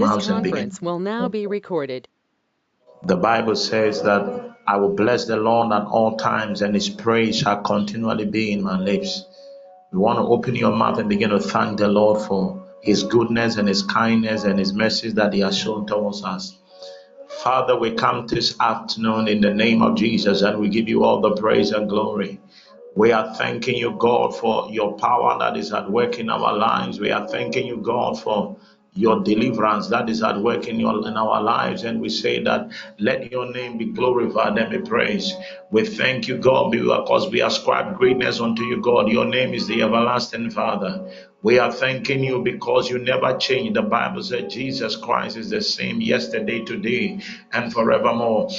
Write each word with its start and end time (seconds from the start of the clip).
mouths 0.00 0.28
and 0.28 0.42
begin. 0.42 0.70
will 0.82 0.98
now 0.98 1.28
be 1.28 1.46
recorded. 1.46 2.08
The 3.04 3.16
Bible 3.16 3.56
says 3.56 4.02
that 4.02 4.56
I 4.66 4.76
will 4.76 4.94
bless 4.94 5.24
the 5.24 5.36
Lord 5.36 5.72
at 5.72 5.86
all 5.86 6.16
times, 6.16 6.62
and 6.62 6.74
his 6.74 6.88
praise 6.88 7.38
shall 7.38 7.62
continually 7.62 8.26
be 8.26 8.52
in 8.52 8.62
my 8.62 8.78
lips. 8.78 9.24
You 9.92 10.00
want 10.00 10.18
to 10.18 10.22
open 10.22 10.54
your 10.54 10.74
mouth 10.76 10.98
and 10.98 11.08
begin 11.08 11.30
to 11.30 11.40
thank 11.40 11.78
the 11.78 11.88
Lord 11.88 12.20
for 12.22 12.62
his 12.82 13.02
goodness 13.02 13.56
and 13.56 13.66
his 13.66 13.82
kindness 13.82 14.44
and 14.44 14.58
his 14.58 14.72
mercies 14.72 15.14
that 15.14 15.32
he 15.32 15.40
has 15.40 15.56
shown 15.58 15.86
towards 15.86 16.22
us. 16.24 16.56
Father, 17.42 17.78
we 17.78 17.92
come 17.92 18.26
this 18.26 18.54
afternoon 18.60 19.28
in 19.28 19.40
the 19.40 19.52
name 19.54 19.82
of 19.82 19.96
Jesus 19.96 20.42
and 20.42 20.58
we 20.58 20.68
give 20.68 20.88
you 20.88 21.04
all 21.04 21.20
the 21.20 21.34
praise 21.36 21.70
and 21.70 21.88
glory. 21.88 22.40
We 22.94 23.12
are 23.12 23.34
thanking 23.34 23.76
you, 23.76 23.92
God, 23.98 24.36
for 24.36 24.70
your 24.70 24.96
power 24.98 25.38
that 25.38 25.56
is 25.56 25.72
at 25.72 25.90
work 25.90 26.18
in 26.18 26.28
our 26.28 26.56
lives. 26.56 27.00
We 27.00 27.10
are 27.10 27.26
thanking 27.26 27.66
you, 27.66 27.78
God, 27.78 28.20
for 28.20 28.56
your 29.00 29.22
deliverance 29.24 29.88
that 29.88 30.10
is 30.10 30.22
at 30.22 30.38
work 30.40 30.68
in 30.68 30.80
your 30.80 31.08
in 31.08 31.16
our 31.16 31.42
lives. 31.42 31.84
And 31.84 32.00
we 32.00 32.10
say 32.10 32.42
that 32.44 32.70
let 32.98 33.32
your 33.32 33.50
name 33.52 33.78
be 33.78 33.86
glorified 33.86 34.58
and 34.58 34.70
be 34.70 34.88
praised. 34.88 35.34
We 35.70 35.86
thank 35.86 36.28
you 36.28 36.38
god 36.38 36.72
because 36.72 37.30
we 37.30 37.42
ascribe 37.42 37.96
greatness 37.98 38.40
unto 38.40 38.64
you 38.64 38.82
god. 38.82 39.08
Your 39.10 39.26
name 39.26 39.54
is 39.54 39.66
the 39.68 39.82
everlasting 39.82 40.50
father. 40.50 40.94
We 41.42 41.58
are 41.58 41.72
thanking 41.72 42.24
you 42.24 42.42
because 42.42 42.90
you 42.90 42.98
never 42.98 43.36
change. 43.38 43.74
The 43.74 43.82
bible 43.82 44.22
said 44.22 44.50
jesus 44.50 44.96
christ 44.96 45.36
is 45.38 45.50
the 45.50 45.62
same 45.62 46.00
yesterday 46.00 46.64
today 46.64 47.20
and 47.52 47.72
forevermore. 47.72 48.50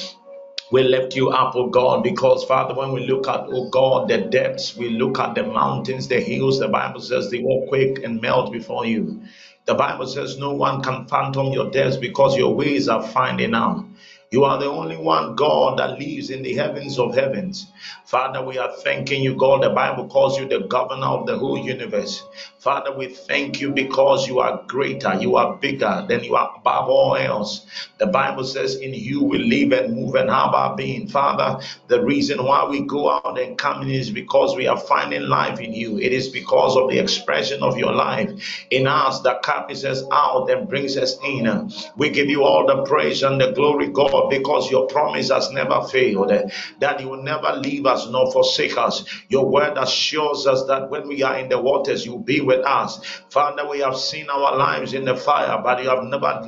We 0.71 0.83
lift 0.83 1.15
you 1.15 1.29
up, 1.31 1.55
oh 1.55 1.69
God, 1.69 2.03
because 2.03 2.45
Father, 2.45 2.75
when 2.75 2.91
we 2.93 3.07
look 3.07 3.27
at, 3.27 3.41
oh 3.47 3.69
God, 3.69 4.09
the 4.09 4.19
depths, 4.19 4.77
we 4.77 4.89
look 4.89 5.19
at 5.19 5.35
the 5.35 5.43
mountains, 5.43 6.07
the 6.09 6.21
hills, 6.21 6.59
the 6.59 6.67
Bible 6.69 7.01
says 7.01 7.29
they 7.31 7.39
will 7.39 7.67
quake 7.69 8.03
and 8.03 8.21
melt 8.21 8.51
before 8.53 8.85
you. 8.85 9.21
The 9.65 9.75
Bible 9.75 10.07
says 10.07 10.37
no 10.37 10.51
one 10.53 10.81
can 10.81 11.07
phantom 11.07 11.53
your 11.53 11.69
depths 11.71 11.97
because 11.97 12.37
your 12.37 12.53
ways 12.53 12.89
are 12.89 13.03
finding 13.03 13.53
out. 13.53 13.85
You 14.33 14.45
are 14.45 14.57
the 14.57 14.67
only 14.67 14.95
one, 14.95 15.35
God, 15.35 15.77
that 15.79 15.99
lives 15.99 16.29
in 16.29 16.41
the 16.41 16.53
heavens 16.53 16.97
of 16.97 17.13
heavens. 17.13 17.67
Father, 18.05 18.41
we 18.41 18.57
are 18.57 18.71
thanking 18.77 19.21
you, 19.21 19.35
God. 19.35 19.61
The 19.61 19.71
Bible 19.71 20.07
calls 20.07 20.39
you 20.39 20.47
the 20.47 20.61
governor 20.67 21.07
of 21.07 21.27
the 21.27 21.37
whole 21.37 21.57
universe. 21.57 22.23
Father, 22.57 22.95
we 22.95 23.07
thank 23.07 23.59
you 23.59 23.71
because 23.71 24.29
you 24.29 24.39
are 24.39 24.63
greater, 24.67 25.15
you 25.15 25.35
are 25.35 25.57
bigger 25.57 26.05
than 26.07 26.23
you 26.23 26.35
are 26.35 26.53
above 26.55 26.87
all 26.87 27.17
else. 27.17 27.65
The 27.97 28.07
Bible 28.07 28.45
says, 28.45 28.77
In 28.77 28.93
you 28.93 29.21
we 29.21 29.37
live 29.39 29.73
and 29.73 29.95
move 29.95 30.15
and 30.15 30.29
have 30.29 30.53
our 30.53 30.77
being. 30.77 31.09
Father, 31.09 31.61
the 31.87 32.01
reason 32.01 32.45
why 32.45 32.65
we 32.65 32.81
go 32.81 33.11
out 33.11 33.37
and 33.37 33.57
come 33.57 33.81
in 33.81 33.89
is 33.89 34.11
because 34.11 34.55
we 34.55 34.65
are 34.65 34.79
finding 34.79 35.23
life 35.23 35.59
in 35.59 35.73
you. 35.73 35.97
It 35.99 36.13
is 36.13 36.29
because 36.29 36.77
of 36.77 36.89
the 36.89 36.99
expression 36.99 37.63
of 37.63 37.77
your 37.77 37.91
life 37.91 38.31
in 38.69 38.87
us 38.87 39.19
that 39.21 39.43
carries 39.43 39.83
us 39.83 40.03
out 40.09 40.49
and 40.49 40.69
brings 40.69 40.95
us 40.95 41.17
in. 41.21 41.69
We 41.97 42.09
give 42.09 42.29
you 42.29 42.43
all 42.43 42.65
the 42.65 42.83
praise 42.83 43.23
and 43.23 43.41
the 43.41 43.51
glory, 43.51 43.87
God 43.87 44.20
because 44.29 44.69
your 44.69 44.87
promise 44.87 45.29
has 45.29 45.51
never 45.51 45.81
failed, 45.83 46.31
eh, 46.31 46.49
that 46.79 46.99
you 46.99 47.09
will 47.09 47.23
never 47.23 47.53
leave 47.57 47.85
us 47.85 48.07
nor 48.07 48.31
forsake 48.31 48.77
us. 48.77 49.03
Your 49.29 49.49
word 49.49 49.77
assures 49.77 50.47
us 50.47 50.65
that 50.65 50.89
when 50.89 51.07
we 51.07 51.23
are 51.23 51.37
in 51.37 51.49
the 51.49 51.59
waters, 51.59 52.05
you 52.05 52.13
will 52.13 52.19
be 52.19 52.41
with 52.41 52.65
us. 52.65 53.03
Father, 53.29 53.67
we 53.69 53.79
have 53.79 53.97
seen 53.97 54.29
our 54.29 54.57
lives 54.57 54.93
in 54.93 55.05
the 55.05 55.15
fire, 55.15 55.61
but 55.63 55.83
you 55.83 55.89
have 55.89 56.03
never 56.03 56.41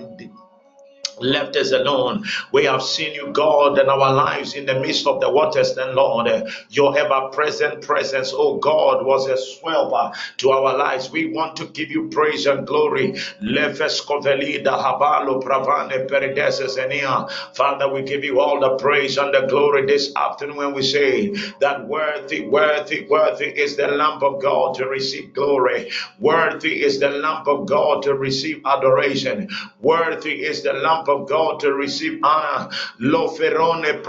left 1.20 1.56
us 1.56 1.72
alone. 1.72 2.26
We 2.52 2.66
have 2.66 2.84
seen 2.84 3.14
you, 3.14 3.32
God, 3.32 3.80
in 3.80 3.90
our 3.90 4.14
lives 4.14 4.54
in 4.54 4.66
the 4.66 4.80
midst 4.80 5.08
of 5.08 5.22
the 5.22 5.30
waters, 5.30 5.76
then 5.76 5.96
Lord, 5.96 6.30
your 6.70 6.98
ever-present 6.98 7.82
presence, 7.82 8.32
oh 8.34 8.58
God, 8.58 9.06
was 9.06 9.28
a 9.28 9.38
swell 9.38 10.14
to 10.38 10.52
our 10.52 10.78
lives. 10.78 11.12
We 11.12 11.26
want 11.32 11.56
to 11.58 11.66
give 11.66 11.90
you 11.92 12.10
praise 12.10 12.46
and 12.46 12.66
glory. 12.66 13.16
Father, 17.54 17.88
we 17.94 18.02
give 18.02 18.24
you 18.24 18.40
all 18.40 18.60
the 18.60 18.76
praise 18.78 19.18
and 19.18 19.34
the 19.34 19.46
glory 19.48 19.86
this 19.86 20.16
afternoon 20.16 20.58
when 20.58 20.74
we 20.74 20.82
say 20.82 21.34
that 21.60 21.88
worthy, 21.88 22.48
worthy, 22.48 23.06
worthy 23.10 23.46
is 23.46 23.76
the 23.76 23.88
Lamb 23.88 24.24
of 24.24 24.42
God 24.42 24.76
to 24.76 24.86
receive 24.86 25.34
glory. 25.34 25.92
Worthy 26.20 26.84
is 26.84 27.00
the 27.00 27.10
Lamb 27.10 27.48
of 27.48 27.68
God 27.68 28.04
to 28.04 28.14
receive 28.16 28.62
adoration. 28.66 29.50
Worthy 29.82 30.44
is 30.44 30.64
the 30.64 30.74
Lamb 30.74 31.03
of 31.08 31.28
God 31.28 31.60
to 31.62 31.74
receive 31.74 32.20
honor. 32.24 32.70
Lo 33.00 33.30
ferone 33.30 34.02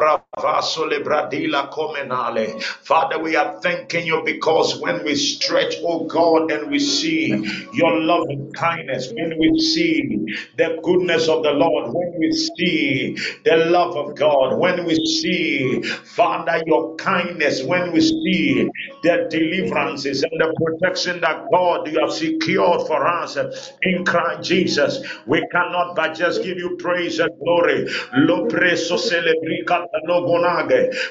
Father, 2.83 3.19
we 3.23 3.37
are 3.37 3.61
thanking 3.63 4.07
you 4.07 4.23
because 4.25 4.81
when 4.81 5.05
we 5.05 5.15
stretch, 5.15 5.77
oh 5.85 6.07
God, 6.07 6.51
and 6.51 6.71
we 6.71 6.81
see 6.81 7.29
your 7.73 8.01
loving 8.01 8.53
kindness, 8.53 9.13
when 9.15 9.39
we 9.39 9.61
see 9.61 10.27
the 10.59 10.81
goodness 10.83 11.29
of 11.29 11.45
the 11.45 11.53
Lord, 11.53 11.93
when 11.95 12.15
we 12.19 12.33
see 12.33 13.17
the 13.45 13.57
love 13.71 13.97
of 13.97 14.17
God, 14.17 14.59
when 14.59 14.85
we 14.85 14.97
see, 14.97 15.83
Father, 15.83 16.61
your 16.67 16.97
kindness, 16.97 17.63
when 17.63 17.93
we 17.93 18.01
see 18.01 18.69
the 19.05 19.29
deliverances 19.31 20.25
and 20.25 20.41
the 20.41 20.53
protection 20.81 21.21
that 21.21 21.45
God 21.53 21.89
you 21.89 22.01
have 22.01 22.13
secured 22.13 22.87
for 22.89 23.07
us 23.07 23.39
in 23.83 24.05
Christ 24.05 24.49
Jesus, 24.49 25.01
we 25.27 25.47
cannot 25.53 25.95
but 25.97 26.15
just 26.15 26.43
give 26.43 26.59
you 26.59 26.77
praise 26.79 27.21
and 27.21 27.31
glory. 27.39 27.87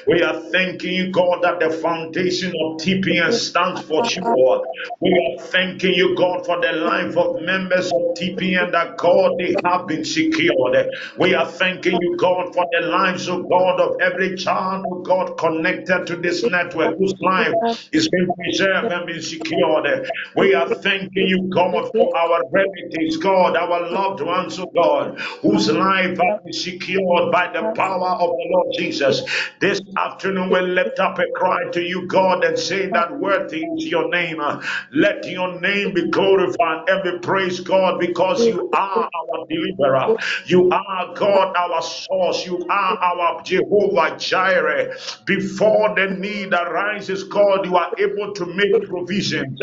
We 0.06 0.22
are 0.22 0.40
thanking 0.52 0.92
you, 0.94 1.10
God, 1.12 1.42
that 1.42 1.60
the 1.60 1.70
foundation 1.70 2.48
of 2.50 2.78
TPN 2.80 3.32
stands 3.32 3.82
for 3.82 4.04
sure. 4.04 4.64
We 5.00 5.10
are 5.38 5.42
thanking 5.46 5.94
you, 5.94 6.14
God, 6.16 6.44
for 6.46 6.60
the 6.60 6.72
life 6.72 7.16
of 7.16 7.40
members 7.42 7.86
of 7.86 8.02
TPN 8.18 8.72
that 8.72 8.96
God 8.98 9.32
they 9.38 9.54
have 9.64 9.86
been 9.86 10.04
secured. 10.04 10.88
We 11.18 11.34
are 11.34 11.46
thanking 11.46 11.98
you, 12.00 12.16
God, 12.18 12.54
for 12.54 12.64
the 12.72 12.86
lives 12.86 13.28
of 13.28 13.48
God 13.48 13.80
of 13.80 14.00
every 14.00 14.36
child 14.36 14.84
of 14.90 15.04
God 15.04 15.36
connected 15.38 16.06
to 16.06 16.16
this 16.16 16.44
network 16.44 16.96
whose 16.98 17.14
life 17.20 17.54
is 17.92 18.08
being 18.08 18.28
preserved 18.36 18.92
and 18.92 19.06
being 19.06 19.20
secured. 19.22 20.08
We 20.36 20.54
are 20.54 20.68
thanking 20.68 21.26
you, 21.28 21.48
God, 21.52 21.90
for 21.92 22.16
our 22.16 22.42
relatives, 22.52 23.16
God, 23.18 23.56
our 23.56 23.90
loved 23.90 24.20
ones, 24.20 24.58
of 24.58 24.68
God, 24.74 25.18
whose 25.42 25.70
life 25.70 26.10
has 26.18 26.40
been 26.44 26.52
secured 26.52 27.30
by 27.32 27.50
the 27.52 27.62
power 27.76 28.10
of 28.20 28.30
the 28.30 28.46
Lord 28.50 28.66
Jesus. 28.78 29.03
This 29.60 29.80
afternoon 29.98 30.50
we 30.50 30.60
lift 30.60 30.98
up 31.00 31.18
a 31.18 31.24
cry 31.34 31.58
to 31.72 31.82
you, 31.82 32.06
God, 32.06 32.44
and 32.44 32.58
say 32.58 32.90
that 32.90 33.18
worthy 33.18 33.62
is 33.76 33.86
your 33.86 34.08
name. 34.10 34.40
Let 34.92 35.26
your 35.26 35.60
name 35.60 35.94
be 35.94 36.08
glorified 36.10 36.88
and 36.88 37.02
be 37.02 37.18
praised, 37.18 37.66
God, 37.66 38.00
because 38.00 38.46
you 38.46 38.70
are 38.72 39.08
our 39.14 39.46
deliverer. 39.48 40.16
You 40.46 40.70
are 40.70 41.14
God, 41.14 41.54
our 41.56 41.82
source. 41.82 42.46
You 42.46 42.64
are 42.68 42.98
our 42.98 43.42
Jehovah 43.42 44.16
Jireh. 44.18 44.94
Before 45.26 45.94
the 45.94 46.16
need 46.18 46.52
arises, 46.52 47.24
God, 47.24 47.66
you 47.66 47.76
are 47.76 47.92
able 47.98 48.32
to 48.34 48.46
make 48.46 48.82
provisions. 48.88 49.58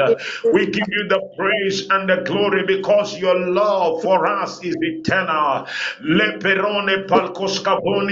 We 0.53 0.65
give 0.67 0.87
you 0.87 1.07
the 1.09 1.21
praise 1.37 1.87
and 1.89 2.09
the 2.09 2.23
glory 2.25 2.63
because 2.65 3.17
your 3.17 3.37
love 3.37 4.01
for 4.01 4.27
us 4.27 4.63
is 4.63 4.75
eternal. 4.81 5.67
Leperone 6.03 7.07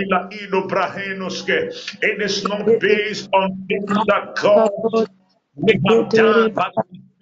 la. 0.09 0.29
It 2.01 2.21
is 2.21 2.43
not 2.45 2.79
based 2.79 3.29
on 3.33 3.65
things 3.69 3.99
that 4.07 4.35
God 4.41 4.69
we 5.55 5.73
have 5.89 6.09
done, 6.09 6.53
but 6.53 6.73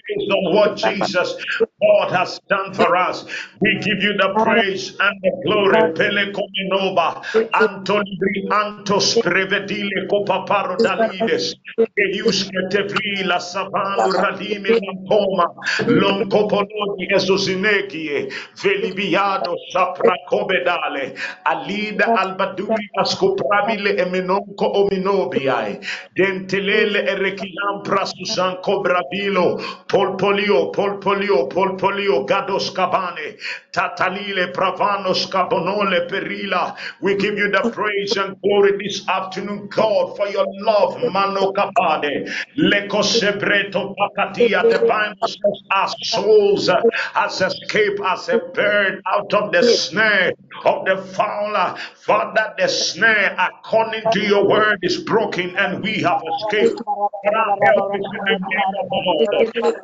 based 0.08 0.32
on 0.32 0.56
what 0.56 0.78
Jesus 0.78 1.36
God 1.82 2.12
has 2.12 2.40
done 2.50 2.74
for 2.74 2.96
us. 2.96 3.26
We 3.62 3.76
give 3.80 4.02
you 4.02 4.14
the 4.18 4.34
praise 4.44 4.98
and 5.00 5.16
the 5.22 5.32
glory. 5.46 5.94
Pele 5.94 6.34
kominova, 6.34 7.22
Antolibri 7.54 8.48
Antos 8.50 9.22
Prevedile 9.22 10.08
Copaparo 10.10 10.82
Dalides, 10.82 11.54
Euske 12.00 12.70
Tevrila 12.72 13.38
Savanu 13.40 14.14
Radimi 14.14 14.70
Lampoma, 14.74 15.46
Loncopolodi 15.88 17.08
Esosineki, 17.14 18.32
Velibiado 18.58 19.56
Sapra 19.72 20.16
Cobedale, 20.30 21.16
Alida 21.46 22.14
Albaduri 22.18 22.88
Ascopravile 23.00 23.98
Emenonco 24.00 24.74
Ominobiai, 24.76 25.80
Dentelele 26.18 27.08
Erekilam 27.08 27.84
Prasusan 27.84 28.62
Cobravilo, 28.64 29.62
Polpolio, 29.98 30.72
Polpolio, 30.72 31.50
Polpolio, 31.50 32.24
Gados 32.28 32.70
Cabane, 32.72 33.36
Tatalile, 33.74 34.54
Pravanos 34.54 35.26
Cabonole, 35.28 36.08
Perila. 36.08 36.76
We 37.02 37.16
give 37.16 37.36
you 37.40 37.50
the 37.50 37.72
praise 37.74 38.16
and 38.16 38.40
glory 38.44 38.78
this 38.78 39.08
afternoon, 39.10 39.68
God, 39.70 40.16
for 40.16 40.28
your 40.28 40.46
love, 40.62 41.02
Mano 41.12 41.52
Capade, 41.52 42.30
Leco 42.60 43.02
Sebreto 43.02 43.96
Pacatia, 43.98 44.70
the 44.70 44.86
Bible 44.88 45.28
says 45.28 45.62
our 45.72 45.90
souls 46.04 46.70
has 47.14 47.42
escaped 47.42 48.00
as 48.06 48.30
a 48.30 48.38
bird 48.54 49.02
out 49.08 49.34
of 49.34 49.52
the 49.52 49.64
snare 49.64 50.32
of 50.66 50.86
the 50.86 50.98
fowler. 51.16 51.76
Father, 52.06 52.54
the 52.60 52.68
snare, 52.68 53.36
according 53.40 54.04
to 54.12 54.20
your 54.22 54.48
word, 54.48 54.78
is 54.84 54.98
broken 54.98 55.56
and 55.58 55.84
we 55.84 56.02
have 56.04 56.22
escaped. 56.38 56.80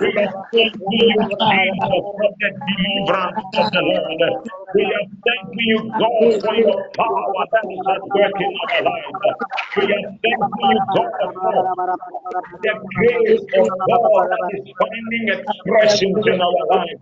Of. 0.04 0.12
We 0.12 0.12
are 0.20 0.36
thanking 0.52 1.02
you, 1.10 1.22
Jesus, 1.48 2.06
for 2.20 2.30
the 2.40 2.50
deliverance 2.68 3.48
of 3.56 3.68
Lord. 3.74 4.22
We 4.76 4.84
are 4.92 5.08
thanking 5.24 5.66
you, 5.72 5.80
God, 5.98 6.32
for 6.44 6.56
your 6.58 6.78
power 6.98 7.44
that 7.54 7.68
is 7.72 7.86
at 7.88 8.04
work 8.14 8.38
in 8.40 8.52
our 8.60 8.80
lives. 8.84 9.22
We 9.76 9.86
are 9.88 10.08
thanking 10.22 10.70
you, 10.72 10.82
God, 10.94 11.32
for 11.44 11.64
the 12.62 12.74
grace 12.96 13.46
of 13.58 13.70
God 13.88 14.22
that 14.32 14.46
is 14.56 14.66
finding 14.80 15.26
expressions 15.32 16.22
in 16.28 16.38
our 16.42 16.64
life. 16.72 17.02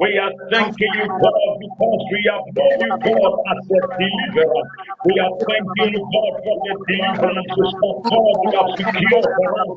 We 0.00 0.18
are 0.18 0.34
thanking 0.52 0.94
you, 0.96 1.08
God, 1.20 1.50
because 1.60 2.02
we 2.12 2.20
have 2.32 2.46
known 2.54 2.76
you, 2.82 2.94
God, 3.04 3.34
as 3.52 3.62
a 3.70 3.80
deliverer. 3.98 4.64
We 5.04 5.14
are 5.22 5.34
thanking 5.48 5.90
you, 5.94 6.02
God, 6.10 6.34
for 6.44 6.56
the 6.64 6.74
deliverances 6.86 7.70
that 7.82 7.98
God 8.10 8.36
you 8.44 8.52
have 8.58 8.70
secured 8.78 9.28
for 9.36 9.48
us. 9.62 9.72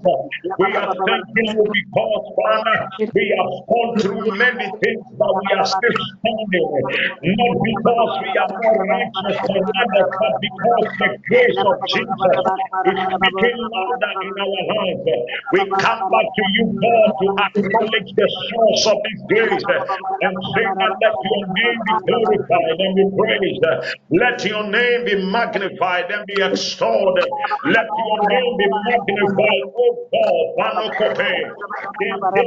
We 0.60 0.68
are 0.78 0.92
thanking 1.06 1.50
you 1.56 1.64
because, 1.72 2.26
we 3.16 3.26
have 3.38 3.54
gone 3.68 3.94
through 4.02 4.24
many 4.38 4.68
things, 4.82 5.06
but 5.18 5.34
we 5.42 5.50
are 5.58 5.68
still 5.68 5.98
standing. 6.22 6.70
Not 7.38 7.56
because 7.64 8.12
we 8.24 8.32
are 8.40 8.52
more 8.60 8.80
righteous 8.88 9.38
than 9.48 9.64
others, 9.84 10.10
but 10.20 10.34
because 10.42 10.88
the 11.00 11.10
grace 11.30 11.62
of 11.66 11.78
Jesus 11.88 12.42
is 12.86 13.00
speaking 13.18 13.58
louder 13.72 14.14
in 14.24 14.34
our 14.38 14.62
lives. 14.76 15.06
We 15.52 15.62
come 15.80 16.04
back 16.12 16.28
to 16.36 16.44
you, 16.56 16.66
God, 16.80 17.10
to 17.20 17.28
acknowledge 17.50 18.12
the 18.16 18.30
source 18.50 18.84
of 18.94 18.98
this 19.04 19.20
grace 19.30 19.66
and 20.22 20.36
say 20.56 20.68
that 20.80 20.92
let 21.02 21.16
your 21.24 21.44
name 21.56 21.80
be 21.86 21.96
glorified 22.08 22.78
and 22.80 22.94
be 22.96 23.06
praised. 23.18 23.66
Let 24.12 24.38
your 24.46 24.66
name 24.70 25.06
be 25.06 25.16
magnified 25.32 26.12
and 26.12 26.26
be 26.28 26.42
extolled. 26.42 27.20
Let 27.66 27.90
your 27.98 28.18
name 28.28 28.54
be 28.58 28.68
magnified, 28.86 29.68
O 29.76 29.86
God. 30.12 30.48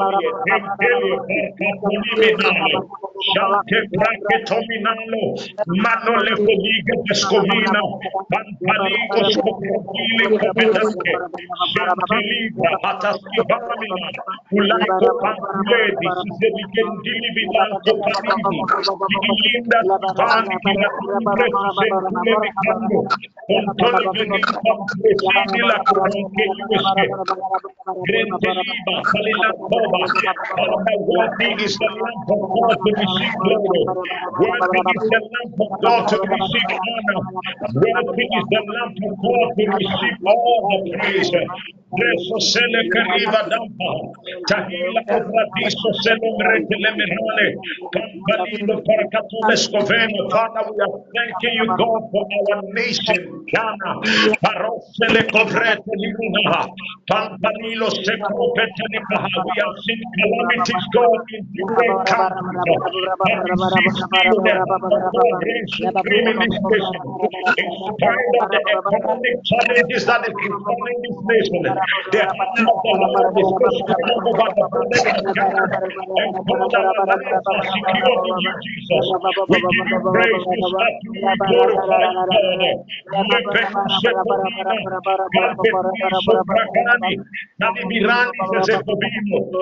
Elie, 0.02 0.30
Entelio, 0.56 1.16
Caponiminale, 1.58 2.78
Shante 3.22 3.78
Brache 3.90 4.36
Tominano, 4.46 5.22
Manole 5.66 6.32
Codiga 6.34 6.94
Pescovina, 7.06 7.80
Pantaligo 8.28 9.30
Scoprile 9.30 10.26
Copetante, 10.38 11.12
Shanteliga, 11.70 12.70
Patascivamina, 12.82 14.08
Ulaico 14.50 15.08
Pantuedi, 15.20 16.08
Siseli 16.18 16.64
Gentili 16.72 17.28
Vilanco 17.34 17.92
Panini, 18.02 18.64
Gilinda 19.06 19.78
Svani, 20.14 20.54
Vilatibure, 20.62 21.46
Sentule 21.78 22.36
Vicando, 22.42 22.98
Contole 23.46 24.08
Venita, 24.12 24.60
Presini 25.00 25.60
la 25.66 25.78
Croniche 25.82 26.44
Iuesche, 26.58 27.06
Grenteliba, 28.02 28.94
Salina 29.02 29.48
Copetante, 29.58 29.81
worthy 29.90 31.50
is 31.64 31.74
the 31.78 31.90
Lamb 31.90 32.24
of 32.34 32.40
God 32.54 32.76
to 32.84 32.90
receive 33.00 33.34
glory. 33.42 33.82
Worthy 34.38 34.82
is 34.96 35.04
the 35.10 35.20
Lamb 35.22 35.54
of 35.60 35.72
God 35.82 36.02
to 36.08 36.18
receive 36.30 36.70
honor. 36.70 37.20
Worthy 37.74 38.26
is 38.38 38.46
the 38.50 38.62
Lamb 38.62 38.94
of 39.08 39.14
God 39.22 39.48
to 39.58 39.64
receive 39.78 40.16
all 40.26 40.60
the 40.70 40.78
praise. 40.98 41.32
Breso 41.92 42.38
sele 42.40 42.80
kariva 42.92 43.40
dampa. 43.50 43.90
Tahila 44.48 45.02
obradiso 45.16 45.90
sele 46.02 46.28
mrete 46.38 46.76
lemerale. 46.84 47.48
Pampalido 47.94 48.74
parakatule 48.86 49.56
scoveno. 49.56 50.22
Father, 50.32 50.64
we 50.70 50.76
are 50.82 50.96
thanking 51.14 51.54
you, 51.60 51.68
God, 51.78 52.02
for 52.12 52.24
our 52.38 52.62
nation, 52.74 53.22
Ghana. 53.52 53.92
Parosele 54.42 55.22
covrete 55.30 55.92
limuna. 56.02 56.66
Pampalilo 57.10 57.88
secopete 58.04 58.82
limaha. 58.92 59.34
We 59.44 59.52
have 59.60 59.71
seen 59.84 60.00
calamities 60.18 60.86
go 60.94 61.04
in 61.34 61.42
see 61.52 61.64
God 62.04 62.28
in 62.36 62.46
this 62.50 62.56
nation. 62.64 63.02
In 63.30 63.42
this 66.34 66.54
nation, 71.30 71.72
God, 77.96 78.24
in 78.26 78.36
you, 78.40 78.52
Jesus. 78.62 79.06
God. 89.52 89.61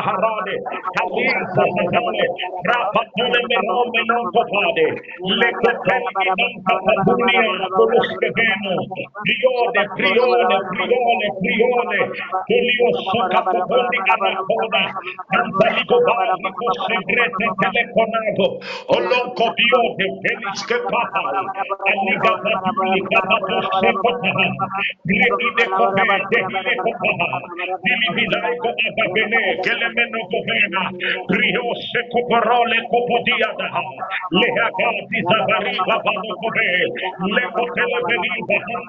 Harade, 0.00 0.54
Kalisa 0.96 1.64
Natale, 1.76 2.26
Rapatule 2.64 3.40
Menome 3.48 4.00
non 4.08 4.24
Topade, 4.32 4.86
le 5.20 5.50
Cotelli 5.60 6.26
non 6.36 6.52
Patunia, 6.62 7.68
Colusche 7.76 8.28
Veno, 8.32 8.74
Prione, 9.22 9.82
Prione, 9.94 10.56
Prione, 10.72 11.26
Prione, 11.40 12.00
Colio 12.46 12.88
Socatopoli 13.04 13.98
Anacona, 14.12 14.82
Antalico 15.36 15.96
Barbico 16.00 16.66
Segrete 16.86 17.46
Teleconato, 17.60 18.46
Olonco 18.96 19.46
Diote, 19.54 20.06
Telische 20.22 20.78
Patal, 20.88 21.34
Anniga 21.36 22.32
Patuli, 22.40 23.00
Capato 23.08 23.56
Secotaha, 23.80 24.48
Grebide 25.02 25.64
Copete, 25.68 26.38
Grebide 26.48 26.96
Copete, 26.96 27.80
Dilibidaico 27.82 28.68
Ababene, 28.68 29.58
Gele 29.62 29.81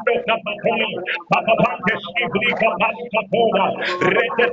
se 0.06 0.14
kapatola, 0.28 0.90
papapante 1.30 1.94
skibli 2.04 2.50
kapali 2.62 3.04
kapoda, 3.14 3.66
rete 4.16 4.46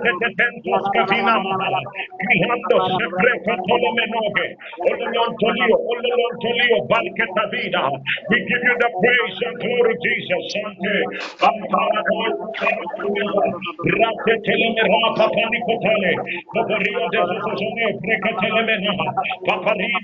ololontolio, 5.90 6.78
balketa 6.88 7.44
vida. 7.52 7.82
We 8.30 8.36
give 8.48 8.64
you 8.68 8.74
the 8.80 8.90
praise 9.00 9.38
and 9.46 9.56
glory, 9.60 9.94
Jesus. 10.02 10.44
Sante, 10.52 10.94
Rate 13.84 14.34
teleme 14.44 14.82
rapa 14.92 15.26
panikotale. 15.34 16.12
Papario 16.52 17.02
de 17.10 17.18
Sosone, 17.42 17.86
Breca 18.02 18.30
telemena. 18.40 18.92
Paparina 19.46 20.00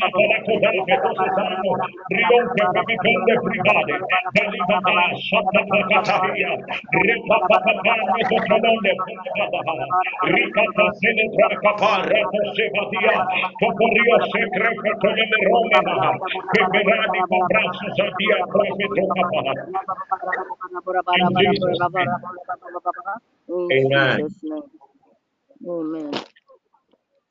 brigade. 3.44 3.94
Dalibaba, 4.34 4.96
Santa 5.28 5.60
secreto 14.32 14.90
teleme 15.00 15.38
romena. 15.50 16.18
Peperani. 16.52 17.20
In 21.16 21.28
Jesus'. 21.36 21.80
Amen. 23.70 24.18
Amen. 25.68 26.12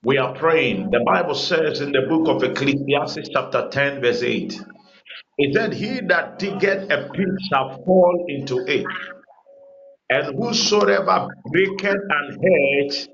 We 0.04 0.18
are 0.18 0.34
praying. 0.36 0.92
The 0.92 1.01
Bible 1.06 1.36
says 1.36 1.82
in 1.82 1.92
the 1.92 2.04
book 2.10 2.27
of 2.27 2.44
Ecclesiastes, 2.44 3.30
chapter 3.34 3.70
10, 3.72 4.01
verse 4.01 4.24
8, 4.24 4.62
it 5.39 5.56
said, 5.56 5.74
He 5.74 6.01
that 6.08 6.39
diggeth 6.39 6.92
a 6.92 7.10
pit 7.13 7.27
shall 7.50 7.84
fall 7.86 8.25
into 8.30 8.60
it, 8.68 8.86
and 10.10 10.36
whosoever 10.38 11.27
breaketh 11.51 11.98
an 12.10 12.39
hedge, 12.44 13.08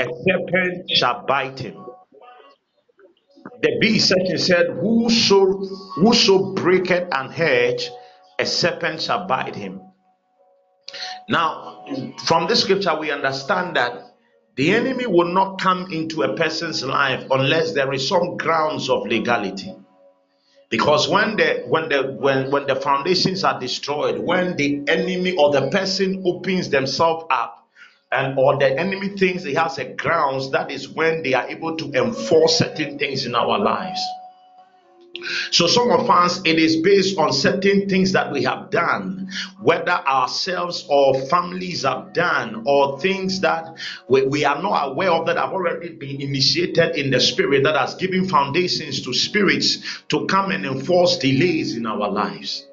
a 0.00 0.04
serpent 0.04 0.90
shall 0.90 1.26
bite 1.26 1.60
him. 1.60 1.84
The 3.62 3.78
B 3.80 3.98
section 3.98 4.38
said, 4.38 4.66
Whoso, 4.80 5.52
whoso 5.96 6.54
breaketh 6.54 7.08
an 7.12 7.30
hedge, 7.30 7.90
a 8.38 8.46
serpent 8.46 9.02
shall 9.02 9.26
bite 9.26 9.56
him. 9.56 9.80
Now, 11.28 11.84
from 12.26 12.48
this 12.48 12.62
scripture, 12.62 12.98
we 12.98 13.10
understand 13.10 13.76
that 13.76 14.13
the 14.56 14.72
enemy 14.72 15.06
will 15.06 15.32
not 15.32 15.60
come 15.60 15.90
into 15.92 16.22
a 16.22 16.36
person's 16.36 16.84
life 16.84 17.26
unless 17.30 17.72
there 17.72 17.92
is 17.92 18.08
some 18.08 18.36
grounds 18.36 18.88
of 18.88 19.06
legality. 19.06 19.74
because 20.70 21.08
when 21.08 21.36
the 21.36 21.62
when 21.68 21.88
the 21.88 22.02
when 22.18 22.50
when 22.50 22.66
the 22.66 22.76
foundations 22.76 23.44
are 23.44 23.60
destroyed 23.60 24.18
when 24.18 24.56
the 24.56 24.82
enemy 24.88 25.36
or 25.36 25.52
the 25.52 25.70
person 25.70 26.22
opens 26.26 26.70
themselves 26.70 27.24
up 27.30 27.68
and 28.10 28.38
or 28.38 28.58
the 28.58 28.78
enemy 28.78 29.10
thinks 29.10 29.44
he 29.44 29.54
has 29.54 29.78
a 29.78 29.84
grounds 29.94 30.50
that 30.52 30.70
is 30.70 30.88
when 30.88 31.22
they 31.22 31.34
are 31.34 31.48
able 31.48 31.76
to 31.76 31.92
enforce 31.92 32.58
certain 32.58 32.98
things 32.98 33.26
in 33.26 33.34
our 33.34 33.58
lives 33.58 34.00
so, 35.50 35.66
some 35.66 35.90
of 35.90 36.08
us, 36.10 36.40
it 36.44 36.58
is 36.58 36.76
based 36.76 37.18
on 37.18 37.32
certain 37.32 37.88
things 37.88 38.12
that 38.12 38.30
we 38.32 38.42
have 38.44 38.70
done, 38.70 39.30
whether 39.60 39.92
ourselves 39.92 40.86
or 40.88 41.20
families 41.26 41.84
have 41.84 42.12
done, 42.12 42.62
or 42.66 43.00
things 43.00 43.40
that 43.40 43.76
we, 44.08 44.26
we 44.26 44.44
are 44.44 44.60
not 44.62 44.90
aware 44.90 45.10
of 45.10 45.26
that 45.26 45.36
have 45.36 45.52
already 45.52 45.90
been 45.90 46.20
initiated 46.20 46.96
in 46.96 47.10
the 47.10 47.20
spirit 47.20 47.64
that 47.64 47.76
has 47.76 47.94
given 47.94 48.28
foundations 48.28 49.02
to 49.02 49.12
spirits 49.12 50.02
to 50.08 50.26
come 50.26 50.50
and 50.50 50.64
enforce 50.66 51.18
delays 51.18 51.76
in 51.76 51.86
our 51.86 52.10
lives. 52.10 52.66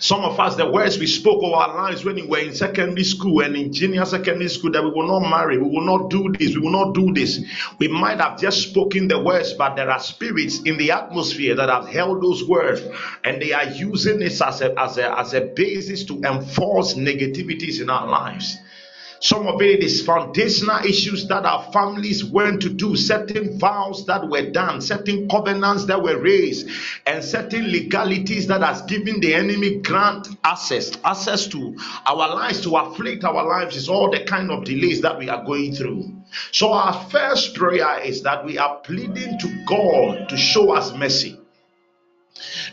Some 0.00 0.24
of 0.24 0.38
us, 0.40 0.56
the 0.56 0.70
words 0.70 0.98
we 0.98 1.06
spoke 1.06 1.42
of 1.42 1.52
our 1.52 1.74
lives 1.74 2.04
when 2.04 2.16
we 2.16 2.26
were 2.26 2.38
in 2.38 2.54
secondary 2.54 3.04
school 3.04 3.40
and 3.40 3.56
in 3.56 3.72
junior 3.72 4.04
secondary 4.04 4.48
school, 4.48 4.70
that 4.72 4.82
we 4.82 4.90
will 4.90 5.08
not 5.08 5.28
marry, 5.28 5.58
we 5.58 5.68
will 5.68 5.84
not 5.84 6.10
do 6.10 6.32
this, 6.38 6.54
we 6.54 6.62
will 6.62 6.70
not 6.70 6.94
do 6.94 7.12
this. 7.12 7.40
We 7.78 7.88
might 7.88 8.20
have 8.20 8.40
just 8.40 8.70
spoken 8.70 9.08
the 9.08 9.22
words, 9.22 9.52
but 9.52 9.76
there 9.76 9.90
are 9.90 10.00
spirits 10.00 10.60
in 10.62 10.78
the 10.78 10.92
atmosphere 10.92 11.54
that 11.54 11.68
have 11.68 11.88
held 11.88 12.22
those 12.22 12.46
words 12.48 12.82
and 13.24 13.40
they 13.40 13.52
are 13.52 13.66
using 13.66 14.18
this 14.18 14.40
as 14.40 14.60
a, 14.60 14.78
as 14.78 14.98
a, 14.98 15.18
as 15.18 15.34
a 15.34 15.40
basis 15.40 16.04
to 16.06 16.20
enforce 16.22 16.94
negativities 16.94 17.80
in 17.80 17.90
our 17.90 18.06
lives. 18.06 18.56
Some 19.20 19.46
of 19.46 19.62
it 19.62 19.82
is 19.82 20.02
foundational 20.04 20.84
issues 20.84 21.26
that 21.28 21.44
our 21.44 21.70
families 21.72 22.24
went 22.24 22.62
to 22.62 22.68
do, 22.68 22.96
certain 22.96 23.58
vows 23.58 24.04
that 24.06 24.28
were 24.28 24.50
done, 24.50 24.80
certain 24.80 25.28
covenants 25.28 25.86
that 25.86 26.02
were 26.02 26.18
raised, 26.18 26.68
and 27.06 27.24
certain 27.24 27.70
legalities 27.70 28.46
that 28.48 28.62
has 28.62 28.82
given 28.82 29.20
the 29.20 29.34
enemy 29.34 29.76
grant 29.76 30.28
access, 30.44 30.92
access 31.04 31.46
to 31.48 31.76
our 32.06 32.34
lives, 32.34 32.60
to 32.62 32.76
afflict 32.76 33.24
our 33.24 33.46
lives, 33.46 33.76
is 33.76 33.88
all 33.88 34.10
the 34.10 34.20
kind 34.24 34.50
of 34.50 34.64
delays 34.64 35.00
that 35.00 35.18
we 35.18 35.28
are 35.28 35.44
going 35.44 35.74
through. 35.74 36.12
So 36.52 36.72
our 36.72 37.08
first 37.10 37.54
prayer 37.54 38.00
is 38.00 38.22
that 38.22 38.44
we 38.44 38.58
are 38.58 38.78
pleading 38.80 39.38
to 39.38 39.64
God 39.66 40.28
to 40.28 40.36
show 40.36 40.74
us 40.74 40.92
mercy 40.92 41.38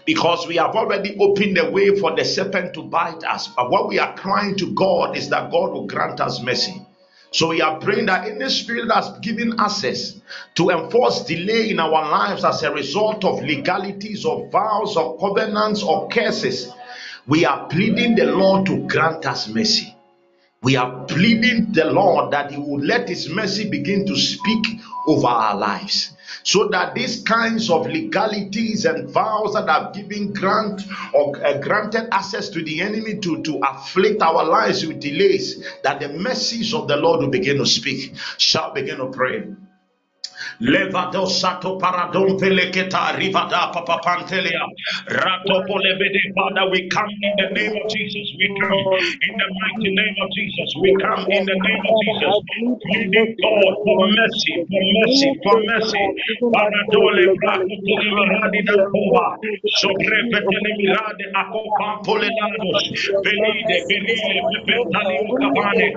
because 0.06 0.48
we 0.48 0.56
have 0.58 0.76
already 0.76 1.18
opened 1.20 1.58
the 1.58 1.70
way 1.70 1.98
for 1.98 2.16
the 2.16 2.26
serpent 2.26 2.74
to 2.74 2.84
bite 2.84 3.24
us. 3.24 3.48
But 3.48 3.70
what 3.70 3.88
we 3.88 4.00
are 4.00 4.16
crying 4.16 4.56
to 4.58 4.74
God 4.74 5.18
is 5.18 5.30
that 5.30 5.52
God 5.52 5.72
will 5.72 5.88
grant 5.88 6.20
us 6.20 6.42
mercy. 6.42 6.86
So 7.32 7.48
we 7.48 7.62
are 7.62 7.80
praying 7.80 8.06
that 8.08 8.28
any 8.28 8.48
spirit 8.50 8.88
that's 8.88 9.18
given 9.20 9.60
access 9.60 10.22
to 10.56 10.70
enforce 10.70 11.24
delay 11.26 11.72
in 11.72 11.80
our 11.80 11.90
lives 11.90 12.46
as 12.46 12.62
a 12.62 12.72
result 12.72 13.26
of 13.26 13.42
legalities 13.42 14.24
or 14.24 14.50
vows 14.50 14.96
or 14.96 15.18
covenants 15.18 15.82
or 15.82 16.10
curses, 16.10 16.72
we 17.26 17.46
are 17.46 17.68
pleading 17.70 18.16
the 18.16 18.26
Lord 18.26 18.68
to 18.68 18.88
grant 18.88 19.26
us 19.26 19.48
mercy. 19.48 19.96
We 20.62 20.76
are 20.76 21.06
pleading 21.06 21.72
the 21.72 21.86
Lord 21.86 22.32
that 22.34 22.52
He 22.52 22.58
will 22.58 22.80
let 22.80 23.10
His 23.10 23.28
mercy 23.30 23.68
begin 23.68 24.06
to 24.06 24.16
speak 24.16 24.80
over 25.08 25.28
our 25.28 25.58
lives 25.58 26.12
so 26.44 26.68
that 26.70 26.94
these 26.94 27.24
kinds 27.24 27.70
of 27.70 27.88
legalities 27.88 28.86
and 28.86 29.10
vows 29.10 29.54
that 29.54 29.68
have 29.70 29.94
given 29.94 30.34
grant 30.34 30.82
or 31.14 31.44
uh, 31.46 31.58
granted 31.58 32.08
access 32.14 32.50
to 32.50 32.64
the 32.64 32.82
enemy 32.82 33.18
to, 33.20 33.42
to 33.44 33.60
afflict 33.60 34.22
our 34.22 34.46
lives 34.46 34.86
with 34.86 35.00
delays, 35.00 35.66
that 35.84 36.00
the 36.00 36.10
mercies 36.10 36.74
of 36.74 36.88
the 36.88 36.98
Lord 36.98 37.22
will 37.22 37.30
begin 37.30 37.58
to 37.58 37.66
speak. 37.66 38.14
Shall 38.38 38.74
begin 38.74 38.98
to 38.98 39.08
pray. 39.08 39.44
Levado 40.62 41.26
sato 41.28 41.78
paradon 41.78 42.38
veleketa 42.40 43.14
rivada 43.18 43.72
papapantelia. 43.74 44.62
Rato 45.08 45.64
polebede 45.68 46.20
Father, 46.36 46.66
we 46.72 46.88
come 46.90 47.10
in 47.22 47.34
the 47.38 47.50
name 47.54 47.74
of 47.76 47.86
Jesus. 47.92 48.28
We 48.40 48.48
come 48.58 48.82
in 49.28 49.34
the 49.38 49.48
mighty 49.62 49.90
name 49.94 50.18
of 50.24 50.30
Jesus. 50.34 50.70
We 50.82 50.90
come 51.04 51.24
in 51.30 51.44
the 51.46 51.58
name 51.60 51.84
of 51.86 51.96
Jesus. 52.04 52.36
Pleading 52.88 53.30
God 53.44 53.74
for 53.84 53.98
mercy, 54.10 54.54
for 54.70 54.82
mercy, 54.98 55.30
for 55.44 55.56
mercy. 55.70 56.06
Paradole 56.54 57.26
braco 57.38 57.74
telimiradi 57.86 58.62
da 58.68 58.78
cova. 58.92 59.28
Sobre 59.80 60.18
petelimirade 60.32 61.26
acopampolelados. 61.42 62.82
Belide, 63.24 63.78
belile, 63.90 64.38
pepentaliu 64.50 65.28
cabane. 65.38 65.88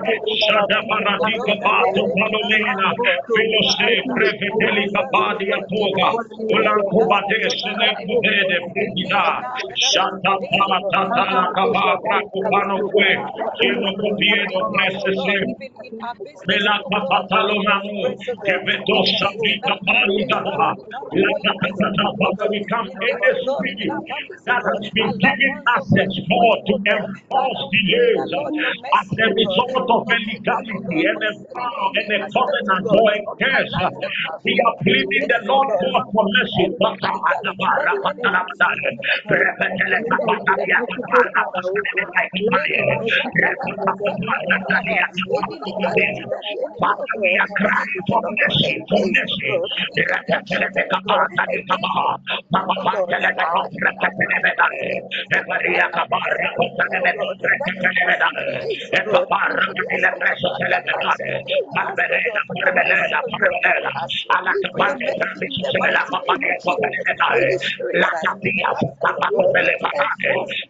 Shada 0.45 0.79
paradika 0.89 1.53
pato 1.63 2.03
palomena. 2.17 2.87
Velose, 3.33 3.89
breve 4.13 4.36
Deli 4.59 4.85
Kapadia 4.93 5.57
Toga, 5.69 6.09
Ulanku 6.55 6.99
Badeshe 7.09 7.71
Kubede, 8.05 8.57
Brigida, 8.73 9.23
Shanta 9.75 10.33
Krakupano 12.05 12.77
Kwe, 12.91 13.09
Kino 13.57 13.89
Presese, 14.73 15.37
Mela 16.47 16.75
Kapatalo 16.91 17.57
spirit 23.57 23.89
that 24.45 24.61
has 24.63 24.83
been 24.93 25.11
given 25.19 25.53
access, 25.75 26.11
God, 26.29 26.57
to 26.67 26.73
enforce 26.95 27.61
delays 27.71 28.31
as 28.95 29.07
a 29.19 29.27
result 29.33 29.87
of 29.89 30.01
illegality 30.07 30.99
and 31.07 31.23
a 31.23 31.31
vow 31.53 31.91
and 31.95 32.09
a 32.13 32.19
covenant 32.31 32.87
a 32.91 33.15
curse. 33.39 33.75
We 34.43 34.59
are 34.65 34.75
pleading 34.83 35.27
the 35.27 35.39
Lord 35.45 35.67
we 35.69 35.87
are 47.39 47.47
crying 47.57 48.01
for 48.07 48.21
mercy, 48.27 48.83
for 48.89 49.01
mercy. 49.01 49.57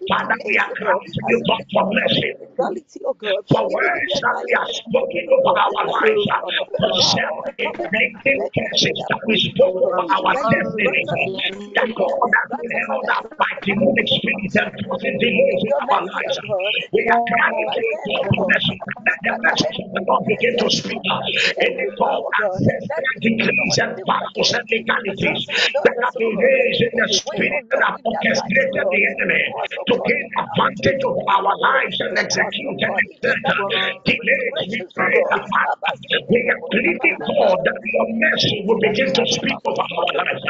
Father, 0.10 0.36
we 0.46 0.58
are 0.58 0.72
crying 0.76 1.04
to 1.04 1.22
you 1.30 1.44
God 1.48 1.62
for 1.74 1.84
mercy. 1.92 2.32
For 2.58 3.64
words 3.70 4.14
that 4.22 4.44
we 4.46 4.52
have 4.56 4.72
spoken 4.72 5.24
over 5.36 5.60
our 5.60 5.86
lives, 5.86 6.26
for 6.80 6.94
self-inflicted 7.12 8.40
curses 8.56 8.98
that 9.10 9.22
we 9.28 9.36
spoke 9.38 9.76
over 9.76 10.00
our 10.00 10.34
destinies, 10.34 11.10
that 11.76 11.90
God 11.96 12.32
has 12.38 12.50
held 12.88 13.10
up 13.12 13.38
by 13.38 13.52
demonic 13.62 13.97
and 13.98 14.70
causing 14.86 15.18
delays 15.18 15.64
in 15.66 15.74
our 15.90 16.02
lives. 16.06 16.38
We 16.94 17.02
are 17.10 17.22
crying 17.26 17.70
you 17.74 17.90
God 18.06 18.22
for 18.22 18.26
the 18.30 19.34
message 19.42 19.78
of 19.82 19.90
the 19.94 20.02
Lord 20.06 20.24
begin 20.30 20.56
to 20.62 20.70
speak. 20.70 21.02
And 21.02 21.74
the 21.82 21.88
God 21.98 22.22
ancestral 22.46 23.18
decrees 23.26 23.78
and 23.82 23.94
vows 24.06 24.50
and 24.54 24.66
legalities 24.70 25.42
that 25.82 25.96
have 25.98 26.16
been 26.18 26.36
raised 26.38 26.82
in 26.86 26.94
the 26.94 27.08
spirit 27.10 27.64
that 27.74 27.82
have 27.90 27.98
orchestrated 28.06 28.86
the 28.86 29.02
enemy 29.18 29.44
to 29.90 29.94
gain 30.06 30.26
advantage 30.38 31.04
of 31.04 31.18
our 31.34 31.54
lives 31.58 31.98
and 32.06 32.14
execute 32.22 32.82
and 32.86 33.98
delays. 34.06 34.62
We 34.70 34.80
pray 34.94 35.18
that 35.34 35.46
we 36.30 36.40
are 36.54 36.62
pleading 36.70 37.18
God 37.26 37.58
that 37.66 37.78
your 37.82 38.08
mercy 38.14 38.58
will 38.68 38.80
begin 38.80 39.10
to 39.14 39.24
speak 39.26 39.58
over 39.66 39.82
our 39.82 40.10
lives. 40.14 40.44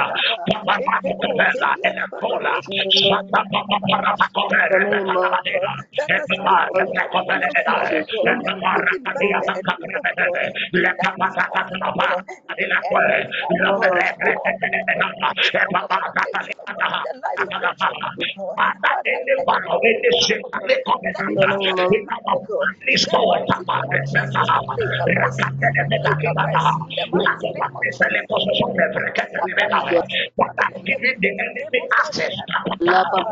Let 32.79 33.06
us 33.13 33.26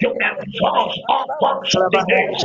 to 0.00 0.08
enforce 0.08 0.96
all 1.08 1.26
forms 1.40 1.74
of 1.76 1.90
the 1.92 2.02
days. 2.08 2.44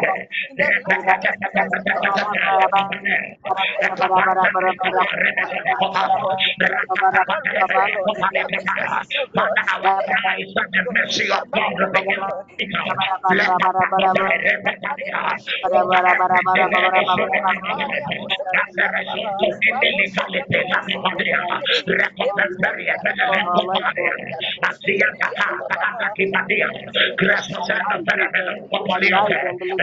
Gracias. 29.09 29.82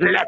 Let 0.00 0.26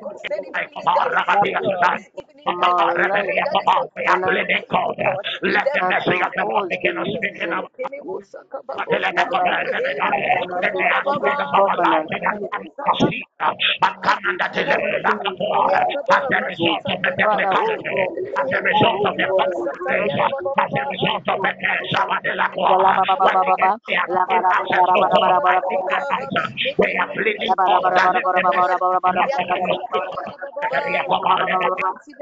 let 5.43 5.67
the 5.75 5.83
blessing 5.89 6.23
of 6.25 6.33
the 6.37 6.47
Lord 6.49 6.71
begin 6.71 6.97
to 6.97 7.05
speak 7.07 7.43
in 7.43 7.53
our 7.53 7.69
as 16.11 16.25
a 16.33 16.41
result 16.47 16.83
of 16.91 17.03
the 17.03 17.13
technicality, 17.19 18.07
as 18.39 18.53
a 18.53 18.63
result 18.63 19.07
of 19.07 19.17
the 19.17 19.29
concentration, 19.39 20.31
as 20.59 20.73
a 20.75 20.83
result 20.91 21.29
of 21.29 21.43
the 21.43 21.53
Shabbat 21.93 22.25
we 26.79 26.97
are 26.99 27.09
pleading 27.15 27.55
for 27.65 27.81
the 27.83 27.91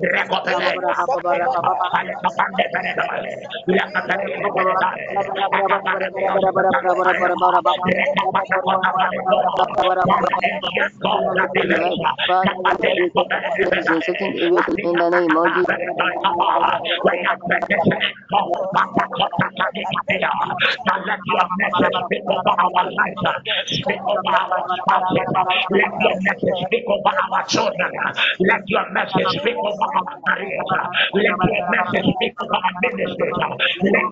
Rekopelé, 0.00 0.78
in 14.84 14.92
the 14.94 15.10
name 15.10 15.36
of 15.36 15.46
Let 25.70 25.92
your 26.00 26.20
message 26.20 26.58
speak 26.66 26.84
over 26.88 27.12
our 27.32 27.46
children. 27.46 27.90
Let 28.40 28.62
your 28.68 28.90
message 28.92 29.28
speak 29.40 29.56
over 29.56 29.88
our 29.96 30.04
careers. 30.26 30.70
Let 31.14 31.24
your 31.24 31.70
message 31.70 32.08
speak 32.14 32.34
over 32.42 32.54
our 32.54 32.72
ministry. 32.82 33.32
Let 33.82 34.10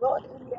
Lord. 0.00 0.49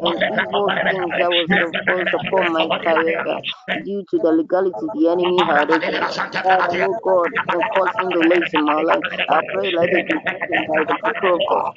your 0.00 0.20
evil 0.28 0.72
things 0.88 1.16
that 1.18 1.32
was 1.32 1.54
imposed 1.54 2.14
upon 2.14 2.52
my 2.52 2.70
career 2.84 3.26
due 3.84 4.04
to 4.10 4.18
the 4.20 4.32
legality 4.32 4.88
the 4.92 5.08
enemy 5.08 5.44
had 5.44 5.70
opened. 5.70 6.08
Father, 6.42 6.72
oh 6.82 6.94
God, 7.02 7.32
and 7.50 7.68
causing 7.70 8.12
delays 8.12 8.54
in 8.54 8.64
my 8.64 8.80
life. 8.80 9.06
I 9.28 9.42
pray 9.52 9.70
let 9.72 9.92
it 9.92 10.06
be 10.06 10.18
broken 10.18 10.64
by 10.66 10.84
the 10.86 10.96
people 11.04 11.34
of 11.34 11.46
God. 11.46 11.72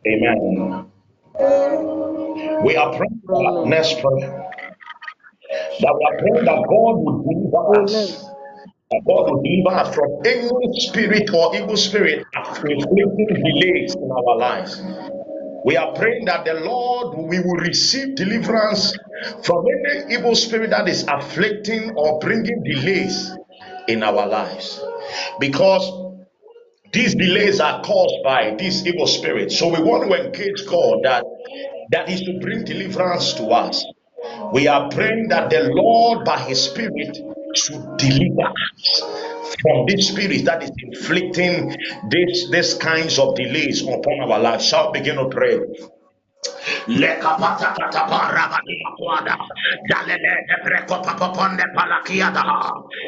Amen. 0.08 0.92
We 2.64 2.76
are 2.76 2.92
praying 2.96 3.22
that 3.28 3.36
Amen. 3.36 3.70
next 3.70 4.00
prayer 4.02 4.52
that 5.80 5.94
we 5.98 6.06
are 6.06 6.18
praying 6.20 6.46
that 6.46 6.62
God 6.70 6.96
will 6.98 7.24
deliver 7.24 7.84
us. 7.84 8.24
That 8.92 9.02
God 9.08 9.32
will 9.32 9.42
deliver 9.44 9.78
us 9.80 9.96
from 9.96 10.10
any 10.26 10.80
spirit 10.80 11.30
or 11.34 11.56
evil 11.56 11.78
spirit 11.78 12.26
inflicting 12.36 13.28
delays 13.44 13.96
in 13.96 14.12
our 14.12 14.38
lives. 14.38 14.82
We 15.66 15.78
are 15.78 15.94
praying 15.94 16.26
that 16.26 16.46
the 16.46 16.54
Lord 16.56 17.18
we 17.30 17.40
will 17.40 17.58
receive 17.58 18.16
deliverance 18.16 18.96
from 19.44 19.66
any 19.88 20.16
evil 20.16 20.36
spirit 20.36 20.70
that 20.70 20.88
is 20.88 21.06
afflicting 21.08 21.92
or 21.98 22.20
bringing 22.20 22.64
delays 22.64 23.32
in 23.88 24.04
our 24.04 24.28
lives. 24.28 24.82
Because 25.40 26.06
these 26.94 27.16
delays 27.16 27.60
are 27.60 27.84
caused 27.84 28.24
by 28.24 28.56
these 28.58 28.86
evil 28.88 29.08
spirits. 29.08 29.58
So 29.58 29.68
we 29.68 29.82
want 29.84 30.10
to 30.10 30.26
engage 30.26 30.66
God 30.66 31.00
that 31.04 31.26
that 31.92 32.10
is 32.10 32.22
to 32.22 32.40
bring 32.42 32.64
deliverance 32.64 33.34
to 33.34 33.46
us. 33.48 33.86
We 34.54 34.68
are 34.68 34.90
praying 34.90 35.28
that 35.30 35.50
the 35.50 35.70
Lord 35.74 36.26
by 36.26 36.40
his 36.40 36.64
spirit 36.64 37.18
should 37.56 37.98
deliver 37.98 38.48
us 38.48 39.02
from 39.62 39.86
this 39.88 40.10
spirit 40.10 40.46
that 40.46 40.64
is 40.64 40.72
inflicting 40.78 41.70
this 42.10 42.50
this 42.50 42.74
kinds 42.76 43.20
of 43.20 43.36
delays 43.36 43.82
upon 43.82 44.22
our 44.22 44.40
lives. 44.40 44.66
Shall 44.66 44.92
begin 44.92 45.18
to 45.18 45.30
pray. 45.30 45.60
Lekapata 46.88 47.74
katapa 47.78 48.32
rabadi 48.36 48.76
makwada. 48.86 49.36
Dalele 49.90 50.34
de 50.48 50.56
breko 50.66 51.02
papoponde 51.04 51.66
palakiada. 51.76 52.44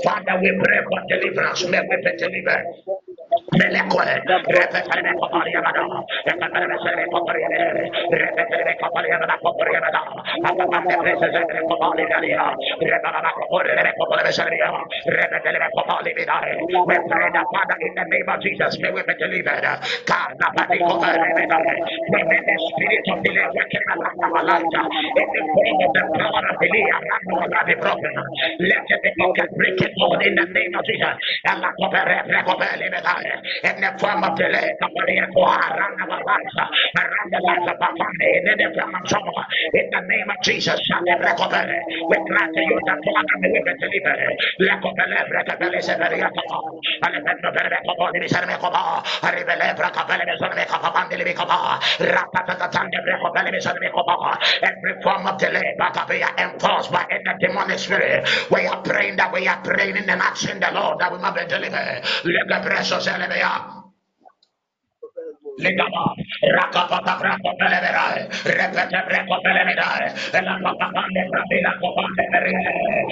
Father, 0.04 0.40
we 0.42 0.52
pray 0.62 0.80
for 0.88 1.00
deliverance. 1.08 1.64
May 1.66 1.80
we 1.82 1.96
be 2.04 2.16
delivered. 2.18 2.64
Melekwe, 3.56 4.04
repetele 4.48 5.12
koparia 5.20 5.60
bada, 5.62 5.84
repetele 6.26 6.76
sele 6.84 7.04
koparia 7.12 7.48
bada, 7.50 7.66
repetele 8.12 8.72
koparia 8.80 9.16
bada, 9.20 9.36
koparia 9.42 9.80
bada, 9.80 10.02
apapande 10.44 10.96
prese 11.02 11.28
sele 11.32 11.60
kopali 11.68 12.04
bada, 12.10 12.46
repetele 12.80 13.32
koparia 13.38 13.92
koparia 13.98 14.68
bada, 14.68 14.80
repetele 15.08 15.68
kopali 15.74 16.12
bada. 16.18 16.36
We 16.86 16.96
pray 17.08 17.28
that 17.34 17.46
Father 17.54 17.78
in 17.80 17.92
the 17.96 18.04
name 18.10 18.28
of 18.28 18.38
Jesus, 18.42 18.74
may 18.80 18.92
we 18.92 19.02
be 19.02 19.14
delivered. 19.18 19.66
Kana 20.06 20.48
pati 20.56 20.78
koparia 20.86 21.30
bada, 21.34 21.58
may 22.10 22.24
the 22.28 22.56
spirit 22.68 23.06
of 23.12 23.18
delay 23.24 23.48
working 23.54 23.86
around 23.94 24.20
our 24.28 24.44
lives, 24.44 24.74
in 24.74 25.28
the 25.34 25.42
form 25.54 25.78
of 25.86 25.90
the 25.96 26.04
power 26.18 26.44
of 26.52 26.56
delay 26.60 26.86
around 26.92 27.26
our 27.32 27.48
life 27.48 27.66
be 27.66 27.74
broken. 27.80 28.12
Let 28.60 28.84
it 28.88 29.00
be 29.02 29.10
broken, 29.18 29.46
break 29.56 29.80
it, 29.80 29.92
Lord, 29.98 30.22
in 30.26 30.34
the 30.36 30.46
name 30.52 30.74
of 30.76 30.84
Jesus. 30.86 31.14
And 31.46 31.60
la 31.62 31.70
bada 33.24 33.42
in 33.64 33.80
the 33.80 33.90
our 36.00 36.20
lives, 36.24 36.56
around 36.98 37.28
the 37.32 37.40
lives 37.46 37.66
of 37.68 37.76
our 37.80 37.94
family, 37.96 38.30
in 38.38 38.44
the 38.44 38.54
of 38.94 39.02
trouble. 39.08 39.38
In 39.74 39.86
the 39.90 40.00
name 40.08 40.28
of 40.30 40.38
Jesus, 40.44 40.80
Rekopele, 41.20 41.78
we 42.10 42.16
grant 42.28 42.56
you 42.56 42.78
that 42.86 42.98
Father 43.04 43.36
may 43.40 43.50
we 43.52 43.60
be 43.64 43.74
delivered. 43.80 44.36
Lekopele, 44.60 45.18
Rekopele, 45.32 45.78
Severiakapa, 45.82 46.58
Alebendo 47.06 47.50
Berekopo, 47.54 48.04
Nibisamekopa, 48.14 49.02
Aribele, 49.24 49.74
Brakapele, 49.76 50.24
Mesonemekopa, 50.26 50.88
Mandilibikopa, 50.94 51.80
Rapatakatande, 52.00 52.98
Rekopele, 53.08 53.50
Mesonemekopa. 53.52 54.38
Every 54.62 55.02
form 55.02 55.26
of 55.26 55.38
delay, 55.38 55.74
Bakapia, 55.80 56.30
enforced 56.38 56.92
by 56.92 57.06
any 57.10 57.24
demonic 57.40 57.78
spirit. 57.78 58.28
We 58.50 58.66
are 58.66 58.82
praying 58.82 59.16
that 59.16 59.32
we 59.32 59.46
are 59.48 59.60
praying 59.62 59.96
in 59.96 60.06
the 60.06 60.12
action 60.12 60.60
the 60.60 60.70
Lord 60.72 60.98
that 61.00 61.12
we 61.12 61.18
might 61.18 61.34
be 61.36 61.46
delivered. 61.46 62.02
Let 62.24 62.46
the 62.48 62.60
precious 62.68 63.06
eleverà. 63.14 63.82
Legaba, 65.56 66.12
racapata 66.40 67.14
prato 67.14 67.54
per 67.54 67.68
leverare, 67.68 68.28
repete 68.42 69.04
preco 69.06 69.40
per 69.40 69.52
leverare, 69.52 70.12
e 70.32 70.42
la 70.42 70.58
copa 70.60 70.88
grande 70.88 71.28
per 71.28 71.60
la 71.60 71.76
copa 71.78 72.02
per 72.14 72.24
leverare, 72.32 73.06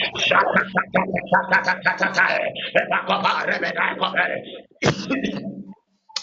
e 2.73 2.87
la 2.89 3.03
copa 3.05 3.45
revedere 3.45 4.03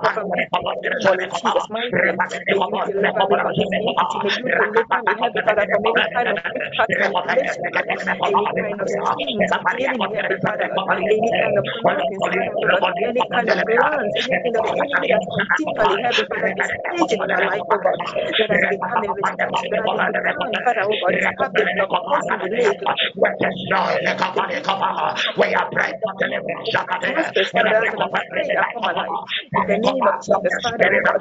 from 0.52 0.62
this 0.72 0.82
demon 0.90 1.18
in 1.22 1.30
Jesus' 1.34 1.68
mighty 1.70 2.00
name. 2.02 2.20
May 2.48 2.58
you 2.64 2.78
deliver 2.84 3.22
me 3.30 3.36
from 3.40 3.54
this 3.58 3.70
entity. 3.76 4.18
May 4.24 4.34
you 4.34 4.54
deliver 4.58 4.98
me, 5.06 5.12
Heavenly 5.20 5.44
Father, 5.46 5.66
from 5.72 5.82
any 5.86 6.06
kind 6.14 6.28
of 6.32 6.38
witchcraft 6.54 6.94
manipulation, 6.96 7.64
Lord. 7.72 7.88
Any 8.26 8.46
kind 8.58 8.78
of 8.80 8.88
schemes 8.90 9.48
of 9.52 9.62
the 9.70 9.78
enemy, 9.84 10.08
Heavenly 10.14 10.40
Father, 10.46 10.68
Lord. 10.76 10.88
Any 11.08 11.30
kind 11.40 11.56
of 11.58 11.59
of 11.60 11.66
plans, 11.84 12.08
Father, 12.16 12.44
God, 12.80 12.84
any 13.04 13.24
kind 13.28 13.48
of 13.52 13.60
plans, 13.76 14.12
anything 14.16 14.52
that 14.56 14.64
the 14.64 14.74
enemy 14.80 15.08
has 15.12 15.24
continually, 15.36 16.00
Heavenly 16.00 16.26
Father, 16.32 16.52
is 16.56 16.68
staging 16.88 17.20
on 17.20 17.30
our 17.36 17.44
life, 17.44 17.64
oh 17.68 17.80
God, 17.84 17.98
that 18.40 18.50
has 18.50 18.64
been 18.68 18.82
coming 18.88 19.12
with 19.14 19.28
that 19.36 19.50
has 19.52 19.64
been 19.68 19.84
planned, 19.92 20.18
Father, 20.24 20.84
oh 20.88 20.96
God, 20.98 21.16
to 21.20 21.28
have 21.38 21.52
the 21.56 21.66
block, 21.76 21.92
causing 22.08 22.38
delay 22.40 22.66
oh 22.66 22.74
to 22.74 22.88
we 25.36 25.54
are 25.54 25.68
praying 25.72 25.98
for 26.02 26.12
deliverance. 26.18 26.70
Masters, 27.06 27.50
Father, 27.54 27.76
as 27.76 27.88
an 27.92 28.02
afraid 28.02 28.52
upon 28.60 28.82
my 28.84 28.94
life. 28.96 29.20
In 29.56 29.64
the 29.66 29.78
name 29.78 30.06
of 30.08 30.16
Jesus, 30.24 30.54
Father, 30.62 30.88
oh 30.92 31.02
God, 31.04 31.20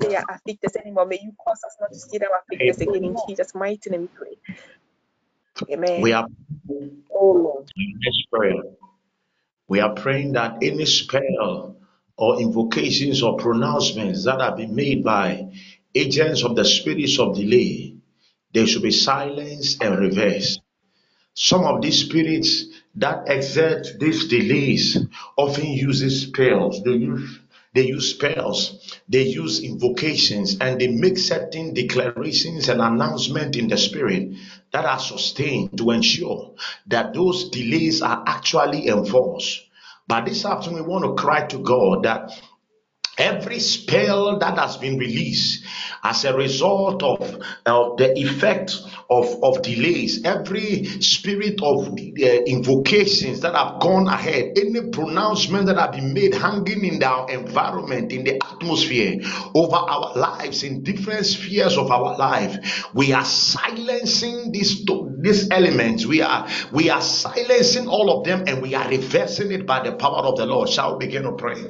they 0.00 0.16
are 0.16 0.24
afflicted 0.28 0.76
anymore. 0.76 1.06
May 1.06 1.20
you 1.22 1.32
cause 1.44 1.60
us 1.66 1.76
not 1.80 1.92
to 1.92 2.00
see 2.00 2.18
them 2.18 2.28
afflicted 2.42 2.80
again 2.80 3.04
in 3.04 3.16
Jesus' 3.28 3.54
mighty 3.54 3.90
name 3.90 4.02
we 4.02 4.08
pray. 4.08 4.36
Amen. 5.74 6.02
We 6.02 6.12
are 6.12 6.26
Oh 7.14 7.32
Lord. 7.32 7.70
We 9.68 9.80
are 9.80 9.94
praying 9.94 10.32
that 10.32 10.58
any 10.62 10.86
spell 10.86 11.76
or 12.16 12.40
invocations 12.40 13.22
or 13.22 13.36
pronouncements 13.36 14.24
that 14.24 14.40
have 14.40 14.56
been 14.56 14.74
made 14.74 15.02
by 15.04 15.48
agents 15.94 16.44
of 16.44 16.56
the 16.56 16.64
spirits 16.64 17.18
of 17.18 17.36
delay, 17.36 17.96
they 18.52 18.66
should 18.66 18.82
be 18.82 18.90
silenced 18.90 19.82
and 19.82 19.98
reversed. 19.98 20.60
Some 21.34 21.64
of 21.64 21.82
these 21.82 22.06
spirits 22.06 22.64
that 22.94 23.28
exert 23.28 23.98
these 23.98 24.28
delays 24.28 24.98
often 25.36 25.66
uses 25.66 26.22
spells. 26.22 26.82
They 26.82 26.92
use 26.92 27.40
they 27.76 27.86
use 27.86 28.14
spells, 28.14 28.98
they 29.08 29.22
use 29.22 29.62
invocations, 29.62 30.58
and 30.60 30.80
they 30.80 30.88
make 30.88 31.18
certain 31.18 31.74
declarations 31.74 32.68
and 32.68 32.80
announcements 32.80 33.56
in 33.56 33.68
the 33.68 33.76
spirit 33.76 34.30
that 34.72 34.84
are 34.84 34.98
sustained 34.98 35.76
to 35.78 35.90
ensure 35.90 36.54
that 36.86 37.14
those 37.14 37.50
delays 37.50 38.02
are 38.02 38.24
actually 38.26 38.88
enforced. 38.88 39.62
But 40.08 40.24
this 40.26 40.44
afternoon, 40.44 40.84
we 40.84 40.88
want 40.88 41.04
to 41.04 41.22
cry 41.22 41.46
to 41.46 41.58
God 41.58 42.04
that 42.04 42.30
every 43.18 43.58
spell 43.58 44.38
that 44.38 44.58
has 44.58 44.76
been 44.76 44.98
released 44.98 45.64
as 46.02 46.24
a 46.24 46.36
result 46.36 47.02
of 47.02 47.20
uh, 47.66 47.94
the 47.96 48.12
effect 48.18 48.76
of, 49.08 49.42
of 49.42 49.62
delays, 49.62 50.24
every 50.24 50.84
spirit 51.00 51.60
of 51.62 51.88
uh, 51.88 51.92
invocations 52.46 53.40
that 53.40 53.54
have 53.54 53.80
gone 53.80 54.06
ahead, 54.06 54.56
any 54.58 54.90
pronouncement 54.90 55.66
that 55.66 55.78
have 55.78 55.92
been 55.92 56.12
made 56.12 56.34
hanging 56.34 56.84
in 56.84 57.02
our 57.02 57.30
environment, 57.30 58.12
in 58.12 58.24
the 58.24 58.40
atmosphere, 58.44 59.20
over 59.54 59.76
our 59.76 60.14
lives, 60.14 60.62
in 60.62 60.82
different 60.82 61.24
spheres 61.26 61.76
of 61.76 61.90
our 61.90 62.16
life, 62.16 62.86
we 62.94 63.12
are 63.12 63.24
silencing 63.24 64.52
these 64.52 64.84
these 65.18 65.50
elements. 65.50 66.06
We 66.06 66.22
are 66.22 66.48
we 66.72 66.90
are 66.90 67.00
silencing 67.00 67.88
all 67.88 68.18
of 68.18 68.24
them, 68.24 68.44
and 68.46 68.62
we 68.62 68.74
are 68.74 68.88
reversing 68.88 69.52
it 69.52 69.66
by 69.66 69.82
the 69.82 69.96
power 69.96 70.18
of 70.18 70.36
the 70.36 70.46
Lord. 70.46 70.68
Shall 70.68 70.98
we 70.98 71.06
begin 71.06 71.22
to 71.24 71.32
pray? 71.32 71.64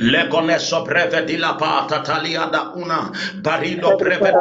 Legone 0.00 0.58
sopreve 0.58 1.24
di 1.24 1.36
la 1.38 1.54
pata 1.54 2.00
talia 2.00 2.44
da 2.46 2.72
una 2.74 3.10
barilo 3.40 3.94
preve 3.96 4.32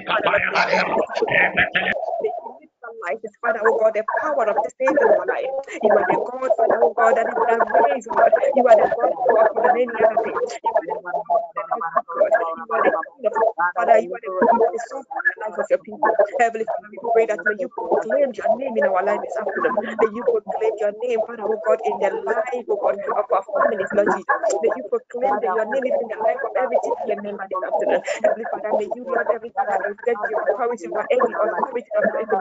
Capo, 0.06 0.11
Bye. 0.20 0.82
Life 3.09 3.20
is 3.24 3.32
Father, 3.40 3.61
oh 3.64 3.74
God, 3.78 3.94
the 3.94 4.05
power 4.20 4.48
of 4.50 4.62
the 4.62 4.70
Savior 4.80 5.09
in 5.09 5.14
our 5.14 5.26
life. 5.28 5.53
You 5.82 5.96
are 5.98 6.07
the 6.07 6.18
God, 6.24 6.50
Father, 6.57 6.78
oh 6.82 6.94
God, 6.96 7.16
that 7.16 7.28
is 7.30 7.38
that 7.48 7.62
raised, 7.74 8.11
God. 8.11 8.32
You 8.55 8.66
are 8.68 8.76
the 8.76 8.88
God 8.96 9.12
who 9.26 9.36
are 9.38 9.48
for 9.53 9.66
any 9.76 10.00
other 10.03 10.18
thing. 10.24 10.38
You 12.57 12.66
are 12.72 12.82
the 12.82 12.92
God, 12.92 13.46
Father, 13.76 13.98
you 14.00 14.12
are 14.14 14.22
the 14.22 14.32
God 14.36 14.48
that 14.59 14.72
is 14.74 14.84
so 14.88 14.98
the 15.00 15.46
life 15.46 15.59
of 15.59 15.66
your 15.70 15.80
people. 15.80 16.16
Heavenly 16.38 16.66
Father, 16.66 16.88
we 16.92 17.00
pray 17.12 17.26
that 17.26 17.40
may 17.44 17.57
you 17.59 17.68
proclaim 17.70 18.32
your 18.34 18.50
name 18.50 18.76
in 18.78 18.86
our 18.86 19.05
life 19.05 19.22
this 19.22 19.36
afternoon. 19.36 19.74
May 20.00 20.09
you 20.12 20.24
proclaim 20.24 20.72
your 20.78 20.92
name, 21.03 21.22
Father, 21.26 21.44
oh 21.46 21.61
God, 21.64 21.80
in 21.84 21.98
the 22.00 22.11
life, 22.11 22.66
oh 22.70 22.78
God, 22.80 22.96
of 23.16 23.26
our 23.32 23.44
families, 23.55 23.90
Lord 23.94 24.11
Jesus. 24.12 24.28
May 24.61 24.72
you 24.74 24.84
proclaim 24.84 25.40
that 25.40 25.53
your 25.55 25.66
name 25.66 25.86
is 25.86 25.96
in 26.00 26.09
the 26.09 26.20
life 26.22 26.40
of 26.44 26.53
every 26.59 26.78
single 26.82 27.16
member 27.22 27.44
this 27.48 27.62
afternoon. 27.66 28.00
Heavenly 28.24 28.46
Father, 28.50 28.72
may 28.76 28.90
you, 28.92 29.07
Lord, 29.09 29.28
every 29.34 29.50
Father, 29.57 29.78
extend 29.84 30.20
your 30.28 30.42
authority 30.44 30.88
over 30.90 31.05
any 31.11 31.34
authority 31.40 31.90
of 31.98 32.07
life 32.12 32.28
in 32.32 32.40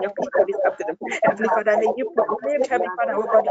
your 0.51 0.71
people 0.77 1.09
this 1.09 1.19
afternoon. 1.19 1.19
Heavenly 1.23 1.49
Father, 1.49 1.77
may 1.77 1.91
you 1.95 2.07
proclaim, 2.15 2.63
Heavenly 2.69 2.91
Father, 2.97 3.13
oh 3.15 3.27
God, 3.31 3.45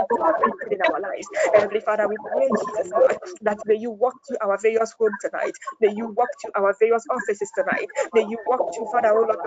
in 0.71 0.83
our 0.83 1.01
lives. 1.01 1.29
Heavenly 1.55 1.81
Father, 1.81 2.09
we 2.09 2.19
pray, 2.19 2.53
Jesus, 2.53 2.93
Lord, 2.97 3.19
that 3.43 3.61
may 3.67 3.77
you 3.77 3.91
walk 3.91 4.15
to 4.29 4.39
our 4.45 4.59
various 4.61 4.95
homes 4.99 5.19
tonight. 5.21 5.55
May 5.81 5.91
you 5.91 6.09
walk 6.09 6.31
to 6.45 6.53
our 6.57 6.75
various 6.81 7.05
offices 7.11 7.53
tonight. 7.53 7.89
May 8.15 8.23
you 8.23 8.39
walk 8.47 8.65
to, 8.75 8.87
Father, 8.87 9.11
oh 9.13 9.25
Lord, 9.29 9.39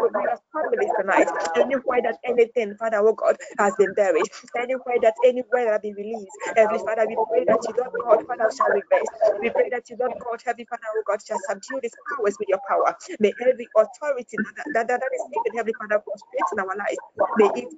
our 0.00 0.10
various 0.12 0.40
families 0.52 0.92
tonight. 0.98 1.30
Anywhere 1.56 2.02
that 2.02 2.16
anything, 2.24 2.76
Father, 2.76 2.98
oh 3.00 3.14
God, 3.14 3.36
has 3.58 3.74
been 3.76 3.94
buried. 3.94 4.28
Anywhere 4.56 4.98
that 5.02 5.16
anywhere 5.24 5.72
has 5.72 5.82
been 5.82 5.94
released. 5.96 6.38
Heavenly 6.56 6.80
Father, 6.80 7.06
we 7.08 7.16
pray 7.28 7.44
that 7.46 7.66
you, 7.68 7.74
Lord 7.78 7.92
God, 7.98 8.20
Father, 8.26 8.50
shall 8.56 8.70
reverse. 8.72 9.10
We 9.40 9.50
pray 9.50 9.70
that 9.70 9.90
you, 9.90 9.96
Lord 10.00 10.14
God, 10.20 10.40
Heavenly 10.44 10.66
Father, 10.70 10.82
oh 10.96 11.02
God, 11.06 11.20
shall 11.26 11.38
subdue 11.38 11.80
these 11.82 11.96
powers 12.08 12.36
with 12.38 12.48
your 12.48 12.60
power. 12.68 12.94
May 13.20 13.34
every 13.40 13.70
authority 13.76 14.38
that, 14.56 14.66
that, 14.74 14.88
that, 14.88 15.02
is 15.14 15.24
needed, 15.28 15.54
Heavenly 15.56 15.74
Father, 15.78 16.02
frustrate 16.04 16.48
in 16.52 16.60
our 16.60 16.76
lives. 16.76 16.97
May 17.36 17.50
it 17.56 17.68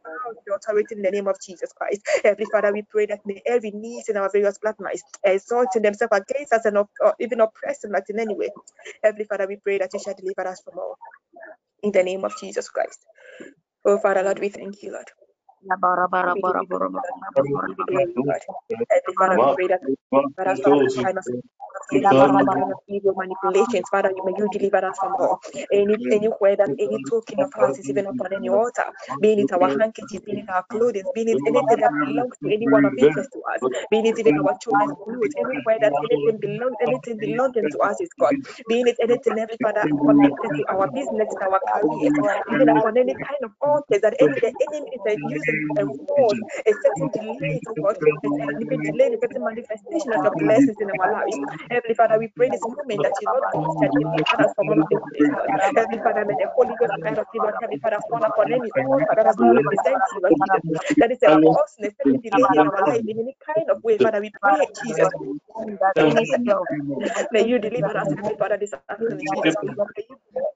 the 0.47 0.55
authority 0.55 0.97
in 0.97 1.03
the 1.03 1.11
name 1.11 1.29
of 1.29 1.37
Jesus 1.45 1.73
Christ. 1.73 2.03
Heavenly 2.25 2.47
Father, 2.53 2.73
we 2.73 2.83
pray 2.91 3.07
that 3.07 3.21
may 3.27 3.43
every 3.47 3.73
knees 3.73 4.09
in 4.09 4.17
our 4.17 4.31
various 4.33 4.59
bloodlines 4.59 5.01
exalting 5.25 5.83
themselves 5.83 6.13
against 6.17 6.53
us 6.53 6.65
and 6.67 6.79
op- 6.79 6.91
even 7.21 7.41
oppressing 7.41 7.95
us 7.95 8.05
in 8.11 8.21
any 8.21 8.35
way. 8.37 8.51
Heavenly 9.05 9.27
Father, 9.27 9.47
we 9.49 9.57
pray 9.57 9.79
that 9.79 9.91
you 9.95 10.01
shall 10.01 10.15
deliver 10.15 10.49
us 10.49 10.63
from 10.63 10.79
all. 10.79 10.99
In 11.83 11.93
the 11.93 12.03
name 12.05 12.25
of 12.25 12.33
Jesus 12.41 12.69
Christ. 12.69 13.07
Oh, 13.87 13.99
Father, 13.99 14.23
Lord, 14.25 14.41
we 14.41 14.51
thank 14.51 14.83
you, 14.83 14.93
Lord. 14.93 15.07
We 16.23 16.31
give 16.33 16.47
you 16.47 16.55
glory, 16.69 16.91
Lord. 16.93 17.15
We 17.37 17.51
give 17.59 17.65
you 17.67 17.77
glory, 17.89 18.15
Lord. 18.17 18.43
Heavenly 18.91 19.15
Father, 19.19 19.41
we 19.41 19.49
pray 19.57 19.69
that 19.69 19.81
you 19.87 19.97
deliver 20.37 20.51
us 20.53 20.61
from 20.63 20.77
all 20.79 20.93
kind 21.03 21.19
of 21.19 21.25
any 21.93 22.49
kind 22.55 22.71
of 22.71 22.79
evil 22.89 23.15
manipulations, 23.17 23.89
Father, 23.91 24.13
you 24.17 24.23
may 24.25 24.35
you 24.37 24.49
deliver 24.49 24.79
us 24.85 24.99
from 24.99 25.17
all. 25.19 25.41
Any 25.73 25.99
anywhere 26.11 26.57
that 26.57 26.73
any 26.79 27.01
token 27.09 27.41
of 27.43 27.51
us 27.59 27.79
is 27.79 27.91
even 27.91 28.07
upon 28.07 28.33
any 28.35 28.49
altar, 28.49 28.85
being 29.21 29.41
it 29.41 29.53
our 29.53 29.69
handkerchief, 29.79 30.25
being 30.25 30.39
it 30.39 30.51
our 30.51 30.65
clothing, 30.71 31.05
being 31.15 31.29
it 31.29 31.41
anything 31.47 31.81
that 31.81 31.95
belongs 31.99 32.37
to 32.45 32.53
anyone 32.55 32.85
of 32.85 32.93
interest 32.99 33.31
to 33.35 33.41
us, 33.55 33.63
being 33.91 34.07
it 34.07 34.19
even 34.19 34.37
our 34.37 34.55
children's 34.63 34.93
clothes, 35.05 35.35
anywhere 35.39 35.79
that 35.81 35.95
anything 36.05 36.39
belongs, 36.41 36.77
anything 36.83 37.19
belonging 37.19 37.69
to 37.73 37.79
us 37.81 38.01
is 38.01 38.11
God, 38.21 38.35
being 38.69 38.89
it 38.89 38.97
anything, 39.03 39.39
every 39.39 39.59
Father, 39.63 39.89
connected 40.07 40.53
to 40.57 40.65
our 40.71 40.89
business, 40.95 41.35
our 41.43 41.61
careers, 41.73 42.15
even 42.49 42.69
upon 42.71 42.99
any 42.99 43.17
kind 43.27 43.41
of 43.45 43.53
altars 43.63 44.03
that 44.03 44.17
any 44.21 44.39
the 44.41 44.53
enemy 44.71 44.91
is 44.95 45.03
using 45.23 45.50
to 45.53 45.71
enforce 45.79 46.39
a 46.67 46.75
certain 46.75 47.11
delay, 47.11 47.61
oh 47.69 47.77
God, 47.83 47.97
a 48.01 48.77
delay, 48.79 49.15
a 49.15 49.19
certain 49.19 49.45
manifestation 49.45 50.13
of 50.13 50.23
your 50.25 50.37
blessings 50.37 50.79
in 50.81 50.91
our 50.91 51.11
lives. 51.11 51.41
Heavenly 51.71 51.95
Father, 51.95 52.19
we 52.19 52.29
pray 52.29 52.51
this 52.51 52.67
moment 52.69 53.03
that 53.03 53.21
you 53.21 53.29
Lord 53.33 53.45
God 53.53 53.71
shall 53.79 53.91
deliver 53.91 54.43
us 54.43 54.53
from 54.55 54.71
all 54.71 54.79
of 54.95 55.03
this. 55.13 55.29
Heavenly 55.75 55.99
Father, 56.03 56.25
may 56.27 56.37
the 56.37 56.49
Holy 56.55 56.77
Ghost 56.77 56.95
fire 57.03 57.21
of 57.21 57.27
you, 57.33 57.43
Heavenly 57.43 57.79
Father, 57.83 58.01
fall 58.11 58.25
upon 58.25 58.53
any 58.53 58.73
that 59.17 59.27
has 59.27 59.39
not 59.39 59.57
represented 59.57 60.03
you. 60.11 60.23
That 61.01 61.13
is 61.13 61.23
a 61.23 61.33
cause 61.47 61.75
and 61.79 61.87
a 61.89 61.93
certain 61.97 62.21
delay 62.21 62.49
in 62.53 62.65
our 62.67 62.83
life 62.85 63.05
in 63.09 63.19
any 63.21 63.37
kind 63.47 63.71
of 63.71 63.79
way, 63.85 63.99
Father. 63.99 64.21
We 64.21 64.35
pray, 64.43 64.69
Jesus. 64.81 65.11
May 67.33 67.47
you 67.49 67.59
deliver 67.61 67.97
us, 67.97 68.11
Heavenly 68.17 68.37
Father, 68.37 68.59
this 68.59 68.75
afternoon. 68.75 69.27
May 69.97 70.05
you 70.09 70.19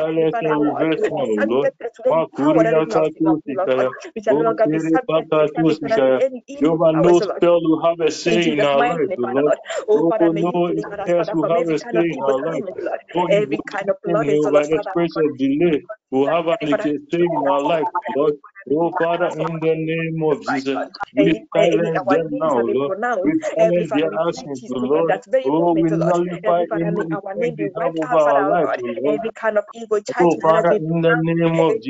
longer, 0.00 0.26
silenced 0.26 0.42
Father, 0.42 0.50
and 0.50 0.60
oh 0.60 0.64
God, 0.64 0.86
reversed 0.86 1.10
be 1.16 1.24
now, 1.24 1.28
Lord. 1.40 1.70
subjected 1.70 1.90
to 1.96 2.04
any 2.08 2.26
power 2.26 2.62
that 2.64 2.74
Makuria 2.74 2.80
is 2.80 2.88
not 2.88 3.04
of 3.26 3.38
you, 3.46 3.56
Lord 3.56 3.72
God. 3.76 3.86
Katusikaya. 3.86 3.94
We 4.16 4.22
shall 4.22 4.34
no 4.36 4.40
Oh, 4.40 4.50
longer 4.50 4.68
be 4.70 4.78
Kiri 4.78 4.92
subject 4.94 5.30
to 5.32 5.38
Heavenly 5.44 5.76
Father 5.88 6.02
to 6.06 6.12
Bakatusikaya. 6.12 6.20
any 6.20 6.44
evil 6.48 6.80
Jehovah, 6.80 6.92
no 6.94 7.20
powers, 7.20 7.22
Lord. 7.22 7.42
spell 7.42 7.60
will 7.62 7.82
have 7.84 8.00
a 8.06 8.10
In 8.26 8.40
say 8.40 8.52
in 8.52 8.60
Jesus' 8.60 8.70
our 8.70 8.82
mighty 8.82 8.98
life, 8.98 9.08
name, 9.08 9.18
oh 9.18 9.22
Father 9.22 9.42
Lord. 9.42 9.46
Lord. 9.46 9.58
Oh, 9.88 10.02
Oh, 10.02 10.10
Father, 10.10 10.28
for 10.28 10.34
may 10.34 10.42
no 10.42 10.52
you 10.52 10.54
deliver 10.66 11.00
us, 11.00 11.10
curse 11.10 11.28
Father, 11.28 11.34
will 11.34 11.46
from 11.46 11.56
have 11.56 11.62
every 11.62 11.74
a 11.74 11.78
kind 11.78 11.96
of 11.98 12.06
say 12.06 12.14
in 12.14 12.18
evil 12.18 12.28
our 12.28 12.38
life. 12.40 12.64
assignment, 12.64 12.78
Lord. 12.82 13.00
Oh, 13.16 13.28
Every 13.30 13.58
you 13.58 13.62
kind 13.70 13.90
of 13.90 13.96
in 14.06 14.20
blood 14.20 14.28
and 14.28 14.42
you 14.42 14.50
Lord, 14.50 14.52
by 14.52 14.66
the 14.66 14.80
Father, 14.84 14.92
oh 14.98 15.08
spirit 15.08 15.12
God. 15.14 15.24
of 15.24 15.38
delay 15.38 15.82
will 16.10 16.30
have 16.30 16.48
an 16.48 16.56
Father, 16.62 17.02
say 17.12 17.18
in 17.18 17.44
our 17.48 17.62
life, 17.62 17.88
Lord. 18.16 18.34
Oh, 18.72 18.92
Father, 18.98 19.32
in 19.38 19.60
the 19.60 19.74
name 19.76 20.22
of 20.30 20.42
Jesus, 20.42 20.78
we 21.16 21.18
any 21.18 21.34
silence 21.54 22.02
them 22.08 22.28
now, 22.40 22.60
Lord. 22.62 22.92
We 23.24 23.34
silence 23.56 23.88
Father, 23.88 23.94
their 23.94 24.10
actions, 24.28 24.52
Jesus, 24.52 24.72
oh 24.74 24.80
oh 24.82 24.86
Lord. 24.86 25.16
Oh, 25.46 25.74
we 25.74 25.90
oh 25.90 25.92
nullify 25.92 26.64
Every 26.70 26.72
Father, 26.72 26.80
may 26.80 26.96
any 26.96 27.14
our 27.14 27.34
effect 27.34 27.36
name 27.36 27.56
be 27.56 27.58
they 27.58 27.70
have 28.10 28.20
wiped 28.46 28.78
over 28.84 28.94
out, 28.94 29.00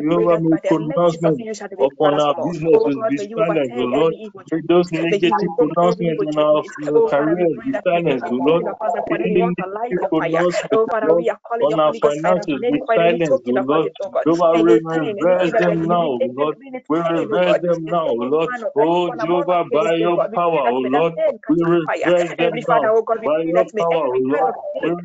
may 0.00 0.58
pronouncement 0.68 1.42
upon 1.80 2.18
our 2.20 2.34
businesses 2.44 3.00
be 3.08 3.18
silenced, 3.34 3.76
O 3.78 3.84
Lord. 3.84 4.16
May 4.52 4.60
those 4.68 4.88
negative 4.92 5.50
pronouncements 5.58 6.22
on 6.26 6.38
our 6.38 6.64
careers 7.10 7.58
be 7.64 7.74
silenced, 7.86 8.28
O 8.30 8.36
Lord. 8.36 8.64
May 9.10 9.18
negative 9.26 10.00
pronouncements 10.10 10.88
on 11.62 11.80
our 11.80 11.94
finances 12.02 12.60
be 12.68 12.78
silenced, 12.96 13.42
O 13.48 13.52
Lord. 13.52 13.90
Jehovah, 14.26 14.60
we 14.62 14.78
reverse 15.20 15.54
them 15.58 15.86
now, 15.86 16.06
O 16.06 16.18
Lord. 16.36 16.56
We 16.88 16.98
reverse 16.98 17.58
them 17.62 17.88
now, 17.90 18.08
O 18.08 18.14
Lord. 18.30 18.50
Oh, 18.76 19.10
Jehovah, 19.20 19.64
by 19.72 19.94
your 19.96 20.18
power, 20.34 20.64
O 20.68 20.78
Lord. 20.88 21.14
We 21.48 21.56
reverse 21.64 22.32
them 22.38 22.64
now. 22.68 22.92
By 23.24 23.42
your 23.46 23.66
power, 23.78 24.04
O 24.06 24.18
Lord. 24.20 24.54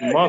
ما 0.00 0.28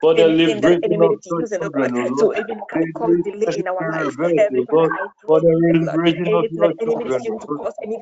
for 0.00 0.14
the 0.14 0.28
liberation 0.28 0.98
of 1.02 1.12
children, 1.28 1.90
so 2.18 2.32
even 2.36 2.58
for 5.26 5.40
the 5.40 5.54
liberation 5.64 6.34
of 6.34 6.46
your 6.56 6.72
children, 6.80 7.22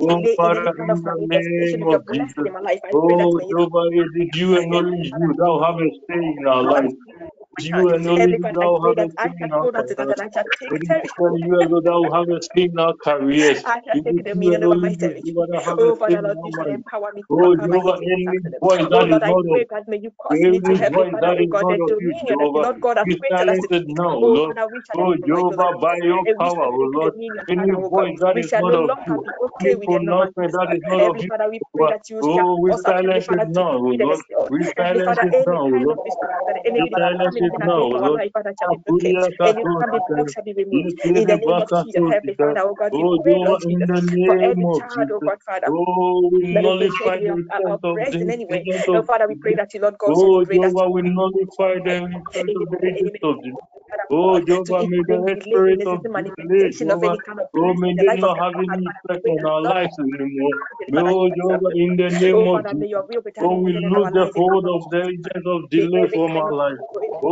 oh 0.00 0.26
Father, 0.36 0.70
in 0.88 1.28
the 1.30 1.42
name 1.62 1.84
of 1.88 2.00
Jesus, 2.12 2.50
oh 2.94 3.40
Jehovah, 3.50 3.86
it 4.02 4.12
is 4.24 4.30
you 4.34 4.58
and 4.58 4.74
only 4.74 5.02
you, 5.16 5.34
thou 5.38 5.54
have 5.66 5.76
a 5.76 5.90
say 6.08 6.22
in 6.38 6.46
our 6.48 6.64
life, 6.64 6.96
you 7.58 7.82
will 7.82 7.98
know 8.00 8.18
thou 8.54 8.80
have 8.86 8.98
a 8.98 9.08
thing 9.22 9.36
in 9.40 9.52
our. 9.52 9.68
You 11.30 11.50
will 11.50 11.72
know 11.74 12.10
have 12.14 12.28
a. 12.30 12.40
You 14.10 14.50
will 14.54 14.80
know 14.80 15.14
you 15.22 15.34
will 15.36 15.48
have 15.66 15.80
a 15.80 15.94
thing 16.06 16.18
in 16.24 16.30
our 16.30 16.50
mind. 16.54 16.78
Oh, 17.30 17.56
Jehovah, 17.56 17.98
any 18.06 18.40
that 18.90 19.06
is 19.10 19.20
not 19.22 19.40
of 19.50 19.58
any 20.32 20.60
that 21.20 21.38
is 21.40 21.54
not 21.60 21.76
of 21.80 21.92
you, 22.00 22.14
Jehovah, 22.28 22.66
be 23.04 23.16
silenced 23.30 23.68
now, 23.88 24.16
Lord. 24.32 24.56
Oh, 24.96 25.14
Jehovah, 25.26 25.74
by 25.80 25.96
your 26.02 26.24
power, 26.38 26.68
Lord, 26.94 27.14
any 27.50 27.70
voice 27.90 28.14
that 28.20 28.36
is 28.38 28.50
not 28.56 28.74
of 28.76 28.92
you, 29.06 29.24
any 29.60 29.76
pronouncement 29.86 30.52
that 30.52 30.68
is 30.72 30.82
not 30.86 31.02
of 31.10 31.16
you, 31.20 31.30
oh, 32.22 32.60
we 32.60 32.72
silence 32.86 33.26
it 33.30 33.44
now, 33.46 33.78
Lord. 33.78 34.20
We 34.48 34.64
silence 34.78 35.18
it 35.22 35.36
now, 35.46 35.66
Lord. 35.66 36.00
We 36.76 36.90
silence 36.98 37.36
it 37.40 37.43
block 37.52 37.84
the 37.88 38.16
oh 45.72 46.30
we 46.32 46.42
be. 46.52 46.66
Oh, 48.88 49.02
Father, 49.06 49.26
we 49.28 49.36
pray 49.42 49.54
that 49.56 49.68
you, 49.74 49.80
Lord 49.82 49.98
God, 50.00 50.12
will 50.88 51.12
Oh, 53.26 53.42
oh 54.10 54.40
Jehovah, 54.40 54.84
may 54.88 55.02
the 55.08 55.36
spirit 55.42 55.82
of 55.86 56.00
manipulation 56.14 56.94
Oh, 57.56 57.74
may 57.74 57.94
they 57.98 58.14
not 58.16 58.38
have 58.40 58.54
any 58.58 58.94
effect 58.94 59.26
on 59.28 59.44
our 59.44 59.62
lives 59.62 59.98
anymore. 59.98 60.56
Oh, 60.94 61.28
Jehovah, 61.30 61.72
in 61.74 61.96
the 61.98 62.10
name 62.12 62.46
of 62.46 62.62
Jesus. 62.70 62.86
Oh, 63.40 63.60
we 63.62 63.72
lose 63.74 64.10
the 64.12 64.30
hold 64.36 64.66
of 64.68 64.88
the 64.90 65.02
agent 65.02 65.46
of 65.46 65.70
delay 65.70 66.06
from 66.14 66.36
our 66.36 66.52
life. 66.54 66.80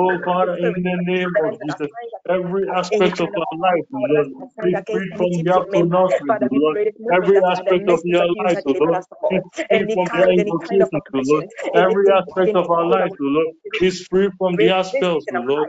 Oh 0.02 0.18
God, 0.18 0.48
in 0.58 0.74
the 0.82 0.98
name 1.12 1.34
of 1.38 1.54
Jesus, 1.62 1.92
every 2.28 2.64
aspect 2.76 3.20
of 3.20 3.30
our 3.36 3.58
life, 3.58 3.86
oh 3.94 4.06
Lord, 4.10 4.28
be 4.62 4.74
free 4.90 5.08
from 5.18 5.30
the 5.44 5.62
pronouncement, 5.72 6.42
oh 6.52 6.58
Lord. 6.62 6.78
Every 7.14 7.38
aspect 7.52 7.88
of 7.90 8.00
your 8.04 8.26
life, 8.44 8.60
oh 8.66 8.74
Lord, 8.80 8.98
be 9.30 9.40
free 9.70 9.86
from 9.94 10.10
the 10.14 10.24
implications, 10.34 11.04
Lord. 11.14 11.46
Every 11.76 12.06
aspect 12.18 12.56
of 12.56 12.66
our 12.70 12.86
life, 12.86 13.12
Lord, 13.20 13.54
is 13.80 14.06
free 14.10 14.30
from 14.38 14.56
the 14.58 14.70
aspects, 14.70 15.26
Lord. 15.30 15.68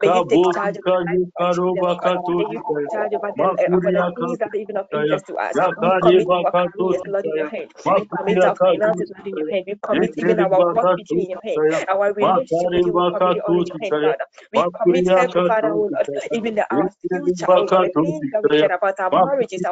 May 0.00 0.08
you 0.08 0.24
take 0.28 0.50
charge 0.50 0.76
of 0.78 0.84
our 0.88 1.00
lives, 1.06 1.22
May 2.38 2.46
you 2.48 2.62
take 2.68 2.90
charge 2.90 3.12
of 3.14 3.24
our 3.24 3.32
the 3.96 4.12
things 4.16 4.38
that 4.40 4.52
are 4.54 4.58
even 4.60 4.76
of 4.78 4.86
interest 4.92 5.26
to. 5.28 5.36
We 5.80 5.92
commit 6.00 6.30
our 6.34 6.52
careers, 6.52 7.02
Lord, 7.06 7.26
in 7.26 7.36
your. 7.36 7.50
We 7.94 8.06
commit 8.16 8.44
our 8.44 8.56
finances, 8.64 9.10
Lord, 9.14 9.26
in 9.26 9.36
your 9.36 9.46
hand. 9.50 9.64
We 9.68 9.76
commit 9.82 10.14
even 10.18 10.40
our 10.40 10.64
work 10.72 10.88
between 10.96 11.30
your 11.30 11.42
hand. 11.44 11.62
Our 11.88 12.12
relationship 12.14 12.72
we 12.94 13.02
commit 13.10 13.38
all 13.44 13.54
in 13.56 13.66
your 13.66 13.76
hand, 13.80 13.96
Lord. 14.02 14.18
We 14.52 14.64
commit 14.74 15.10
every 15.16 15.42
Father, 15.46 15.70
oh 15.72 15.90
Lord, 15.92 16.08
even 16.32 16.58
our 16.58 16.90
future, 17.10 17.48
oh 17.56 17.64
Lord, 17.70 17.82
the 17.82 17.90
things 18.00 18.28
that 18.32 18.44
we 18.48 18.50
about, 18.72 19.00
our 19.00 19.12
marriages, 19.14 19.62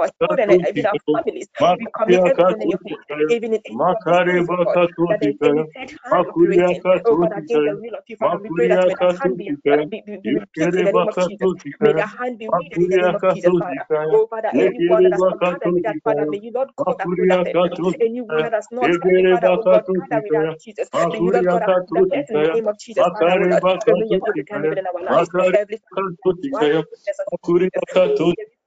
even 0.69 0.87
our 0.87 0.99
families. 1.13 1.49
We 1.79 1.89
commit 1.89 2.23
everything 2.27 2.63
in 2.63 2.71
your 2.71 2.81
hand, 2.87 3.01
even 3.29 3.55
in 3.55 3.63
any 3.67 3.89
of 3.93 4.05
these 4.07 4.21
things, 4.25 4.49
oh, 4.51 4.59
Lord, 4.65 4.81
that 5.09 5.23
is 5.25 5.37
in 5.43 5.55
the 5.55 5.67
hand 5.75 5.93
of 6.29 6.39
creation, 6.41 6.81
oh 7.07 7.17
God, 7.17 7.33
against 7.37 7.65
the 7.67 7.77
will 7.77 7.95
of. 7.97 8.05
We 8.43 8.51
pray 8.51 8.69
that 8.69 8.83
may 8.87 8.95
the 8.95 9.07
hand 9.21 10.02
the, 10.07 10.43
in 10.57 10.75
the 10.75 10.85
name 10.85 11.09
of 11.09 11.21
Jesus. 11.21 11.55
May 11.81 11.95
the 11.95 12.07
hand 12.07 12.39
be 12.39 12.47
in 12.77 12.91
the 12.91 12.99
name 12.99 13.15
of 13.15 13.29
Jesus, 13.29 13.55
Father. 13.59 13.87
Anyone 14.59 15.03
that 15.03 15.13
has 15.13 15.25
with 15.75 15.85
that, 15.85 15.99
Father, 16.05 16.27
may 16.27 16.41
you, 16.43 16.53
Lord 16.53 16.71
God, 16.77 17.01
approve 17.01 17.29
that 17.29 17.45
person. 17.45 17.73
Anyone 18.01 18.43
that 18.43 18.55
has 18.55 18.69
Father, 19.31 19.51
Father, 19.97 20.21
with 20.23 20.35
that, 20.35 20.49
Jesus. 20.61 20.91
That 21.59 21.73
person 22.03 22.31
in 22.31 22.45
the 22.45 22.53
name 22.53 22.69
of 22.69 22.79
Jesus, 22.79 23.07
Father, 23.13 23.35
that 23.51 23.69
person 23.69 24.01
in 24.01 24.09
the 24.09 24.17
name 24.17 24.23
of 24.23 24.31
Jesus, 24.37 24.49
Father. 24.51 24.69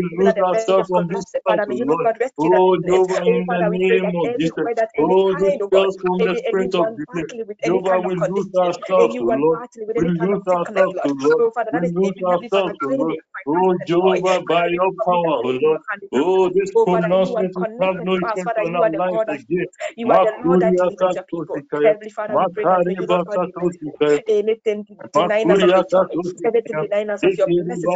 Your 0.09 0.30
business 0.33 0.37
we 0.37 0.41
is 0.41 0.43
even 0.43 0.43
lose 0.43 0.43
at 0.43 0.43
the 0.43 0.45
verge 0.51 0.77
ourselves 0.77 0.89
from 0.89 1.07
this 1.09 1.25
collapse, 1.25 1.35
spells, 1.35 1.61
Father, 1.61 1.65
may 1.67 1.75
O 1.75 1.77
you 1.77 1.85
Lord 1.85 1.99
Lord. 1.99 2.03
God 2.03 2.17
rescue 2.19 2.51
that 2.51 2.63
Oh. 2.63 2.77
Jehovah, 2.85 3.21
Oh 3.25 3.41
in 3.41 3.47
the 3.47 3.47
Father, 3.47 3.69
we 3.71 3.79
pray 3.79 3.99
name 3.99 4.13
of 4.15 4.31
Jesus. 4.39 4.55
everywhere 4.59 4.75
that 4.75 4.91
any 4.95 5.15
Oh, 5.15 5.35
this 5.35 5.55
kind, 5.55 5.61
God, 5.71 5.71
spells 5.71 5.97
from 6.01 6.21
the 6.23 6.35
spirit 6.35 6.75
of 6.75 6.89
delay. 6.97 7.05
battling 7.07 7.47
with 7.47 7.57
any 7.63 7.81
Jehovah, 7.81 8.01
we 8.01 8.15
lose 8.15 8.49
ourselves, 8.57 9.17
Lord. 9.21 9.61
We 9.95 10.05
any 10.05 10.11
kind 10.11 10.33
of 10.33 10.41
lose 10.41 10.47
ourselves, 10.47 10.95
Lord. 10.95 10.99
O 11.05 11.09
Lord. 11.19 11.45
Oh 11.45 11.51
Father, 11.51 11.71
We 11.71 11.87
lose 11.95 12.15
even 12.15 12.25
Heavenly 12.27 12.49
Father 12.49 12.73
ourselves, 12.73 12.91
Lord. 12.97 13.17
Oh 13.47 13.75
finances 13.75 13.81
and 13.81 13.93
joy. 13.97 14.21
Jehovah, 14.21 14.41
by 14.47 14.67
your 14.67 14.91
power, 15.07 15.41
oh 15.43 15.59
Lord. 15.63 15.81
this 16.11 16.11
Oh, 16.13 16.49
this 16.49 16.71
Oh 16.75 16.85
full 16.85 16.87
Father, 16.87 17.09
will 17.09 17.67
have 17.81 17.95
no 18.01 18.15
effect 18.15 18.53
on 18.63 18.75
you 18.75 18.83
are 18.83 18.89
our 18.89 18.91
the 18.91 18.99
lives 18.99 19.23
again. 19.29 19.67
You 19.97 20.11
are 20.11 20.19
the 20.21 20.33
Lord 20.43 20.61
that 20.61 20.77
Makuria 20.77 20.87
delivers 20.87 21.15
your 21.15 21.23
people. 21.25 21.65
Heavenly 21.83 22.09
Father, 22.11 22.37
we 22.37 22.47
pray 22.47 22.65
that 22.65 22.81
you, 22.85 23.05
Lord 23.07 23.25
God, 23.25 23.41
anything 24.27 24.87
denying 25.13 25.51
us 25.51 25.63
of 25.63 25.73
Makuria 25.73 25.75
the 25.75 25.83
joy, 25.85 26.15
anything 26.45 26.77
Satosikaya. 26.77 26.87
denying 26.89 27.09
us 27.09 27.23
of 27.25 27.37
your 27.37 27.49
Ikiri 27.49 27.65
blessings 27.65 27.95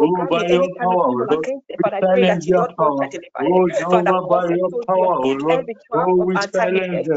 any 0.51 0.71
kind 0.71 0.93
of 0.93 1.01
power, 1.01 1.07
O 1.09 1.13
evil 1.13 1.29
Lord. 1.31 1.47
against 1.47 1.69
them, 1.69 1.79
We 1.79 1.85
I 1.85 2.03
pray 2.13 2.25
that 2.27 2.41
silence 2.41 2.47
you, 2.47 2.55
their 2.57 2.67
Lord 2.67 2.73
God, 2.79 2.93
power. 2.93 2.99
shall 2.99 3.11
them. 3.23 3.31
Oh, 3.41 3.69
Father, 3.91 4.15
Jehovah, 4.19 4.23
by 4.29 4.45
your 4.49 4.71
concentrate, 4.73 4.89
Lord, 4.95 5.13
power, 5.13 5.17
O 5.25 5.29
Lord. 5.31 5.63
every 5.63 5.77
trap 5.91 6.11
we 6.27 6.41
silence 6.53 6.91
them. 6.91 7.11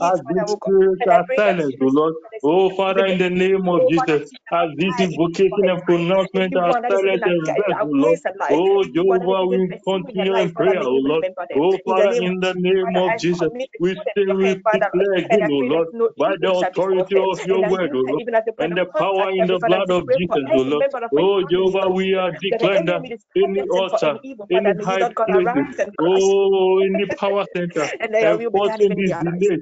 We 0.00 0.10
silence 0.18 0.62
them. 0.66 0.84
We 1.18 1.28
silence 1.36 1.68
them. 1.80 2.27
Oh, 2.44 2.70
Father, 2.76 3.06
in 3.06 3.18
the 3.18 3.30
name 3.30 3.68
of 3.68 3.88
Jesus, 3.88 4.30
as 4.52 4.68
this 4.76 5.00
invocation 5.00 5.68
and 5.68 5.82
pronouncement 5.84 6.56
are 6.56 6.74
silent 6.90 7.22
and 7.24 7.48
oh, 7.82 7.90
blessed, 7.90 8.26
Lord. 8.38 8.50
Oh, 8.50 8.84
Jehovah, 8.94 9.46
we 9.46 9.78
continue 9.84 10.36
in 10.36 10.54
prayer, 10.54 10.82
O 10.82 10.92
Lord. 11.02 11.24
Oh, 11.56 11.78
Father, 11.84 12.12
in 12.14 12.40
the 12.40 12.54
name 12.56 12.96
of 12.96 13.16
Jesus, 13.18 13.50
we 13.80 13.94
say 14.16 14.24
we 14.36 14.54
declare 14.72 15.14
again, 15.18 15.48
O 15.50 15.54
oh 15.54 15.58
Lord, 15.58 15.88
by 16.16 16.34
the 16.40 16.52
authority 16.52 17.16
of 17.16 17.38
your 17.44 17.64
word, 17.64 17.90
O 17.94 17.98
Lord, 17.98 18.22
and 18.60 18.76
the 18.76 18.86
power 18.98 19.30
in 19.30 19.46
the 19.46 19.58
blood 19.58 19.90
of 19.90 20.04
Jesus, 20.12 20.44
oh 20.52 20.58
O 20.58 20.62
Lord. 20.62 20.84
Oh, 21.18 21.42
Jehovah, 21.42 21.90
we 21.90 22.14
are 22.14 22.32
declaring 22.32 22.84
that 22.86 23.02
the 23.34 23.62
altar, 23.70 24.18
in 24.50 24.62
the 24.62 24.74
high 24.84 25.08
places, 25.26 25.74
oh, 26.00 26.78
in 26.80 26.96
the 26.96 27.08
power 27.18 27.44
center, 27.54 27.90
enforcing 28.22 28.94
this 28.96 29.12
delay, 29.16 29.58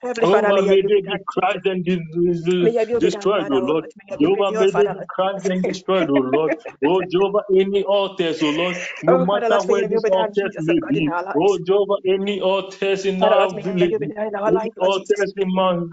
Heavenly 0.00 0.28
oh, 0.28 0.30
Father, 0.30 0.52
Jehovah 0.52 0.62
may 0.62 0.82
may 0.82 0.82
they 0.82 1.00
be 1.02 1.18
crushed 1.26 1.66
and 1.66 1.84
de- 1.84 2.00
de- 2.44 2.98
destroyed, 2.98 3.50
O 3.50 3.58
power, 3.58 3.60
Lord. 3.60 3.86
Jehovah 4.20 4.52
may 4.58 4.70
they 4.70 4.84
be 4.84 5.00
crushed 5.08 5.46
and 5.46 5.64
destroyed, 5.64 6.10
O 6.10 6.14
Lord. 6.14 6.52
O 6.84 6.96
oh, 6.98 7.02
Jehovah, 7.10 7.42
any 7.56 7.84
altars, 7.84 8.42
O 8.42 8.50
Lord, 8.50 8.76
no 9.02 9.18
matter 9.18 9.50
Lord, 9.50 9.66
may 9.66 9.82
where 9.82 9.88
these 9.88 10.04
altars 10.06 10.56
Jesus 10.56 10.60
may 10.60 10.80
be. 10.88 11.08
our 11.08 11.34
oh, 11.34 11.58
Jehovah, 11.66 11.96
any 12.06 12.40
altars 12.40 13.06
in 13.06 13.22
our 13.22 13.48
may 13.52 13.62
village, 13.62 14.00
any 14.46 14.72
altars 14.80 15.34
in 15.36 15.54
Mount 15.54 15.92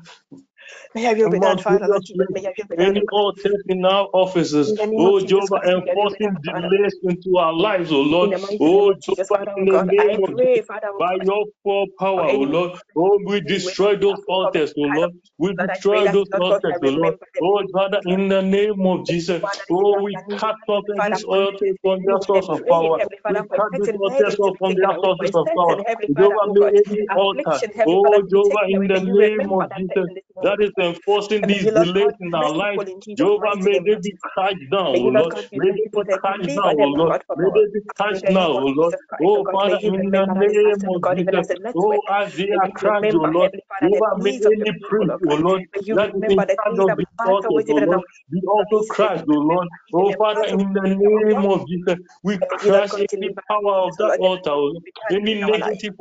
Many 2.75 3.01
authority 3.01 3.83
our 3.85 4.07
officers. 4.13 4.73
Oh, 4.97 5.19
Jehovah, 5.21 5.61
enforcing 5.67 6.37
delays 6.43 6.95
into 7.03 7.37
our 7.37 7.53
lives, 7.53 7.91
oh 7.91 8.01
Lord. 8.01 8.31
Oh, 8.61 8.93
Jehovah, 8.93 9.45
in 9.57 9.65
the 9.65 9.77
oh, 9.77 9.81
name 9.81 10.23
of 10.23 10.29
Jesus, 10.53 10.67
by 10.99 11.15
your 11.21 11.45
full 11.63 11.85
power, 11.99 12.27
oh 12.31 12.41
Lord. 12.41 12.71
Oh, 12.97 13.19
we 13.25 13.41
destroy 13.41 13.95
those 13.97 14.21
altars, 14.27 14.73
oh 14.77 14.83
Lord. 14.83 15.11
We 15.39 15.53
destroy 15.55 16.07
those 16.09 16.27
altars, 16.39 16.79
oh 16.83 16.89
Lord. 16.89 17.15
Oh, 17.41 17.63
Father, 17.73 18.01
in 18.05 18.29
the 18.29 18.41
name 18.41 18.85
of 18.85 19.05
Jesus. 19.05 19.43
Oh, 19.71 20.01
we 20.03 20.19
cut 20.39 20.55
off 20.69 20.85
these 20.95 21.25
oil 21.29 21.51
from 21.83 22.03
their 22.05 22.19
source 22.21 22.49
of 22.49 22.61
power. 22.69 22.99
We 23.29 23.43
cut 23.57 23.71
these 23.77 23.91
altars 24.01 24.35
from 24.59 24.75
their 24.75 24.93
source 25.03 25.35
of 25.35 25.49
power. 25.57 25.77
Jehovah, 26.17 26.47
may 26.53 26.67
any 26.69 27.07
altar. 27.15 27.61
Oh, 27.85 28.21
Jehovah, 28.29 28.65
in 28.69 28.87
the 28.87 29.01
name 29.01 29.51
of 29.51 29.65
Jesus. 29.75 30.09
That 30.41 30.57
is 30.61 30.71
the 30.77 30.84
enforcing 30.85 31.47
these 31.47 31.67
delays 31.67 32.13
in 32.19 32.33
our 32.35 32.53
lives. 32.53 32.85
Jehovah, 33.15 33.55
may 33.57 33.79
they 33.85 33.95
be 34.03 34.13
crushed 34.21 34.65
down, 34.71 34.87
O 34.87 35.07
Lord. 35.07 35.33
May 35.55 35.71
they 35.71 35.89
be 35.93 36.05
crushed 36.15 36.55
down, 36.55 36.75
O 36.79 36.87
Lord. 36.97 37.13
May 37.35 37.49
they 37.53 37.65
be 37.73 37.81
crushed 37.97 38.25
down, 38.33 38.51
O 38.51 38.67
Lord. 38.75 38.95
Oh, 39.23 39.45
Father, 39.51 39.77
in 39.83 40.09
the 40.11 40.25
name 40.27 40.83
of 40.95 41.01
Jesus, 41.15 41.47
oh, 41.75 42.01
as 42.21 42.33
they 42.37 42.49
are 42.61 42.69
crushed, 42.75 43.13
O 43.13 43.23
Lord, 43.23 43.51
Jehovah, 43.81 44.21
may 44.21 44.31
any 44.45 44.71
priest, 44.89 45.17
O 45.27 45.33
Lord, 45.35 45.61
that 45.93 46.09
is 46.11 46.25
in 46.27 46.45
charge 46.55 46.79
of 46.79 46.97
the 46.97 47.05
altar, 47.25 47.49
O 47.49 47.61
oh 47.69 47.75
Lord, 47.85 48.03
be 48.31 48.41
also 48.47 48.85
crushed, 48.89 49.25
oh 49.29 49.33
O 49.35 49.39
Lord. 49.39 49.67
Oh, 49.93 50.13
Father, 50.17 50.45
in 50.51 50.73
the 50.73 50.81
name 50.83 51.45
of 51.45 51.67
Jesus, 51.67 51.97
we 52.23 52.37
crush 52.49 52.91
oh 52.95 53.05
any 53.13 53.29
power 53.49 53.75
of 53.87 53.97
that 53.97 54.13
altar, 54.19 54.51
O 54.51 54.65
Lord. 54.65 54.83
Any 55.11 55.35
negative 55.35 55.93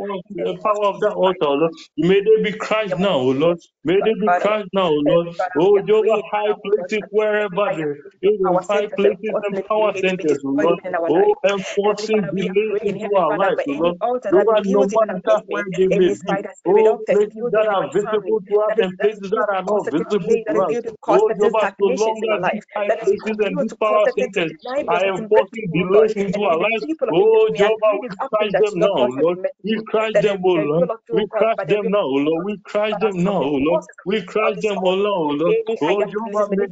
power 0.62 0.87
of 0.87 1.01
that 1.01 1.12
altar, 1.14 1.47
O 1.47 1.55
Lord. 1.55 1.72
May 1.99 2.20
they 2.20 2.51
be 2.51 2.59
crushed 2.59 2.99
now, 2.99 3.18
O 3.18 3.28
Lord. 3.30 3.59
May 3.85 3.97
they 3.97 4.14
be 4.20 4.30
crushed 4.41 4.68
now, 4.75 4.91
Lord. 4.91 5.29
Oh, 5.59 5.81
Jehovah, 5.87 6.22
high 6.33 6.55
places 6.64 7.09
wherever 7.11 7.70
there 7.77 7.97
is 8.22 8.41
high 8.68 8.89
places 8.97 9.37
and 9.49 9.62
power 9.68 9.93
centers, 9.97 10.41
Lord. 10.45 10.81
Oh, 11.09 11.35
enforcing 11.47 12.31
delays 12.35 12.79
into 12.85 13.09
our 13.16 13.35
lives, 13.35 13.62
Lord. 13.66 13.97
Jehovah, 14.31 14.62
no 14.66 14.87
matter 14.91 15.43
where 15.49 15.64
they 15.77 15.89
may 15.95 16.14
be. 16.27 16.39
Oh, 16.66 16.99
places 17.11 17.49
that 17.53 17.66
are 17.72 17.89
visible 17.95 18.41
to 18.49 18.55
us 18.68 18.75
and 18.79 18.99
places 19.01 19.31
that 19.37 19.49
are 19.55 19.64
not 19.64 19.85
visible 19.91 20.37
to 20.49 20.61
us. 20.61 20.77
Oh, 21.09 21.31
Jehovah, 21.39 21.68
so 21.81 21.87
long 21.87 22.22
as 22.39 22.45
these 22.53 22.66
high 22.77 22.93
places 23.05 23.37
and 23.41 23.59
these 23.61 23.75
power 23.81 24.09
centers 24.18 24.53
are 24.89 25.05
enforcing 25.16 25.70
delays 25.72 26.14
into 26.16 26.43
our 26.45 26.59
lives, 26.59 26.87
oh, 27.12 27.51
Jehovah, 27.57 27.99
we 28.03 28.11
crush 28.31 28.53
them 28.59 28.75
now, 28.81 29.07
Lord. 29.20 29.39
We 29.64 29.83
crush 29.89 30.14
them, 30.20 30.39
oh, 30.45 30.57
Lord. 30.61 30.91
We 31.12 31.27
crush 31.37 31.59
them 31.68 31.91
now, 31.91 32.07
Lord. 32.07 32.45
We 32.45 32.59
crush 32.64 32.97
them 33.01 33.25
now, 33.25 33.43
Lord. 33.43 33.83
We 34.07 34.22
crush 34.25 34.53
let 34.55 34.62
them, 34.62 34.78
O 34.78 34.90
Lord. 34.90 35.40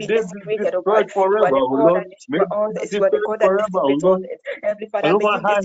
Destroyed 0.09 1.11
forever, 1.11 1.57
O 1.57 1.69
oh 1.71 1.75
Lord. 1.75 2.05
Forever, 3.41 3.81
oh 3.81 3.81
O 3.83 3.99
Lord. 4.03 4.23
High, 5.05 5.61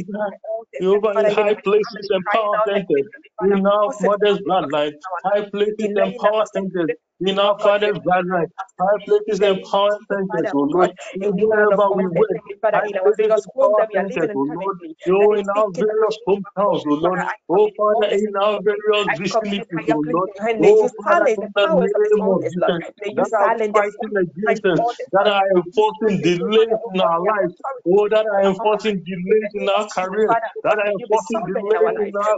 over 0.84 1.13
high 1.30 1.55
places 1.63 2.09
and 2.09 2.24
power 2.34 2.57
centers, 2.68 3.07
in 3.43 3.65
our 3.65 3.93
mother's 4.01 4.39
bloodline, 4.39 4.93
high 5.26 5.49
places 5.49 5.91
and 5.95 6.15
power 6.22 6.45
centers, 6.53 6.89
in 7.22 7.39
our 7.39 7.59
Father's 7.63 7.97
garden, 8.05 8.47
high 8.80 8.99
places 9.07 9.41
and 9.41 9.61
power 9.72 9.97
centers, 10.11 10.49
O 10.53 10.59
Lord, 10.70 10.91
in 11.15 11.32
wherever 11.34 11.91
we 11.95 12.05
went, 12.07 12.41
high 12.74 12.91
places 13.01 13.32
and 13.34 13.43
power 13.59 13.84
centers, 13.95 14.30
O 14.36 14.41
Lord, 14.53 14.78
oh, 15.09 15.34
in 15.34 15.47
our 15.49 15.70
various 15.80 16.18
hometowns, 16.28 16.84
O 16.86 16.93
Lord, 17.01 17.22
oh 17.49 17.70
Father, 17.78 18.13
in 18.13 18.34
our 18.41 18.59
various 18.61 19.09
vicinities, 19.18 19.86
O 19.89 19.97
Lord, 20.13 20.30
oh 20.61 20.89
Father, 21.03 21.26
in 21.65 21.86
the 21.89 21.97
name 22.05 22.26
of 22.30 22.41
Jesus, 22.53 22.86
that 23.18 23.32
are 23.34 23.53
fighting 23.74 24.13
against 24.22 24.65
us, 24.68 24.82
that 25.13 25.28
are 25.28 25.43
enforcing 25.57 26.22
delays 26.22 26.78
in 26.93 27.01
our 27.01 27.20
lives, 27.26 27.55
oh, 27.88 28.09
that 28.09 28.26
are 28.28 28.43
enforcing 28.49 29.01
delays 29.03 29.49
in 29.55 29.68
our 29.70 29.89
career, 29.89 30.38
that 30.63 30.78
are 30.78 30.91
enforcing 30.93 31.41
delays 31.45 31.95
in 31.97 32.13
our, 32.15 32.38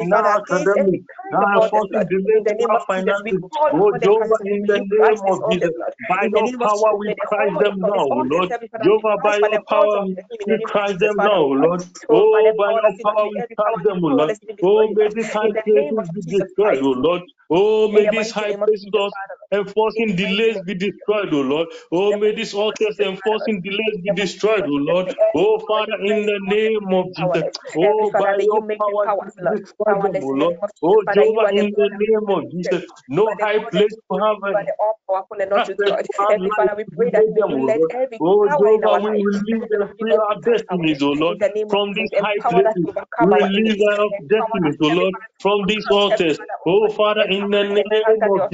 in 0.00 0.12
our 0.14 0.38
academic, 0.40 1.02
that 1.30 1.42
are 1.42 1.56
enforcing 1.62 2.06
delays 2.08 2.46
in 2.48 2.60
our 2.70 2.80
finances, 2.88 3.42
Oh, 3.82 3.92
Jehovah, 4.02 4.38
in 4.44 4.66
the 4.66 4.80
name 4.80 5.20
of 5.26 5.42
Jesus, 5.50 5.72
by 6.08 6.28
the 6.34 6.42
your 6.42 6.50
power 6.62 6.96
we 6.98 7.08
may 7.08 7.14
the 7.16 7.28
crush 7.28 7.50
horns 7.50 7.58
them 7.58 7.84
now, 7.84 8.06
this 8.14 8.26
Lord. 8.30 8.50
Jehovah, 8.82 9.18
by 9.22 9.38
your 9.38 9.50
the 9.50 9.60
power 9.68 9.86
the 9.92 10.00
in 10.06 10.14
the 10.14 10.24
we 10.46 10.60
crush 10.66 10.96
them 10.98 11.22
now. 11.22 11.42
Lord. 11.42 11.82
Oh, 12.10 12.16
by 12.30 12.42
the 12.44 12.54
your 12.54 12.64
powerless 12.64 13.00
in 13.00 13.08
us, 13.10 13.18
power 13.18 13.30
we 13.34 13.42
every 13.42 13.56
crush 13.58 13.74
power 13.74 13.84
be 13.90 13.94
them, 13.94 14.00
Lord. 14.02 14.32
powerless 14.32 14.38
to 14.46 14.54
destroy 14.54 14.62
Oh, 14.62 14.92
may 14.94 15.08
these 15.14 15.30
high 15.32 15.50
In 15.50 15.52
the 15.54 15.64
name 15.74 15.98
of 15.98 16.06
places 16.06 16.10
be 16.14 16.22
destroyed, 16.22 16.80
Lord. 16.82 17.22
Oh, 17.50 17.88
may 17.88 18.06
these 18.08 18.30
high 18.32 18.54
places 18.64 18.88
Jesus, 18.92 19.10
Father. 19.10 19.36
In 19.41 19.41
enforcing 19.52 20.16
oh, 20.16 20.16
delays 20.16 20.60
be 20.62 20.74
oh, 20.74 20.74
of 20.78 20.78
Jesus. 20.94 21.08
destroyed, 21.08 21.30
oh 21.32 21.42
Lord. 21.42 21.68
In 21.92 21.92
Oh, 21.92 22.14
may 22.14 22.34
these 22.34 22.54
altars 22.54 22.98
enforcing 23.00 23.62
delays 23.62 23.98
be 24.04 24.12
the 24.12 24.14
name 24.14 24.22
destroyed, 24.22 24.64
of 24.64 24.68
oh 24.68 24.80
Lord. 24.90 25.08
may 25.16 25.24
Oh, 25.34 25.58
Father, 25.68 25.96
in 26.04 26.26
the 26.26 26.40
name 26.44 26.88
of 26.94 27.06
Jesus. 27.16 27.44
Oh, 27.76 28.12
by 28.18 28.36
your 28.40 28.62
power, 28.80 29.12
destroy 29.50 29.94
them, 30.12 30.16
oh 30.22 30.28
Lord. 30.36 30.54
name 30.54 30.58
of 30.62 30.70
Jesus. 30.80 30.80
Oh, 30.82 31.02
Jehovah, 31.14 31.48
in 31.54 31.72
the 31.76 31.90
name 31.98 32.30
of. 32.30 32.44
Jesus. 32.50 32.84
No 33.08 33.36
high 33.42 33.60
place 33.70 33.94
to 34.10 34.18
have 34.18 34.38
You 34.46 34.54
are 34.54 34.64
the 34.64 34.74
all 34.80 35.00
powerful 35.08 35.38
and 35.40 35.50
not 35.50 35.66
access 35.66 35.94
destroyed. 35.94 35.96
to 36.02 36.12
have 36.18 36.28
Heavenly 36.28 36.50
Father, 36.56 36.74
we 36.76 36.84
pray 36.96 37.10
that 37.12 37.26
you 37.28 37.44
oh 37.50 37.66
let 37.66 37.82
every 37.90 38.20
Oh, 38.20 38.48
power 38.48 38.68
in 38.74 38.84
Jehovah, 38.84 38.84
our 38.84 39.00
we 39.02 39.10
life 39.10 39.24
release 39.24 39.68
and 39.70 39.90
free 40.00 40.16
our 40.16 40.36
destinies, 40.42 41.02
oh 41.02 41.12
Lord, 41.12 41.38
the 41.40 41.50
name 41.54 41.72
of 41.72 41.80
from 41.80 41.94
Jesus, 41.94 41.94
these 41.94 42.10
high 42.20 42.40
places. 42.48 42.86
to 42.86 42.92
Release 43.20 43.82
our 43.98 44.08
destinies, 44.28 44.76
oh 44.82 44.88
Lord, 44.88 45.14
from 45.40 45.66
these 45.66 45.86
overcome, 45.86 45.98
Heavenly 46.08 46.32
altars. 46.32 46.38
Father, 46.38 46.56
oh 46.66 46.66
Oh, 46.66 46.82
God. 46.82 46.96
Father, 46.96 47.24
in 47.28 47.50
Empower 47.76 48.50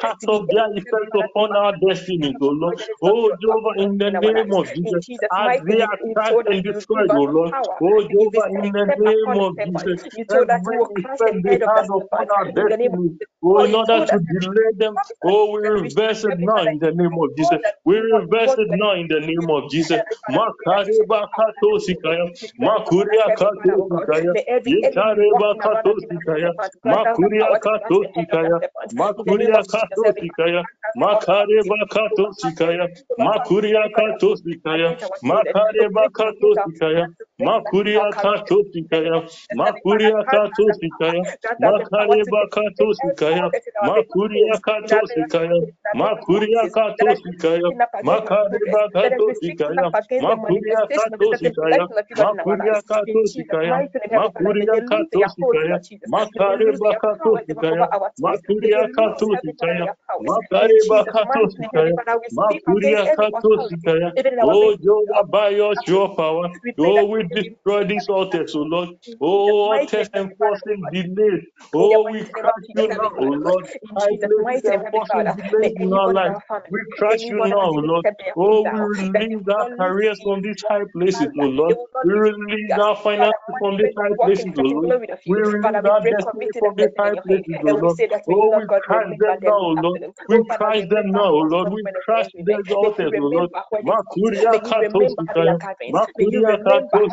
cast 0.00 0.24
off 0.28 0.48
their 0.50 0.66
effect 0.76 1.14
upon 1.14 1.56
our 1.56 1.74
destiny, 1.86 2.36
O 2.42 2.46
Lord. 2.46 2.76
Oh 3.02 3.30
Jehovah, 3.40 3.74
in 3.82 3.98
the 3.98 4.10
name 4.10 4.50
of 4.54 4.72
Jesus, 4.74 5.04
as 5.32 5.52
they 5.68 5.80
are 5.82 5.98
cast 6.16 6.40
and 6.46 6.64
destroyed, 6.64 7.12
O 7.14 7.24
Lord. 7.24 7.54
Oh 7.82 8.02
Jehovah, 8.02 8.46
oh, 8.50 8.62
in 8.64 8.72
the 8.72 8.86
name 8.98 9.34
of 9.36 9.54
Jesus, 9.64 10.00
every 10.34 10.80
effect 10.96 11.36
they 11.44 11.58
had 11.60 11.86
upon 11.90 12.26
our 12.38 12.46
destiny, 12.54 13.18
oh, 13.44 13.64
in 13.64 13.74
order 13.74 14.00
to 14.06 14.18
delay 14.18 14.70
them, 14.78 15.00
oh, 15.24 15.52
we 15.52 15.60
reverse 15.60 16.24
it 16.24 16.36
now 16.38 16.64
in 16.64 16.78
the 16.80 16.92
name 16.92 17.14
of 17.22 17.36
Jesus. 17.36 17.60
We 17.84 17.96
reverse 17.98 18.54
it 18.58 18.68
now 18.70 18.94
in 18.94 19.08
the 19.08 19.20
name 19.20 19.48
of 19.50 19.70
Jesus. 19.70 20.00
Makareba 20.28 21.28
kato 21.36 21.78
sikaya, 21.78 22.26
makuria 22.60 23.30
kato 23.38 23.82
sikaya, 23.90 24.34
ikareba 24.66 25.54
kato 25.62 25.94
sikaya, 26.10 26.50
makuria 26.84 27.48
kato 27.62 28.04
sikaya, 28.16 28.60
makuria 28.92 29.62
kato 29.70 29.87
kato 29.88 30.12
sikaya, 30.20 30.62
makare 30.96 31.58
bakato 31.70 32.32
sikaya, 32.40 32.88
makuria 33.18 33.82
kato 33.96 34.36
sikaya, 34.36 34.96
makare 35.22 35.88
bakato 35.90 36.54
sikaya, 36.64 37.08
Makuria 37.38 38.14
kato 38.20 38.64
sikaya, 38.72 39.28
makuria 39.52 40.24
kato 40.30 40.72
sikaya, 40.72 41.22
makareba 41.60 42.48
kato 42.50 42.94
sikaya, 42.94 43.52
makuria 43.82 44.58
kato 44.62 45.06
sikaya, 45.06 45.60
makuria 45.92 46.70
kato 46.72 47.14
sikaya, 47.16 47.72
makareba 48.02 48.88
kato 48.94 49.34
sikaya, 49.34 49.92
makuria 50.18 50.88
kato 50.94 51.36
sikaya, 51.36 51.84
makuria 52.18 52.82
kato 52.88 53.26
sikaya, 53.28 53.82
makuria 54.14 54.80
kato 54.88 55.28
sikaya, 55.36 55.82
makareba 56.24 56.96
kato 57.02 57.38
sikaya, 57.46 57.86
makuria 58.18 58.88
kato 58.96 59.36
sikaya, 59.44 59.88
makareba 60.20 61.06
kato 61.12 61.50
sikaya, 61.58 61.96
makuria 62.32 63.06
kato 63.16 63.58
sikaya. 63.68 64.12
Oh, 64.42 64.76
Jehovah, 64.76 65.24
by 65.30 65.50
your 65.50 65.74
power, 66.16 66.48
your 66.76 67.08
will 67.08 67.27
destroy 67.34 67.84
this 67.86 68.08
altar, 68.08 68.44
O 68.54 68.58
Lord. 68.60 68.90
Oh, 69.20 69.74
altars 69.74 70.08
enforcing 70.16 70.88
delays. 70.92 71.44
Oh, 71.74 72.08
we 72.10 72.24
crush 72.40 72.68
you 72.74 72.88
now, 72.96 73.10
O 73.18 73.24
Lord. 73.46 73.64
Altars 73.96 74.54
enforcing 74.64 75.34
delays 75.36 75.72
in 75.78 75.92
our 75.92 76.12
life. 76.12 76.36
We 76.70 76.80
crush 76.98 77.22
you 77.30 77.42
now, 77.44 77.60
O 77.62 77.80
Lord. 77.84 78.06
Oh, 78.36 78.62
we 78.70 78.78
release 78.80 79.44
our 79.50 79.68
careers 79.80 80.20
from 80.24 80.42
these 80.42 80.62
high 80.68 80.86
places, 80.94 81.28
O 81.40 81.44
Lord. 81.46 81.76
We 82.04 82.12
release 82.12 82.76
our 82.78 82.96
finances 83.02 83.56
from 83.58 83.76
these 83.78 83.94
high 83.98 84.16
places, 84.24 84.54
O 84.58 84.62
Lord. 84.62 84.90
We 85.26 85.38
release 85.38 85.82
our 85.86 86.00
destiny 86.08 86.50
from 86.58 86.74
these 86.76 86.92
high 86.98 87.16
places, 87.26 87.58
O 87.64 87.72
Lord. 87.72 87.98
Oh, 88.30 88.52
we 88.56 88.64
crush 88.84 89.08
them 89.20 89.36
now, 89.42 89.58
O 89.60 89.74
Lord. 89.78 90.00
We 90.28 90.44
crush 90.58 90.80
them 90.90 91.12
now, 91.12 91.30
O 91.30 91.40
Lord. 91.50 91.68
We 91.70 91.84
crush 92.04 92.28
these 92.44 92.66
altars, 92.74 93.14
O 93.18 93.26
Lord. 93.28 93.50
Makuria 93.84 94.54
katos, 94.66 95.14
Makuria 95.88 96.56
katos, 96.66 97.12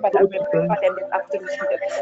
Father, 0.01 0.25
remember 0.29 0.75
them 0.81 0.95
this 0.95 1.07
afternoon, 1.13 1.49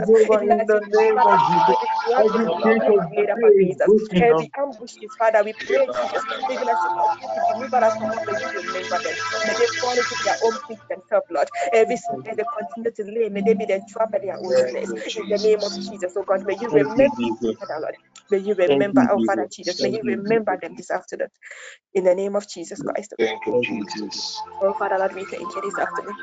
Over 0.09 0.43
in 0.43 0.65
the 0.67 0.81
name 0.87 1.21
of 1.25 1.41
Jesus. 1.43 1.77
Every 2.17 2.49
case 2.63 2.83
of 2.87 3.03
delay, 3.09 3.27
broken 3.43 3.69
up. 3.71 3.77
Every 4.19 4.49
ambush 4.57 4.95
is, 5.01 5.15
Father, 5.17 5.43
we 5.43 5.53
pray, 5.67 5.89
Jesus, 5.99 6.23
deliver 6.47 6.71
us 6.71 6.79
from 6.83 6.97
deliver 7.47 7.77
us 7.77 7.97
from 7.97 8.11
all 8.17 8.25
that 8.27 8.37
you 8.43 8.51
remember 8.51 8.99
them. 9.03 9.15
May 9.43 9.55
they 9.55 9.67
fall 9.79 9.97
into 9.97 10.17
their 10.23 10.37
own 10.41 10.59
pit 10.67 10.79
themselves, 10.89 11.27
Lord. 11.31 11.49
Every 11.73 11.97
sin 11.97 12.21
they 12.25 12.45
continue 12.57 12.91
to 12.91 13.03
lay, 13.05 13.29
may 13.29 13.41
they 13.41 13.55
be 13.55 13.71
entrapped 13.71 14.13
by 14.13 14.19
their 14.19 14.39
own 14.45 14.57
In 15.17 15.29
the 15.29 15.39
name 15.39 15.63
of 15.63 15.73
Jesus, 15.79 16.13
oh 16.17 16.23
God, 16.27 16.43
may 16.45 16.57
you 16.59 16.69
remember, 16.69 17.11
Father, 17.59 17.79
Lord. 17.81 17.95
May 18.31 18.39
you 18.39 18.53
remember, 18.55 19.01
you, 19.01 19.07
oh 19.11 19.23
Father 19.25 19.47
Jesus, 19.51 19.81
may 19.81 19.89
you 19.89 20.03
remember 20.05 20.57
them 20.61 20.73
this 20.75 20.91
afternoon. 20.91 21.29
In 21.93 22.03
the 22.03 22.15
name 22.15 22.35
of 22.35 22.47
Jesus 22.47 22.81
Christ. 22.81 23.13
Thank 23.19 23.45
you, 23.45 23.61
Jesus. 23.63 24.41
Oh 24.61 24.73
Father, 24.73 24.97
Lord, 24.97 25.13
we 25.13 25.25
thank 25.25 25.55
you 25.55 25.61
this 25.61 25.77
afternoon. 25.77 26.15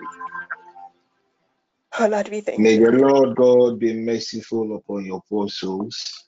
Oh 1.99 2.07
Lord, 2.07 2.29
we 2.29 2.41
thank 2.41 2.59
may 2.59 2.75
you. 2.75 2.81
May 2.81 2.91
the 2.91 2.99
Lord 2.99 3.37
God 3.37 3.79
be 3.79 3.95
merciful 3.95 4.77
upon 4.77 5.05
your 5.05 5.23
poor 5.29 5.49
souls. 5.49 6.27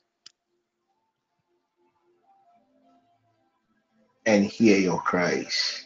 And 4.25 4.45
hear 4.45 4.77
your 4.77 5.01
cries. 5.01 5.83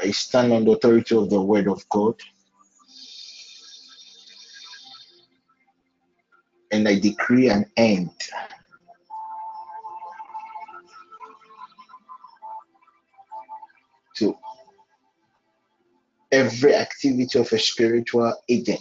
I 0.00 0.10
stand 0.10 0.52
on 0.52 0.64
the 0.64 0.72
authority 0.72 1.16
of 1.16 1.30
the 1.30 1.40
word 1.40 1.66
of 1.66 1.88
God 1.88 2.14
and 6.70 6.88
I 6.88 6.98
decree 6.98 7.48
an 7.48 7.66
end. 7.76 8.10
To 14.16 14.36
every 16.32 16.74
activity 16.74 17.38
of 17.38 17.52
a 17.52 17.58
spiritual 17.58 18.34
agent. 18.48 18.80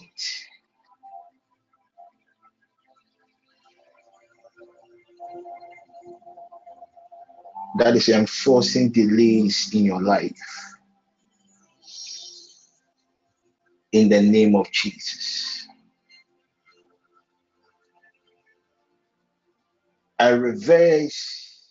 That 7.78 7.96
is 7.96 8.10
enforcing 8.10 8.90
delays 8.90 9.70
in 9.74 9.86
your 9.86 10.02
life. 10.02 10.34
In 13.92 14.10
the 14.10 14.22
name 14.22 14.56
of 14.56 14.72
Jesus. 14.72 15.57
I 20.20 20.30
reverse 20.30 21.62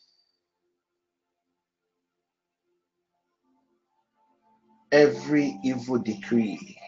every 4.92 5.58
evil 5.64 5.98
decree, 5.98 6.78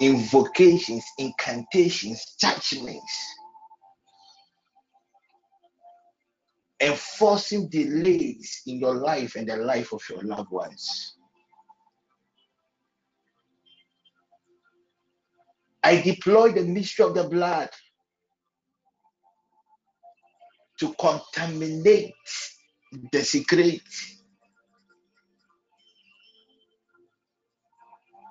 invocations, 0.00 1.04
incantations, 1.18 2.36
judgments, 2.40 3.34
enforcing 6.80 7.68
delays 7.68 8.62
in 8.66 8.78
your 8.78 8.96
life 8.96 9.36
and 9.36 9.48
the 9.48 9.56
life 9.56 9.92
of 9.92 10.02
your 10.10 10.22
loved 10.22 10.50
ones. 10.50 11.16
I 15.84 16.00
deploy 16.00 16.52
the 16.52 16.64
mystery 16.64 17.06
of 17.06 17.14
the 17.14 17.24
blood 17.24 17.70
to 20.80 20.94
contaminate, 20.94 22.14
desecrate 23.12 23.82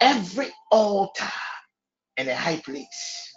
every 0.01 0.49
altar 0.71 1.31
and 2.17 2.29
a 2.29 2.35
high 2.35 2.57
place. 2.65 3.33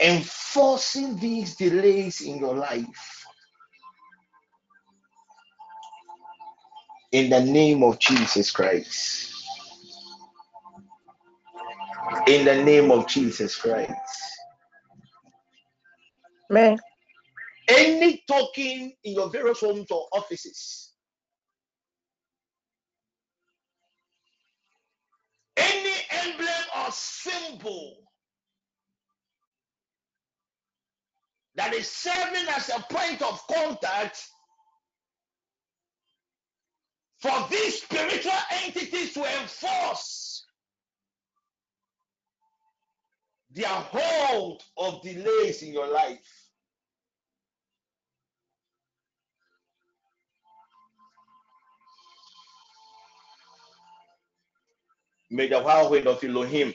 Enforcing 0.00 1.16
these 1.18 1.56
delays 1.56 2.20
in 2.20 2.38
your 2.38 2.54
life. 2.56 3.24
In 7.12 7.30
the 7.30 7.42
name 7.42 7.82
of 7.82 7.98
Jesus 7.98 8.50
Christ. 8.50 9.35
In 12.26 12.44
the 12.44 12.62
name 12.64 12.90
of 12.90 13.06
Jesus 13.08 13.56
Christ. 13.56 13.92
Amen. 16.50 16.78
Any 17.68 18.22
token 18.28 18.92
in 19.02 19.14
your 19.14 19.30
various 19.30 19.60
homes 19.60 19.90
or 19.90 20.06
offices, 20.12 20.92
any 25.56 25.94
emblem 26.10 26.48
or 26.78 26.92
symbol 26.92 27.96
that 31.56 31.74
is 31.74 31.90
serving 31.90 32.48
as 32.54 32.68
a 32.68 32.80
point 32.92 33.22
of 33.22 33.42
contact 33.52 34.24
for 37.20 37.48
these 37.50 37.82
spiritual 37.82 38.32
entities 38.64 39.14
to 39.14 39.24
enforce 39.40 40.25
their 43.56 43.68
hold 43.68 44.62
of 44.76 45.02
delays 45.02 45.62
in 45.62 45.72
your 45.72 45.88
life. 45.88 46.18
May 55.30 55.48
the 55.48 55.60
whirlwind 55.60 56.06
of 56.06 56.22
Elohim 56.22 56.74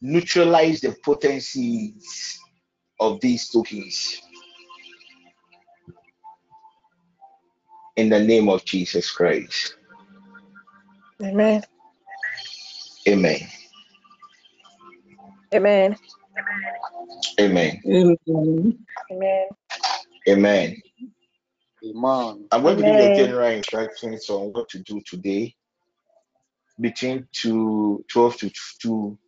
neutralize 0.00 0.80
the 0.80 0.96
potencies 1.04 2.40
of 2.98 3.20
these 3.20 3.48
tokens 3.48 4.20
in 7.96 8.08
the 8.08 8.18
name 8.18 8.48
of 8.48 8.64
Jesus 8.64 9.12
Christ. 9.12 9.76
Amen. 11.22 11.62
Amen. 13.08 13.40
Amen. 15.54 15.96
Amen. 17.40 17.82
Amen. 17.88 18.18
Amen. 18.28 19.48
Amen. 20.28 20.76
Amen. 21.84 22.48
I'm 22.52 22.62
going 22.62 22.76
to 22.78 22.84
give 22.84 22.98
the 22.98 23.10
Amen. 23.10 23.14
general 23.14 23.48
instructions 23.50 24.30
on 24.30 24.52
what 24.52 24.68
to 24.70 24.80
do 24.80 25.00
today 25.06 25.54
between 26.80 27.28
2 27.32 28.04
12 28.08 28.36
to 28.38 28.50
2 28.82 29.18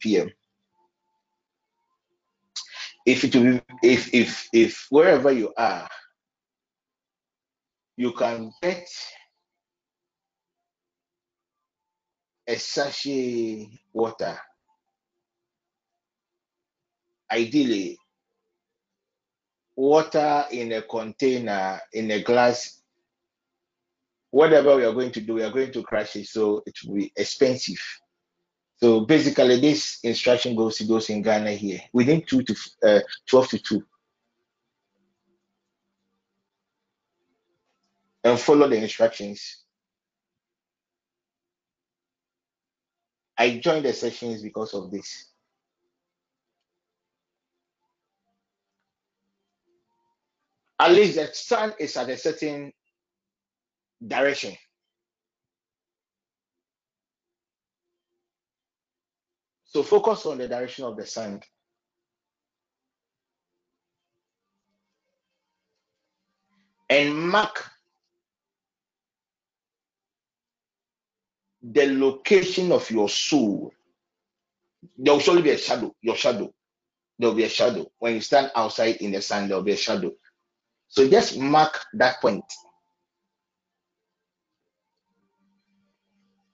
p.m. 0.00 0.30
If 3.06 3.24
it 3.24 3.36
will 3.36 3.60
if 3.82 4.14
if 4.14 4.48
if 4.52 4.86
wherever 4.90 5.32
you 5.32 5.52
are, 5.56 5.88
you 7.96 8.12
can 8.12 8.52
get 8.62 8.88
a 12.46 12.56
sachet 12.56 13.68
water. 13.92 14.38
Ideally, 17.30 17.98
water 19.74 20.44
in 20.50 20.72
a 20.72 20.82
container, 20.82 21.80
in 21.92 22.10
a 22.10 22.22
glass. 22.22 22.82
Whatever 24.30 24.76
we 24.76 24.84
are 24.84 24.92
going 24.92 25.12
to 25.12 25.20
do, 25.20 25.34
we 25.34 25.42
are 25.42 25.50
going 25.50 25.72
to 25.72 25.82
crash 25.82 26.16
it, 26.16 26.26
so 26.26 26.62
it 26.66 26.74
will 26.84 26.96
be 26.96 27.12
expensive. 27.16 27.80
So 28.76 29.00
basically, 29.00 29.60
this 29.60 29.98
instruction 30.02 30.56
goes 30.56 30.78
to 30.78 30.84
those 30.84 31.08
in 31.10 31.22
Ghana 31.22 31.52
here 31.52 31.80
within 31.92 32.22
two 32.22 32.42
to 32.42 32.56
uh, 32.82 33.00
twelve 33.26 33.48
to 33.48 33.58
two, 33.58 33.82
and 38.24 38.38
follow 38.40 38.68
the 38.68 38.76
instructions. 38.76 39.61
I 43.38 43.58
joined 43.58 43.84
the 43.84 43.92
sessions 43.92 44.42
because 44.42 44.74
of 44.74 44.90
this. 44.90 45.30
At 50.78 50.92
least 50.92 51.16
the 51.16 51.28
sun 51.32 51.74
is 51.78 51.96
at 51.96 52.10
a 52.10 52.16
certain 52.16 52.72
direction. 54.06 54.56
So 59.64 59.82
focus 59.82 60.26
on 60.26 60.38
the 60.38 60.48
direction 60.48 60.84
of 60.84 60.96
the 60.96 61.06
sun 61.06 61.40
and 66.90 67.16
mark 67.16 67.71
the 71.62 71.86
location 71.86 72.72
of 72.72 72.90
your 72.90 73.08
soul. 73.08 73.72
There 74.98 75.14
will 75.14 75.20
surely 75.20 75.42
be 75.42 75.50
a 75.50 75.58
shadow, 75.58 75.94
your 76.00 76.16
shadow. 76.16 76.52
There 77.18 77.28
will 77.28 77.36
be 77.36 77.44
a 77.44 77.48
shadow. 77.48 77.86
When 77.98 78.14
you 78.14 78.20
stand 78.20 78.50
outside 78.56 78.96
in 78.96 79.12
the 79.12 79.22
sun, 79.22 79.48
there 79.48 79.56
will 79.56 79.64
be 79.64 79.72
a 79.72 79.76
shadow. 79.76 80.12
So 80.88 81.08
just 81.08 81.38
mark 81.38 81.78
that 81.94 82.20
point. 82.20 82.44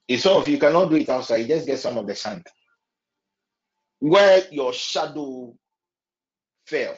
If 0.07 0.21
some 0.21 0.37
of 0.37 0.47
you 0.47 0.57
cannot 0.57 0.89
do 0.89 0.95
it 0.95 1.09
outside, 1.09 1.47
just 1.47 1.67
get 1.67 1.79
some 1.79 1.97
of 1.97 2.07
the 2.07 2.15
sand. 2.15 2.45
Where 3.99 4.43
your 4.51 4.73
shadow 4.73 5.55
fell. 6.65 6.95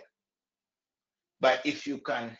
But 1.40 1.62
if 1.66 1.88
you 1.88 1.98
can 1.98 2.38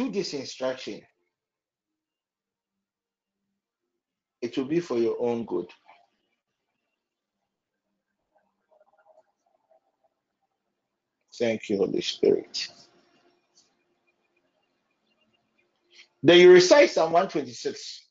do 0.00 0.10
this 0.10 0.32
instruction, 0.34 1.02
it 4.40 4.56
will 4.56 4.64
be 4.64 4.80
for 4.80 4.96
your 4.98 5.16
own 5.20 5.44
good. 5.44 5.66
Thank 11.38 11.68
you, 11.68 11.78
Holy 11.78 12.00
Spirit. 12.00 12.68
Then 16.22 16.40
you 16.40 16.52
recite 16.52 16.90
Psalm 16.90 17.12
126. 17.12 18.09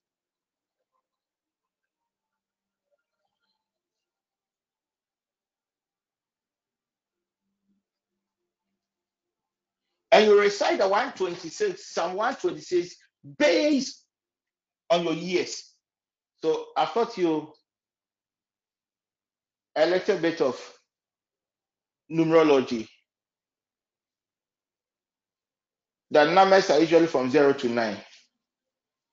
And 10.12 10.26
you 10.26 10.40
recite 10.40 10.80
the 10.80 10.88
126, 10.88 11.94
Psalm 11.94 12.16
126, 12.16 12.96
based 13.38 14.06
on 14.90 15.04
your 15.04 15.14
years. 15.14 15.74
So 16.42 16.68
I 16.76 16.86
thought 16.86 17.18
you 17.18 17.54
a 19.76 19.86
little 19.86 20.18
bit 20.18 20.42
of 20.42 20.60
numerology. 22.12 22.88
The 26.12 26.26
numbers 26.32 26.70
are 26.72 26.80
usually 26.80 27.06
from 27.08 27.30
0 27.30 27.54
to 27.54 27.70
9. 27.70 27.98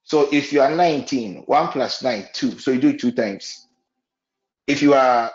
So 0.05 0.29
if 0.33 0.53
you 0.53 0.63
are 0.63 0.75
19, 0.75 1.43
1 1.47 1.69
plus 1.69 2.03
9, 2.03 2.29
2. 2.33 2.59
So 2.59 2.71
you 2.71 2.81
do 2.81 2.89
it 2.91 3.01
two 3.01 3.13
times. 3.13 3.67
If 4.67 4.81
you 4.81 4.95
are 4.95 5.31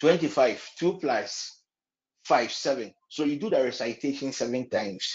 25, 0.00 0.70
2 0.78 0.94
plus 0.94 1.61
5, 2.24 2.52
7. 2.52 2.92
So 3.08 3.24
you 3.24 3.38
do 3.38 3.50
the 3.50 3.62
recitation 3.62 4.32
seven 4.32 4.68
times. 4.68 5.08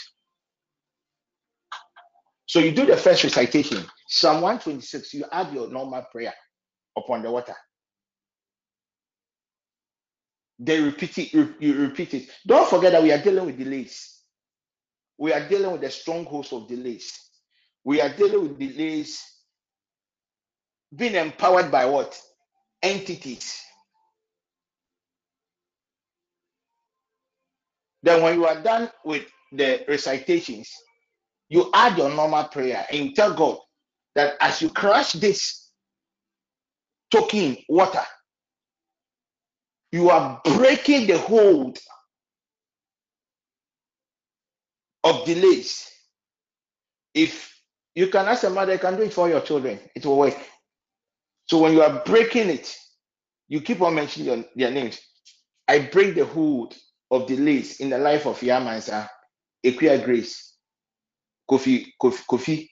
So 2.45 2.59
you 2.59 2.71
do 2.71 2.85
the 2.85 2.95
first 2.95 3.23
recitation, 3.25 3.83
Psalm 4.07 4.41
126, 4.41 5.13
you 5.13 5.25
add 5.31 5.53
your 5.53 5.69
normal 5.69 6.03
prayer 6.11 6.33
upon 6.97 7.21
the 7.21 7.29
water. 7.29 7.55
They 10.59 10.79
repeat 10.81 11.17
it, 11.17 11.33
you 11.33 11.75
repeat 11.81 12.13
it. 12.13 12.29
Don't 12.45 12.67
forget 12.69 12.93
that 12.93 13.03
we 13.03 13.11
are 13.11 13.21
dealing 13.21 13.45
with 13.45 13.57
delays. 13.57 14.21
We 15.17 15.33
are 15.33 15.47
dealing 15.47 15.71
with 15.73 15.81
the 15.81 15.91
strongholds 15.91 16.53
of 16.53 16.67
delays. 16.67 17.11
We 17.83 18.01
are 18.01 18.09
dealing 18.09 18.41
with 18.41 18.59
delays 18.59 19.21
being 20.95 21.15
empowered 21.15 21.69
by 21.71 21.85
what? 21.85 22.19
Entities. 22.81 23.61
Then 28.07 28.21
when 28.21 28.35
you 28.35 28.45
are 28.45 28.61
done 28.63 28.89
with 29.03 29.25
the 29.51 29.83
recitations, 29.85 30.71
you 31.49 31.69
add 31.73 31.97
your 31.97 32.09
normal 32.09 32.45
prayer 32.45 32.85
and 32.89 33.09
you 33.09 33.13
tell 33.13 33.33
God 33.33 33.57
that 34.15 34.35
as 34.39 34.61
you 34.61 34.69
crush 34.69 35.11
this 35.11 35.71
token 37.11 37.57
water, 37.67 38.05
you 39.91 40.09
are 40.09 40.39
breaking 40.45 41.07
the 41.07 41.17
hold 41.17 41.77
of 45.03 45.25
delays. 45.25 45.91
If 47.13 47.59
you 47.93 48.07
can 48.07 48.25
ask 48.25 48.45
a 48.45 48.49
mother, 48.49 48.71
you 48.71 48.79
can 48.79 48.95
do 48.95 49.03
it 49.03 49.13
for 49.13 49.27
your 49.27 49.41
children, 49.41 49.81
it 49.93 50.05
will 50.05 50.17
work. 50.17 50.37
So 51.47 51.57
when 51.57 51.73
you 51.73 51.81
are 51.81 52.01
breaking 52.05 52.51
it, 52.51 52.73
you 53.49 53.59
keep 53.59 53.81
on 53.81 53.95
mentioning 53.95 54.27
your, 54.29 54.45
their 54.55 54.71
names. 54.71 54.97
I 55.67 55.79
break 55.79 56.15
the 56.15 56.23
hold 56.23 56.73
of 57.11 57.27
delays 57.27 57.79
in 57.79 57.89
the 57.89 57.97
life 57.97 58.25
of 58.25 58.39
Yamansa, 58.39 59.03
uh, 59.05 59.07
Equia 59.65 60.03
Grace, 60.03 60.55
Kofi, 61.49 61.93
Kofi, 62.01 62.23
Kofi, 62.29 62.69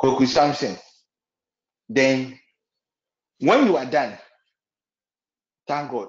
Kofi 0.00 0.26
Samson. 0.26 0.76
Then 1.88 2.38
when 3.40 3.66
you 3.66 3.76
are 3.76 3.86
done, 3.86 4.16
thank 5.66 5.90
God 5.90 6.08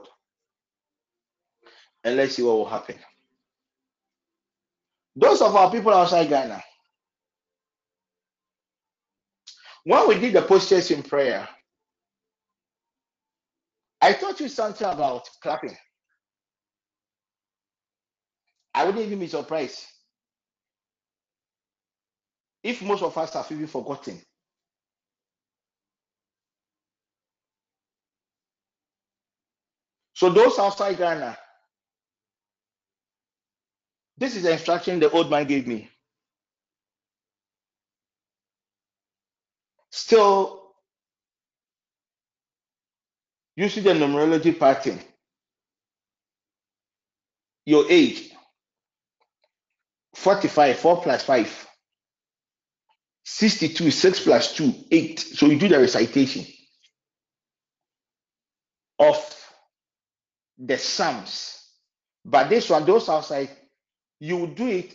and 2.05 2.15
let's 2.15 2.35
see 2.35 2.43
what 2.43 2.57
will 2.57 2.65
happen. 2.69 2.95
Those 5.15 5.41
of 5.41 5.55
our 5.55 5.71
people 5.71 5.91
outside 5.93 6.29
Ghana, 6.29 6.63
when 9.83 10.07
we 10.07 10.19
did 10.19 10.33
the 10.33 10.41
postures 10.43 10.91
in 10.91 11.01
prayer, 11.03 11.47
I 14.01 14.13
taught 14.13 14.39
you 14.39 14.49
something 14.49 14.87
about 14.87 15.27
clapping. 15.41 15.75
I 18.75 18.83
wouldn't 18.85 19.05
even 19.05 19.19
be 19.19 19.27
surprised 19.27 19.85
if 22.61 22.81
most 22.81 23.03
of 23.03 23.17
us 23.17 23.33
have 23.33 23.51
even 23.51 23.67
forgotten. 23.67 24.21
So 30.13 30.29
those 30.29 30.59
outside 30.59 30.97
Ghana, 30.97 31.37
this 34.17 34.35
is 34.35 34.43
the 34.43 34.53
instruction 34.53 34.99
the 34.99 35.11
old 35.11 35.29
man 35.31 35.45
gave 35.47 35.67
me. 35.67 35.89
Still 39.91 40.63
using 43.55 43.83
the 43.85 43.91
numerology 43.91 44.57
pattern, 44.59 44.99
your 47.65 47.85
age, 47.89 48.34
45, 50.15 50.79
4 50.79 51.01
plus 51.01 51.23
5, 51.23 51.67
62, 53.23 53.91
6 53.91 54.19
plus 54.23 54.55
2, 54.55 54.73
8. 54.91 55.19
So 55.19 55.45
you 55.47 55.59
do 55.59 55.67
the 55.67 55.79
recitation 55.79 56.45
of 58.99 59.35
the 60.57 60.77
Psalms. 60.77 61.61
But 62.23 62.49
this 62.49 62.69
one, 62.69 62.85
those 62.85 63.09
outside, 63.09 63.49
you 64.19 64.47
do 64.47 64.67
it 64.67 64.93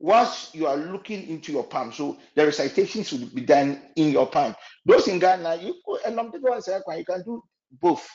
whilst 0.00 0.54
you 0.54 0.66
are 0.66 0.76
looking 0.76 1.28
into 1.28 1.52
your 1.52 1.64
palm. 1.64 1.92
So 1.92 2.18
the 2.34 2.44
recitations 2.44 3.12
will 3.12 3.26
be 3.26 3.42
done 3.42 3.80
in 3.96 4.10
your 4.12 4.26
palm. 4.26 4.54
Those 4.84 5.08
in 5.08 5.18
Ghana, 5.18 5.56
you 5.62 5.74
and 6.04 6.16
you 6.16 7.04
can 7.04 7.22
do 7.24 7.42
both. 7.80 8.08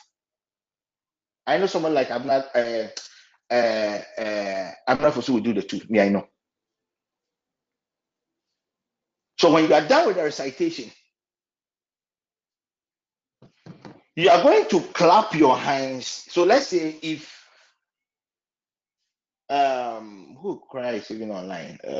I 1.46 1.58
know 1.58 1.66
someone 1.66 1.94
like 1.94 2.10
I'm 2.10 2.26
not 2.26 2.54
uh 2.54 2.88
uh 3.50 3.98
uh 4.18 4.70
I'm 4.88 5.00
not 5.00 5.14
for 5.14 5.22
sure 5.22 5.36
will 5.36 5.42
do 5.42 5.54
the 5.54 5.62
two. 5.62 5.80
Me, 5.88 6.00
I 6.00 6.08
know. 6.08 6.26
So 9.38 9.52
when 9.52 9.68
you 9.68 9.74
are 9.74 9.86
done 9.86 10.08
with 10.08 10.16
the 10.16 10.24
recitation, 10.24 10.90
you 14.16 14.30
are 14.30 14.42
going 14.42 14.66
to 14.68 14.80
clap 14.80 15.34
your 15.34 15.56
hands. 15.58 16.06
So 16.30 16.44
let's 16.44 16.68
say 16.68 16.96
if 17.02 17.46
um 19.50 20.36
who 20.40 20.62
cries 20.70 21.10
even 21.10 21.30
online? 21.30 21.78
Uh, 21.86 21.90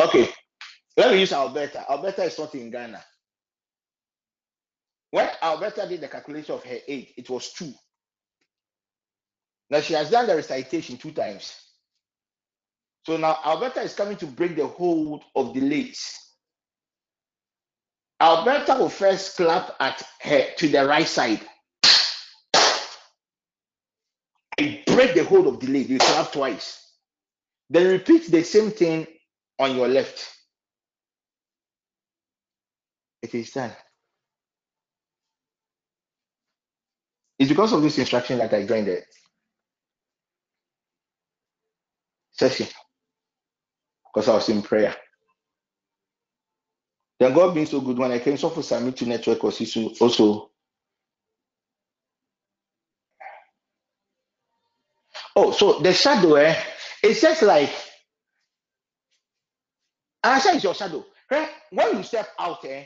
okay, 0.00 0.28
let 0.96 1.12
me 1.12 1.20
use 1.20 1.32
Alberta. 1.32 1.84
Alberta 1.90 2.24
is 2.24 2.38
not 2.38 2.54
in 2.54 2.70
Ghana. 2.70 3.02
When 5.12 5.28
Alberta 5.42 5.86
did 5.86 6.00
the 6.00 6.08
calculation 6.08 6.54
of 6.54 6.64
her 6.64 6.78
age, 6.88 7.12
it 7.18 7.28
was 7.28 7.52
two. 7.52 7.72
Now 9.70 9.80
she 9.80 9.92
has 9.92 10.10
done 10.10 10.26
the 10.26 10.34
recitation 10.34 10.96
two 10.96 11.12
times. 11.12 11.54
So 13.06 13.18
now 13.18 13.38
Alberta 13.44 13.82
is 13.82 13.94
coming 13.94 14.16
to 14.16 14.26
break 14.26 14.56
the 14.56 14.66
hold 14.66 15.22
of 15.36 15.52
delays. 15.52 16.18
Alberta 18.20 18.74
will 18.78 18.88
first 18.88 19.36
clap 19.36 19.76
at 19.80 20.02
her 20.22 20.46
to 20.56 20.68
the 20.68 20.86
right 20.86 21.06
side. 21.06 21.40
and 24.58 24.78
break 24.86 25.14
the 25.14 25.24
hold 25.24 25.46
of 25.46 25.58
delay. 25.58 25.80
You 25.80 25.98
clap 25.98 26.32
twice. 26.32 26.78
Then 27.68 27.88
repeat 27.88 28.30
the 28.30 28.42
same 28.44 28.70
thing 28.70 29.06
on 29.58 29.76
your 29.76 29.88
left. 29.88 30.26
It 33.22 33.34
is 33.34 33.50
done. 33.50 33.72
It's 37.42 37.48
because 37.50 37.72
of 37.72 37.82
this 37.82 37.98
instruction 37.98 38.38
that 38.38 38.54
I 38.54 38.64
joined 38.64 38.86
the 38.86 39.02
session 42.32 42.68
because 44.14 44.28
I 44.28 44.34
was 44.34 44.48
in 44.48 44.62
prayer. 44.62 44.94
Then 47.20 47.34
God 47.34 47.54
being 47.54 47.66
so 47.66 47.80
good 47.80 47.98
when 47.98 48.12
I 48.12 48.20
came 48.20 48.36
so 48.36 48.50
for 48.50 48.62
submit 48.62 48.96
to 48.98 49.06
network 49.06 49.42
was 49.42 49.60
also 50.00 50.50
oh 55.36 55.52
so 55.52 55.80
the 55.80 55.92
shadow 55.92 56.34
eh 56.36 56.56
it's 57.02 57.20
just 57.22 57.42
like 57.42 57.70
I 60.24 60.38
say 60.40 60.54
it's 60.56 60.64
your 60.64 60.74
shadow. 60.74 61.04
Right? 61.30 61.50
When 61.72 61.96
you 61.98 62.02
step 62.04 62.28
out 62.38 62.64
eh 62.64 62.84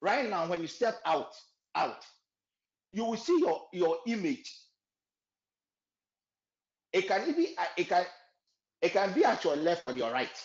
right 0.00 0.30
now 0.30 0.48
when 0.48 0.60
you 0.62 0.68
step 0.68 1.00
out 1.06 1.32
out 1.74 2.04
you 2.96 3.04
will 3.04 3.16
see 3.18 3.38
your 3.38 3.62
your 3.74 3.98
image. 4.06 4.50
It 6.94 7.06
can 7.06 7.30
be 7.32 7.54
it 7.76 7.88
can 7.88 8.04
it 8.80 8.92
can 8.92 9.12
be 9.12 9.22
at 9.22 9.44
your 9.44 9.54
left 9.54 9.82
or 9.86 9.92
your 9.92 10.10
right. 10.10 10.36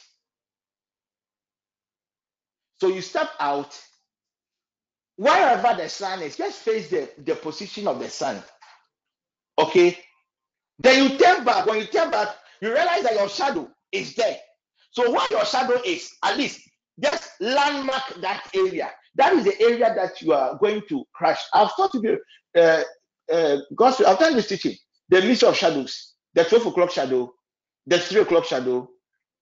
So 2.82 2.88
you 2.89 3.02
step 3.02 3.30
out 3.39 3.80
wherever 5.16 5.82
the 5.82 5.88
sun 5.88 6.22
is, 6.24 6.36
just 6.36 6.60
face 6.60 6.89
the, 6.89 7.10
the 7.20 7.36
position 7.36 7.88
of 7.88 7.99
the 7.99 8.10
sun. 8.10 8.43
Okay. 9.58 9.97
Then 10.80 11.04
you 11.12 11.18
turn 11.18 11.45
back. 11.45 11.68
When 11.68 11.78
you 11.78 11.86
turn 11.86 12.12
back, 12.12 12.36
you 12.60 12.74
realize 12.74 13.04
that 13.04 13.14
your 13.14 13.30
shadow 13.30 13.70
is 13.91 14.16
there. 14.16 14.38
So 14.89 15.10
where 15.12 15.28
your 15.30 15.45
shadow 15.45 15.80
is, 15.86 16.12
at 16.24 16.38
least 16.38 16.68
just 16.99 17.39
landmark 17.39 18.20
that 18.22 18.49
area. 18.54 18.91
That 19.16 19.34
is 19.34 19.43
the 19.43 19.62
area 19.62 19.93
that 19.93 20.22
you 20.22 20.34
are 20.34 20.57
going 20.57 20.82
to 20.89 21.03
crash. 21.14 21.39
I've 21.53 21.76
taught 21.76 21.93
you 21.93 22.20
the 22.53 22.62
uh, 22.62 23.34
uh, 23.34 23.57
gospel. 23.76 24.07
I've 24.07 24.20
done 24.20 24.36
this 24.36 24.47
teaching. 24.47 24.76
The 25.09 25.22
mist 25.22 25.43
of 25.43 25.55
shadows, 25.55 26.14
the 26.34 26.43
12 26.45 26.68
o'clock 26.68 26.91
shadow, 26.91 27.34
the 27.86 27.99
3 27.99 28.22
o'clock 28.22 28.45
shadow, 28.45 28.89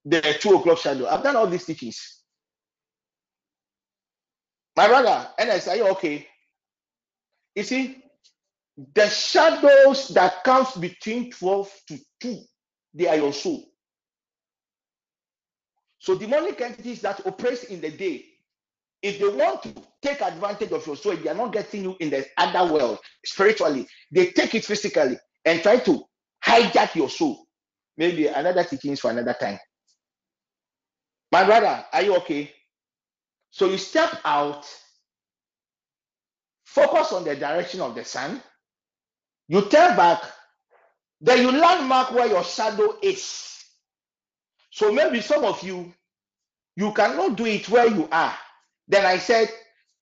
the 0.06 0.22
2 0.22 0.56
o'clock 0.56 0.80
shadow. 0.80 1.08
I've 1.08 1.24
done 1.24 1.36
all 1.36 1.48
these 1.48 1.66
teachings. 1.66 2.24
My 4.76 4.88
brother, 4.88 5.28
and 5.38 5.52
I 5.52 5.60
say, 5.60 5.82
okay. 5.82 6.28
You 7.56 7.64
see, 7.64 8.02
the 8.94 9.08
shadows 9.10 10.08
that 10.10 10.44
comes 10.44 10.72
between 10.72 11.32
12 11.32 11.72
to 11.90 12.00
2, 12.22 12.40
they 12.94 13.08
are 13.08 13.18
your 13.18 13.34
soul. 13.34 13.66
So 16.00 16.18
demonic 16.18 16.62
entities 16.62 17.02
that 17.02 17.26
operate 17.28 17.66
in 17.66 17.82
the 17.82 17.92
day, 17.92 18.26
if 19.02 19.20
they 19.20 19.28
want 19.28 19.64
to 19.64 19.74
take 20.02 20.22
advantage 20.22 20.72
of 20.72 20.86
your 20.86 20.96
soul, 20.96 21.16
they 21.16 21.30
are 21.30 21.36
not 21.36 21.54
getting 21.54 21.84
you 21.84 21.96
in 22.00 22.10
the 22.10 22.26
other 22.38 22.72
world 22.74 23.00
spiritually, 23.26 23.88
they 24.12 24.28
take 24.28 24.56
it 24.56 24.66
physically 24.66 25.18
and 25.46 25.62
try 25.62 25.78
to 25.78 26.04
hijack 26.46 26.96
your 26.96 27.10
soul. 27.10 27.46
Maybe 27.98 28.28
another 28.28 28.64
teachings 28.64 29.00
for 29.00 29.12
another 29.12 29.36
time. 29.40 29.60
My 31.32 31.44
brother, 31.44 31.86
are 31.92 32.02
you 32.02 32.16
okay? 32.18 32.52
So 33.52 33.70
you 33.70 33.78
step 33.78 34.20
out 34.26 34.66
focus 36.66 37.12
on 37.14 37.24
the 37.24 37.36
direction 37.36 37.82
of 37.82 37.96
the 37.96 38.06
sun. 38.06 38.42
You 39.48 39.62
turn 39.64 39.96
back, 39.96 40.22
then 41.20 41.40
you 41.42 41.52
landmark 41.52 42.12
where 42.12 42.28
your 42.28 42.44
shadow 42.44 42.96
is. 43.02 43.64
So 44.70 44.92
maybe 44.92 45.22
some 45.22 45.44
of 45.44 45.64
you, 45.64 45.92
you 46.76 46.94
cannot 46.94 47.36
do 47.36 47.46
it 47.46 47.68
where 47.70 47.88
you 47.88 48.08
are. 48.12 48.38
Then 48.90 49.06
I 49.06 49.18
said, 49.20 49.50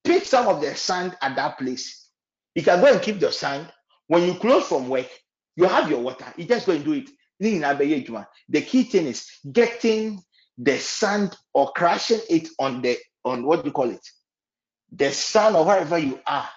pick 0.03 0.25
some 0.25 0.47
of 0.47 0.61
the 0.61 0.75
sand 0.75 1.15
at 1.21 1.35
that 1.35 1.59
place. 1.59 2.09
You 2.55 2.63
can 2.63 2.81
go 2.81 2.91
and 2.91 3.01
keep 3.01 3.19
the 3.19 3.31
sand. 3.31 3.71
When 4.07 4.23
you 4.23 4.33
close 4.33 4.67
from 4.67 4.87
work, 4.87 5.09
you 5.55 5.65
have 5.65 5.89
your 5.89 5.99
water. 5.99 6.25
You 6.37 6.45
just 6.45 6.65
go 6.65 6.71
and 6.71 6.83
do 6.83 6.93
it. 6.93 7.09
The 7.39 8.61
key 8.61 8.83
thing 8.83 9.05
is 9.05 9.29
getting 9.51 10.19
the 10.57 10.79
sand 10.79 11.35
or 11.53 11.71
crashing 11.73 12.21
it 12.29 12.49
on 12.57 12.81
the 12.81 12.97
on 13.23 13.45
what 13.45 13.65
you 13.65 13.71
call 13.71 13.91
it? 13.91 14.07
The 14.91 15.11
sun 15.11 15.55
or 15.55 15.65
wherever 15.65 15.97
you 15.97 16.19
are. 16.25 16.49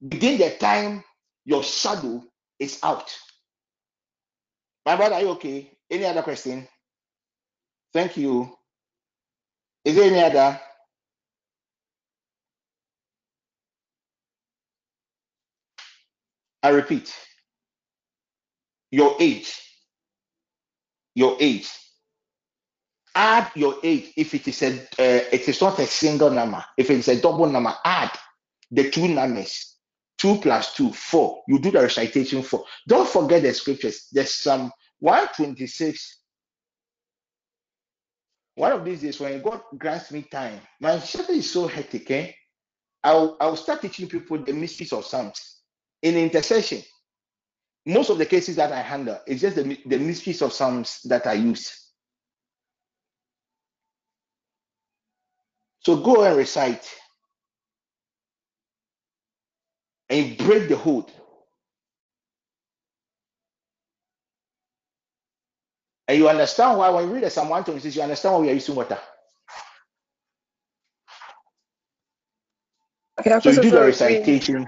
Within 0.00 0.38
the 0.38 0.50
time 0.58 1.02
your 1.44 1.62
shadow 1.62 2.22
is 2.58 2.78
out. 2.82 3.14
My 4.86 4.96
brother, 4.96 5.16
are 5.16 5.20
you 5.20 5.30
okay? 5.30 5.72
Any 5.90 6.04
other 6.04 6.22
question? 6.22 6.66
Thank 7.92 8.16
you. 8.16 8.56
Is 9.84 9.96
there 9.96 10.04
any 10.04 10.22
other? 10.22 10.60
I 16.66 16.70
repeat, 16.70 17.14
your 18.90 19.14
age, 19.20 19.54
your 21.14 21.36
age. 21.38 21.70
Add 23.14 23.52
your 23.54 23.76
age 23.84 24.12
if 24.16 24.34
it 24.34 24.48
is 24.48 24.62
a 24.62 24.72
uh, 24.74 25.24
it 25.30 25.48
is 25.48 25.60
not 25.60 25.78
a 25.78 25.86
single 25.86 26.28
number. 26.28 26.64
If 26.76 26.90
it 26.90 26.98
is 26.98 27.06
a 27.06 27.20
double 27.20 27.46
number, 27.46 27.72
add 27.84 28.10
the 28.72 28.90
two 28.90 29.06
numbers. 29.06 29.76
Two 30.18 30.38
plus 30.38 30.74
two, 30.74 30.92
four. 30.92 31.44
You 31.46 31.60
do 31.60 31.70
the 31.70 31.82
recitation 31.82 32.42
four. 32.42 32.64
Don't 32.88 33.08
forget 33.08 33.42
the 33.42 33.54
scriptures. 33.54 34.08
There's 34.10 34.34
some 34.34 34.72
126. 34.98 36.18
One 38.56 38.72
of 38.72 38.84
these 38.84 39.02
days, 39.02 39.20
when 39.20 39.40
God 39.40 39.60
grants 39.78 40.10
me 40.10 40.22
time, 40.22 40.58
my 40.80 40.98
schedule 40.98 41.36
is 41.36 41.48
so 41.48 41.68
hectic. 41.68 42.10
Eh? 42.10 42.32
I'll 43.04 43.36
I'll 43.40 43.56
start 43.56 43.82
teaching 43.82 44.08
people 44.08 44.38
the 44.38 44.52
mysteries 44.52 44.92
of 44.92 45.04
Psalms 45.06 45.55
in 46.02 46.16
intercession. 46.16 46.82
Most 47.86 48.10
of 48.10 48.18
the 48.18 48.26
cases 48.26 48.56
that 48.56 48.72
I 48.72 48.80
handle, 48.82 49.20
it's 49.26 49.40
just 49.42 49.56
the, 49.56 49.78
the 49.86 49.98
mysteries 49.98 50.42
of 50.42 50.52
Psalms 50.52 51.02
that 51.04 51.26
I 51.26 51.34
use. 51.34 51.90
So 55.80 55.96
go 55.98 56.24
and 56.24 56.36
recite 56.36 56.88
and 60.10 60.36
break 60.38 60.68
the 60.68 60.76
hold. 60.76 61.10
And 66.08 66.18
you 66.18 66.28
understand 66.28 66.78
why 66.78 66.90
when 66.90 67.08
you 67.08 67.14
read 67.14 67.24
the 67.24 67.30
Psalm 67.30 67.48
126, 67.48 67.96
you 67.96 68.02
understand 68.02 68.34
why 68.34 68.40
we 68.42 68.50
are 68.50 68.54
using 68.54 68.74
water. 68.74 68.98
Okay, 73.20 73.30
So 73.40 73.50
you 73.50 73.60
do 73.60 73.70
the 73.70 73.82
recitation. 73.82 74.66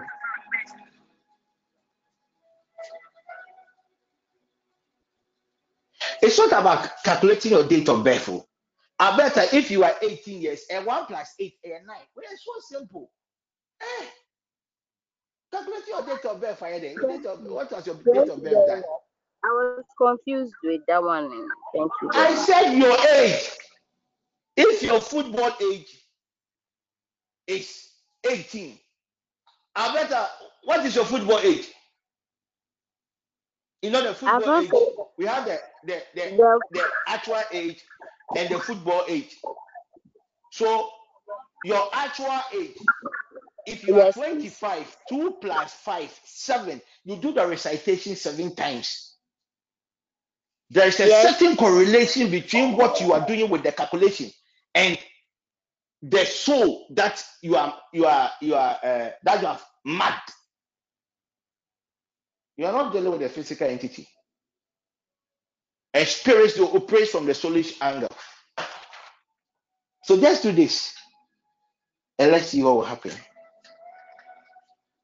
It's 6.28 6.36
not 6.36 6.52
about 6.52 6.90
calculating 7.04 7.52
your 7.52 7.66
date 7.66 7.88
of 7.88 8.04
birth. 8.04 8.28
oh. 8.28 8.44
I 8.98 9.16
better 9.16 9.44
if 9.56 9.70
you 9.70 9.82
are 9.82 9.94
18 10.02 10.42
years 10.42 10.60
and 10.70 10.84
1 10.84 11.06
plus 11.06 11.34
8 11.38 11.54
and 11.64 11.86
9. 11.86 11.96
Well, 12.14 12.26
it's 12.30 12.44
so 12.44 12.76
simple. 12.76 13.10
Eh, 13.80 14.04
calculate 15.50 15.88
your 15.88 16.02
date 16.04 16.24
of 16.26 16.38
birth. 16.38 16.60
Your 16.60 16.80
date 16.80 17.24
of, 17.24 17.40
what 17.46 17.72
was 17.72 17.86
your 17.86 17.94
date 17.94 18.28
of 18.28 18.44
birth? 18.44 18.52
That? 18.52 18.84
I 19.42 19.48
was 19.48 19.84
confused 19.96 20.52
with 20.62 20.82
that 20.86 21.02
one. 21.02 21.24
and 21.24 21.48
Thank 21.74 21.92
you 22.02 22.10
I 22.12 22.34
said 22.34 22.72
your 22.74 22.98
age. 23.08 23.48
If 24.54 24.82
your 24.82 25.00
football 25.00 25.52
age 25.62 25.96
is 27.46 27.88
18, 28.30 28.78
I 29.76 29.94
better, 29.94 30.26
what 30.64 30.84
is 30.84 30.94
your 30.94 31.06
football 31.06 31.38
age? 31.38 31.70
You 33.82 33.90
know 33.90 34.02
the 34.02 34.14
football 34.14 34.50
age. 34.56 34.88
We 35.18 35.26
have 35.26 35.46
the 35.46 35.58
the 35.84 36.02
the, 36.14 36.22
the 36.38 36.48
the 36.72 36.84
actual 37.06 37.42
age 37.52 37.82
and 38.34 38.50
the 38.50 38.60
football 38.60 39.04
age. 39.08 39.36
So 40.50 40.90
your 41.62 41.88
actual 41.92 42.40
age, 42.54 42.78
if 43.66 43.84
you 43.84 43.96
are 43.96 44.06
yes, 44.06 44.20
please. 44.28 44.46
25, 44.46 44.96
2 45.08 45.36
plus 45.40 45.74
5, 45.74 46.20
7, 46.24 46.82
you 47.04 47.16
do 47.16 47.32
the 47.32 47.46
recitation 47.46 48.16
seven 48.16 48.54
times. 48.54 49.16
There 50.70 50.88
is 50.88 51.00
a 51.00 51.08
Yes, 51.08 51.10
certain 51.10 51.56
correlation 51.56 52.30
between 52.30 52.76
what 52.76 53.00
you 53.00 53.12
are 53.12 53.26
doing 53.26 53.50
with 53.50 53.64
the 53.64 53.72
calculation 53.72 54.30
and 54.74 54.98
the 56.02 56.24
soul 56.26 56.86
that 56.92 57.24
you 57.42 57.56
are 57.56 57.76
you 57.92 58.06
are 58.06 58.30
you 58.42 58.54
are 58.56 58.78
uh, 58.82 59.10
that 59.24 59.40
you 59.42 59.46
have 59.48 59.64
mad. 59.84 60.20
You 62.58 62.66
are 62.66 62.72
not 62.72 62.92
dealing 62.92 63.12
with 63.12 63.22
a 63.22 63.28
physical 63.28 63.68
entity. 63.68 64.06
A 65.94 66.04
spirit 66.04 66.52
will 66.58 66.76
operate 66.76 67.08
from 67.08 67.24
the 67.26 67.32
soulish 67.32 67.76
angle. 67.80 68.10
So 70.04 70.20
just 70.20 70.42
do 70.42 70.52
this 70.52 70.94
and 72.18 72.32
let's 72.32 72.46
see 72.46 72.62
what 72.62 72.74
will 72.76 72.84
happen. 72.84 73.12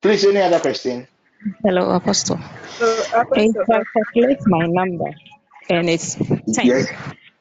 Please, 0.03 0.25
any 0.27 0.41
other 0.41 0.61
question? 0.61 1.07
Hello, 1.63 1.91
Apostle. 1.91 2.39
so 2.79 2.87
If 2.87 3.13
Apostle, 3.15 3.65
I 3.73 3.83
calculate 3.97 4.41
my 4.47 4.67
number 4.67 5.15
and 5.71 5.89
it's 5.89 6.17
10, 6.17 6.45
Yes. 6.67 6.89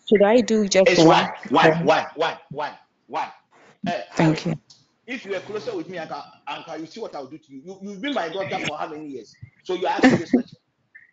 should 0.09 0.23
I 0.23 0.41
do 0.41 0.67
just 0.67 0.89
It's 0.91 1.03
one, 1.03 1.29
one? 1.49 1.71
one, 1.71 1.71
or- 1.71 1.85
one, 1.85 2.05
one, 2.15 2.37
one, 2.51 2.73
one. 3.07 3.27
Uh, 3.87 3.91
Thank 4.15 4.45
you. 4.45 4.55
If 5.05 5.25
you 5.25 5.31
were 5.31 5.39
closer 5.39 5.75
with 5.75 5.89
me, 5.89 5.97
Anka, 5.97 6.23
Anka, 6.47 6.79
you 6.79 6.85
see 6.85 6.99
what 6.99 7.15
I'll 7.15 7.27
do 7.27 7.37
to 7.37 7.53
you. 7.53 7.61
you. 7.65 7.79
You've 7.81 8.01
been 8.01 8.13
my 8.13 8.29
daughter 8.29 8.59
for 8.65 8.77
how 8.77 8.87
many 8.87 9.07
years? 9.07 9.33
So 9.63 9.73
you 9.73 9.85
ask 9.87 10.03
me 10.03 10.09
this 10.11 10.31
question. 10.31 10.57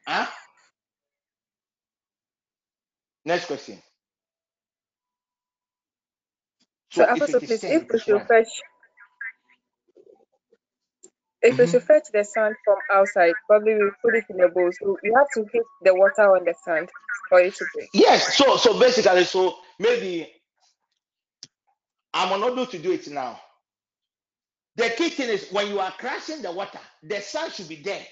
Huh? 0.06 0.26
Next 3.24 3.46
question. 3.46 3.78
so 6.90 7.02
So 7.04 7.10
if 7.10 7.16
Apostle, 7.16 7.40
please, 7.40 7.64
if 7.64 7.88
we 7.92 7.98
should 7.98 8.26
fetch, 8.26 8.48
if 11.42 11.58
we 11.58 11.66
should 11.66 11.80
mm-hmm. 11.80 11.86
fetch 11.86 12.04
the 12.12 12.24
sand 12.24 12.54
from 12.64 12.76
outside, 12.92 13.32
probably 13.46 13.74
we 13.74 13.90
put 14.02 14.14
it 14.14 14.24
in 14.30 14.40
a 14.40 14.48
bowl. 14.48 14.70
So 14.80 14.96
we 15.02 15.12
have 15.16 15.26
to 15.34 15.50
hit 15.52 15.62
the 15.82 15.94
water 15.94 16.34
on 16.34 16.44
the 16.44 16.54
sand 16.64 16.88
for 17.28 17.40
it 17.40 17.54
to 17.56 17.64
break. 17.74 17.88
Yes. 17.92 18.36
So 18.36 18.56
so 18.56 18.78
basically, 18.78 19.24
so 19.24 19.56
maybe 19.78 20.28
I'm 22.14 22.32
unable 22.32 22.66
to 22.66 22.78
do 22.78 22.92
it 22.92 23.08
now. 23.08 23.40
The 24.76 24.90
key 24.96 25.10
thing 25.10 25.28
is 25.28 25.50
when 25.50 25.68
you 25.68 25.80
are 25.80 25.92
crashing 25.92 26.42
the 26.42 26.52
water, 26.52 26.78
the 27.02 27.20
sun 27.20 27.50
should 27.50 27.68
be 27.68 27.76
there. 27.82 28.04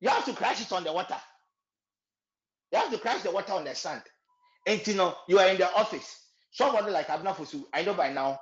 You 0.00 0.08
have 0.08 0.24
to 0.26 0.32
crash 0.32 0.60
it 0.60 0.72
on 0.72 0.84
the 0.84 0.92
water. 0.92 1.16
You 2.72 2.78
have 2.78 2.90
to 2.90 2.98
crash 2.98 3.22
the 3.22 3.30
water 3.30 3.52
on 3.52 3.64
the 3.64 3.74
sand. 3.74 4.02
And 4.66 4.86
you 4.86 4.94
know, 4.94 5.14
you 5.28 5.38
are 5.38 5.48
in 5.48 5.58
the 5.58 5.72
office. 5.74 6.20
Somebody 6.50 6.90
like 6.90 7.08
Abna 7.08 7.34
Fusu, 7.34 7.64
I 7.72 7.82
know 7.82 7.94
by 7.94 8.12
now, 8.12 8.38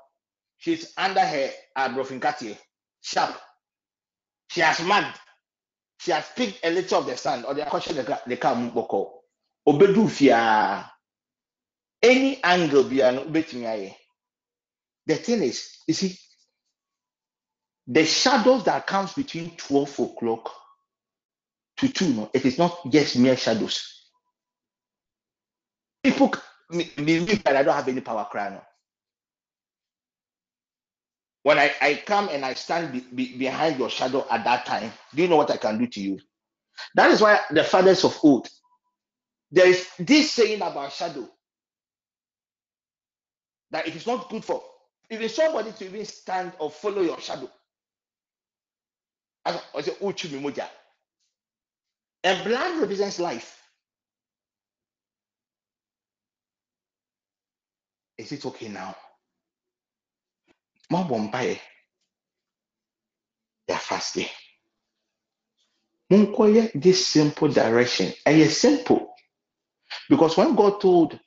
she's 0.59 0.93
under 0.97 1.21
her 1.21 1.51
uh, 1.77 1.89
Brofinkati, 1.89 2.57
sharp. 3.01 3.35
She 4.51 4.61
has 4.61 4.81
marked, 4.83 5.19
she 5.99 6.11
has 6.11 6.25
picked 6.37 6.65
a 6.65 6.71
little 6.71 6.99
of 7.01 7.07
the 7.07 7.17
sand 7.17 7.45
or 7.47 7.55
the 7.55 7.65
question 7.65 7.97
the 7.97 8.05
car 8.05 8.21
the 8.27 8.37
car 8.37 8.55
boko. 8.57 9.21
Obedu 9.67 10.11
fia. 10.11 10.91
Any 12.03 12.43
angle 12.43 12.85
be 12.85 13.01
an 13.01 13.19
obetumi. 13.19 13.95
The 15.07 15.15
thing 15.15 15.43
is, 15.43 15.77
you 15.87 15.95
see, 15.95 16.19
the 17.87 18.05
shadows 18.05 18.65
that 18.65 18.87
comes 18.87 19.13
between 19.15 19.57
12 19.57 19.99
o'clock 20.01 20.51
to 21.79 21.89
2, 21.89 22.09
no, 22.15 22.31
it 22.33 22.45
is 22.45 22.59
not 22.59 22.79
just 22.91 23.17
mere 23.19 23.37
shadows. 23.37 24.09
People 26.03 26.33
believe 26.71 27.43
that 27.45 27.57
I 27.57 27.63
don't 27.63 27.75
have 27.75 27.89
any 27.89 28.01
power 28.01 28.27
cry 28.31 28.51
no. 28.51 28.63
When 31.43 31.59
I, 31.59 31.73
I 31.81 32.03
come 32.07 32.29
and 32.31 32.45
I 32.45 32.55
stand 32.55 32.93
be, 32.93 33.01
be- 33.01 33.37
behind 33.37 33.79
your 33.79 33.91
shadow 33.91 34.27
at 34.31 34.45
that 34.45 34.67
time, 34.67 34.93
do 35.15 35.23
you 35.23 35.29
know 35.29 35.37
what 35.37 35.51
I 35.51 35.57
can 35.57 35.79
do 35.79 35.87
to 35.89 36.01
you? 36.01 36.21
That 36.95 37.11
is 37.11 37.21
why 37.21 37.41
the 37.51 37.65
fathers 37.65 38.05
of 38.05 38.19
old, 38.23 38.49
there 39.51 39.67
is 39.69 39.89
this 39.99 40.31
saying 40.33 40.63
about 40.63 40.93
shadow 40.93 41.29
that 43.71 43.87
it 43.89 43.97
is 43.97 44.07
not 44.07 44.29
good 44.31 44.45
for 44.45 44.63
even 45.11 45.29
somebody 45.29 45.73
to 45.73 45.85
even 45.85 46.05
stand 46.05 46.53
or 46.59 46.71
follow 46.71 47.03
your 47.03 47.21
shadow. 47.21 47.51
As 49.47 49.61
I 49.75 49.83
say, 49.83 49.93
oh, 50.01 50.09
"Uchu 50.13 50.31
mi 50.33 50.41
moja." 50.41 50.69
And 52.25 52.45
blood 52.45 52.81
represents 52.81 53.21
life. 53.21 53.61
Is 58.19 58.33
it 58.33 58.47
okay 58.47 58.69
now? 58.69 58.97
Mo 60.91 61.05
bɔ 61.05 61.31
mpaeɛ. 61.33 61.61
are 63.71 63.79
fasting. 63.79 64.29
Munkoye 66.13 66.73
this 66.75 67.07
simple 67.09 67.49
direction. 67.49 68.13
And 68.27 68.41
it's 68.41 68.59
simple. 68.59 69.15
Because 70.09 70.37
when 70.37 70.55
God 70.57 70.81
told 70.81 71.19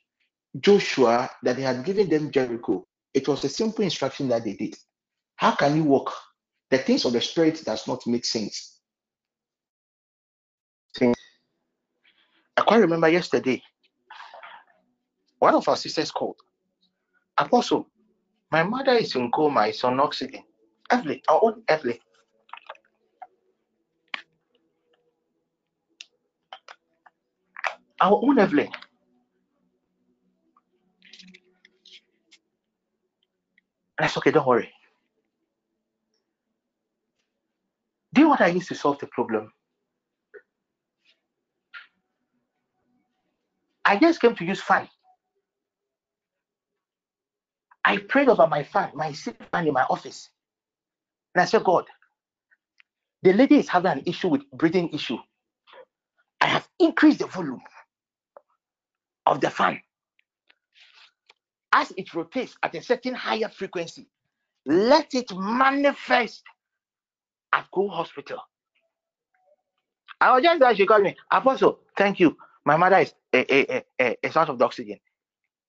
Joshua 0.58 1.30
that 1.42 1.56
he 1.56 1.62
had 1.64 1.84
given 1.84 2.08
them 2.08 2.30
Jericho, 2.32 2.86
it 3.14 3.28
was 3.28 3.44
a 3.44 3.48
simple 3.48 3.84
instruction 3.84 4.28
that 4.28 4.44
they 4.44 4.54
did. 4.54 4.76
How 5.36 5.52
can 5.56 5.76
you 5.76 5.84
walk? 5.84 6.12
The 6.70 6.78
things 6.78 7.04
of 7.04 7.12
the 7.14 7.20
spirit 7.20 7.62
does 7.64 7.86
not 7.88 8.06
make 8.06 8.24
sense. 8.24 8.80
I 12.56 12.62
quite 12.62 12.78
remember 12.82 13.08
yesterday, 13.08 13.62
one 15.38 15.54
of 15.54 15.68
our 15.68 15.76
sisters 15.76 16.10
called. 16.12 16.36
Apostle, 17.38 17.88
my 18.52 18.62
mother 18.62 18.92
is 18.92 19.16
in 19.16 19.30
coma, 19.32 19.68
it's 19.68 19.84
on 19.84 20.00
oxygen. 20.00 20.42
Evelyn, 20.90 21.20
our 21.28 21.40
own 21.42 21.62
Evelyn. 21.68 21.98
Our 28.00 28.20
own 28.24 28.38
Evelyn. 28.38 28.70
That's 33.98 34.16
okay, 34.18 34.32
don't 34.32 34.46
worry. 34.46 34.70
Do 38.16 38.30
what 38.30 38.40
I 38.40 38.46
used 38.46 38.68
to 38.68 38.74
solve 38.74 38.98
the 38.98 39.06
problem? 39.08 39.52
I 43.84 43.98
just 43.98 44.22
came 44.22 44.34
to 44.36 44.44
use 44.44 44.60
fan. 44.62 44.88
I 47.84 47.98
prayed 47.98 48.30
over 48.30 48.46
my 48.46 48.62
fan, 48.64 48.90
my 48.94 49.12
sick 49.12 49.36
fan 49.52 49.66
in 49.66 49.74
my 49.74 49.82
office. 49.82 50.30
And 51.34 51.42
I 51.42 51.44
said, 51.44 51.62
God, 51.62 51.84
the 53.22 53.34
lady 53.34 53.58
is 53.58 53.68
having 53.68 53.92
an 53.92 54.02
issue 54.06 54.28
with 54.28 54.50
breathing 54.50 54.88
issue. 54.94 55.18
I 56.40 56.46
have 56.46 56.66
increased 56.80 57.18
the 57.18 57.26
volume 57.26 57.60
of 59.26 59.42
the 59.42 59.50
fan. 59.50 59.78
As 61.70 61.92
it 61.98 62.14
rotates 62.14 62.56
at 62.62 62.74
a 62.74 62.82
certain 62.82 63.14
higher 63.14 63.50
frequency, 63.50 64.08
let 64.64 65.14
it 65.14 65.30
manifest 65.36 66.42
at 67.52 67.66
Go 67.72 67.88
Hospital. 67.88 68.38
I 70.20 70.32
was 70.32 70.42
just 70.42 70.60
that 70.60 70.76
she 70.76 70.86
called 70.86 71.02
me, 71.02 71.14
Apostle, 71.30 71.80
thank 71.96 72.20
you. 72.20 72.36
My 72.64 72.76
mother 72.76 72.98
is 72.98 73.14
a, 73.32 73.54
a, 73.54 73.84
a, 74.00 74.16
a, 74.24 74.32
source 74.32 74.48
of 74.48 74.60
oxygen. 74.60 74.98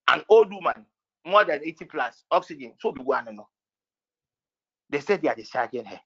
An 0.07 0.23
old 0.29 0.51
woman, 0.51 0.85
more 1.25 1.43
than 1.43 1.59
80 1.63 1.85
plus, 1.85 2.23
oxygen. 2.31 2.73
So 2.79 2.91
be 2.91 3.01
one 3.01 3.25
know. 3.35 3.47
They 4.89 5.01
said 5.01 5.21
they 5.21 5.27
are 5.27 5.35
discharging 5.35 5.85
her. 5.85 5.99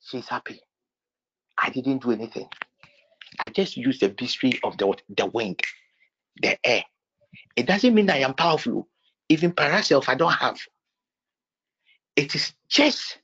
She's 0.00 0.28
happy. 0.28 0.60
I 1.58 1.70
didn't 1.70 2.02
do 2.02 2.12
anything. 2.12 2.48
I 3.46 3.50
just 3.50 3.76
used 3.76 4.00
the 4.00 4.14
mystery 4.20 4.58
of 4.62 4.78
the 4.78 4.94
the 5.16 5.26
wind, 5.26 5.60
the 6.40 6.56
air. 6.64 6.84
It 7.56 7.66
doesn't 7.66 7.94
mean 7.94 8.08
I 8.08 8.18
am 8.18 8.34
powerful. 8.34 8.88
Even 9.28 9.52
paraself, 9.52 10.08
I 10.08 10.14
don't 10.14 10.32
have. 10.32 10.58
It 12.14 12.34
is 12.34 12.52
just 12.68 13.18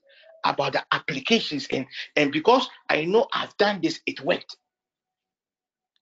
about 0.45 0.73
the 0.73 0.85
applications 0.93 1.67
and 1.71 1.87
and 2.17 2.33
because 2.33 2.69
I 2.89 3.05
know 3.05 3.27
I've 3.33 3.57
done 3.57 3.81
this, 3.81 4.01
it 4.07 4.21
worked. 4.21 4.57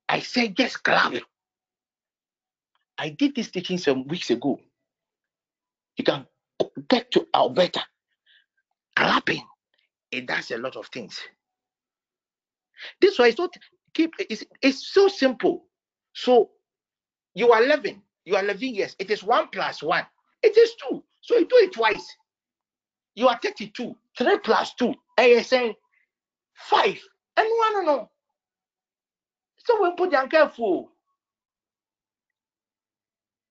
I 0.09 0.21
said 0.21 0.57
just 0.57 0.83
clap. 0.83 1.15
I 2.99 3.11
did 3.11 3.35
this 3.35 3.51
teaching 3.51 3.79
some 3.79 4.07
weeks 4.09 4.31
ago. 4.31 4.61
You 5.97 6.05
can 6.05 6.27
get 6.89 7.11
to 7.13 7.27
Alberta. 7.35 7.83
Clapping. 8.97 9.43
It 10.11 10.27
does 10.27 10.51
a 10.51 10.59
lot 10.59 10.77
of 10.77 10.87
things. 10.89 11.19
This 13.01 13.19
way 13.19 13.29
it's 13.29 13.39
not 13.39 13.55
keep 13.95 14.15
it's, 14.19 14.45
it's 14.63 14.93
so 14.93 15.09
simple. 15.09 15.65
So 16.13 16.51
you 17.35 17.53
are 17.53 17.63
11, 17.63 18.03
you 18.25 18.37
are 18.37 18.43
11 18.43 18.75
years. 18.75 18.97
It 18.99 19.11
is 19.11 19.23
one 19.23 19.49
plus 19.53 19.83
one. 19.83 20.05
It 20.43 20.57
is 20.57 20.73
two. 20.75 21.05
So 21.21 21.37
you 21.37 21.47
do 21.47 21.57
it 21.57 21.73
twice. 21.73 22.17
You 23.15 23.29
are 23.29 23.39
32. 23.43 23.97
Three 24.17 24.39
plus 24.39 24.75
two. 24.75 24.95
And 25.19 25.31
you're 25.31 25.43
saying 25.43 25.75
five. 26.55 26.99
And 27.37 27.49
one, 27.75 27.87
no. 27.87 28.11
So 29.65 29.83
we 29.83 29.95
put 29.97 30.11
them 30.11 30.29
careful. 30.29 30.91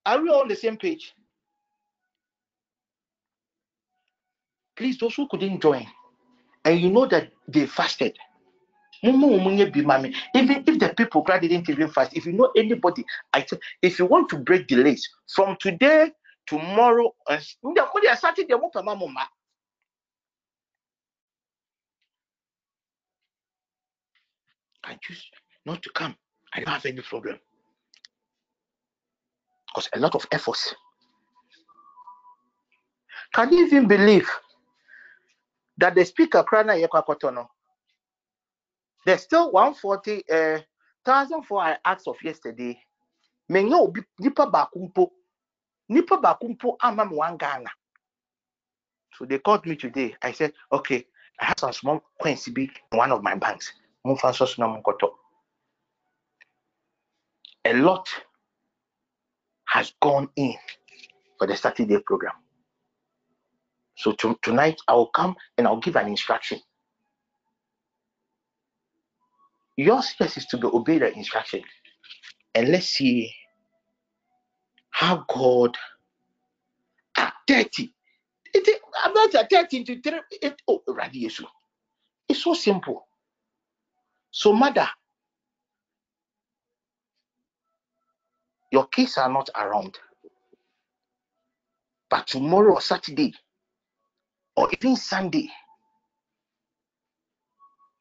Are 0.06 0.22
we 0.22 0.30
all 0.30 0.41
on 0.41 0.48
the 0.48 0.56
same 0.56 0.77
page? 0.77 1.14
Please, 4.76 4.98
those 4.98 5.15
who 5.15 5.27
couldn't 5.27 5.61
join, 5.61 5.86
and 6.65 6.80
you 6.80 6.90
know 6.90 7.06
that 7.06 7.31
they 7.48 7.65
fasted. 7.65 8.18
Even 9.03 9.23
if 9.57 10.80
the 10.80 10.94
people 10.95 11.26
didn't 11.41 11.69
even 11.69 11.90
fast, 11.90 12.15
if 12.15 12.26
you 12.26 12.34
know 12.34 12.52
anybody, 12.56 13.06
I 13.34 13.41
tell, 13.41 13.60
if 13.81 13.99
you 13.99 14.06
want 14.06 14.30
to 14.30 14.38
break 14.38 14.68
delays 14.68 15.07
from 15.34 15.57
today, 15.60 16.11
tomorrow, 16.48 17.14
and 17.30 17.41
Saturday, 18.18 18.53
I 24.90 24.98
choose 25.02 25.24
not 25.66 25.82
to 25.84 25.90
come. 25.91 26.16
I 26.53 26.60
don't 26.61 26.74
have 26.74 26.86
any 26.86 27.02
problem. 27.02 27.38
Because 29.68 29.90
a 29.94 29.99
lot 29.99 30.16
of 30.16 30.26
efforts. 30.32 30.74
Can 33.34 33.53
you 33.53 33.66
even 33.68 33.88
believe 33.88 34.28
that 35.78 35.94
the 35.94 36.03
speaker 36.03 36.44
Krana 36.44 36.76
Yekwakotono? 36.84 37.48
There's 39.06 39.22
still 39.22 39.52
140 39.52 40.24
uh, 40.30 40.60
thousand 41.06 41.44
for 41.44 41.61
I 41.61 41.78
asked 41.86 42.07
of 42.07 42.18
yesterday. 42.24 42.80
Menyo 43.52 43.94
nipa 44.20 44.48
bakumpo. 44.48 45.10
Nipa 45.88 46.18
bakumpo 46.18 46.78
amam 46.82 47.11
one 47.11 47.38
Ghana. 47.38 47.70
So 49.14 49.26
they 49.26 49.38
called 49.40 49.66
me 49.66 49.76
today. 49.76 50.16
I 50.22 50.32
said, 50.32 50.53
okay, 50.72 51.06
I 51.40 51.45
have 51.45 51.60
some 51.60 51.74
small 51.74 52.03
coins 52.22 52.48
in 52.48 52.70
one 52.91 53.11
of 53.11 53.22
my 53.22 53.36
banks. 53.36 53.74
A 57.66 57.74
lot 57.74 58.08
has 59.68 59.94
gone 60.02 60.30
in 60.36 60.56
for 61.38 61.48
the 61.48 61.56
Saturday 61.56 62.00
program. 62.06 62.34
So 63.96 64.14
to, 64.14 64.38
tonight 64.42 64.80
I 64.88 64.94
will 64.94 65.08
come 65.08 65.36
and 65.58 65.68
I'll 65.68 65.80
give 65.80 65.98
an 65.98 66.08
instruction. 66.08 66.60
Your 69.76 70.02
just 70.02 70.38
is 70.38 70.46
to 70.48 70.58
be 70.58 70.68
obey 70.68 71.00
the 71.00 71.14
instruction. 71.14 71.62
And 72.56 72.70
let's 72.70 72.88
see 72.88 73.34
how 74.92 75.26
God 75.30 75.78
at 77.18 77.34
30. 77.48 77.94
It, 78.54 78.82
I'm 79.04 79.14
not 79.14 79.36
at 79.36 79.50
30 79.50 79.84
to 79.84 80.02
3. 80.02 80.20
It, 80.32 80.62
oh, 80.68 80.82
radiation. 80.88 81.46
It's 82.28 82.44
so 82.44 82.54
simple. 82.54 83.09
So, 84.32 84.54
mother, 84.54 84.88
your 88.72 88.88
kids 88.88 89.18
are 89.18 89.32
not 89.32 89.50
around. 89.56 89.98
But 92.10 92.28
tomorrow 92.28 92.74
or 92.74 92.82
Saturday, 92.82 93.34
or 94.56 94.70
even 94.72 94.96
Sunday, 94.96 95.50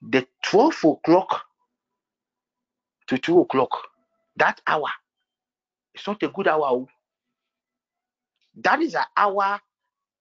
the 0.02 0.26
12 0.44 0.84
o'clock 0.84 1.42
to 3.08 3.18
2 3.18 3.40
o'clock, 3.40 3.70
that 4.36 4.60
hour, 4.66 4.88
it's 5.94 6.06
not 6.06 6.22
a 6.22 6.28
good 6.28 6.48
hour. 6.48 6.64
Oh. 6.64 6.88
That 8.56 8.80
is 8.80 8.94
an 8.94 9.04
hour 9.16 9.60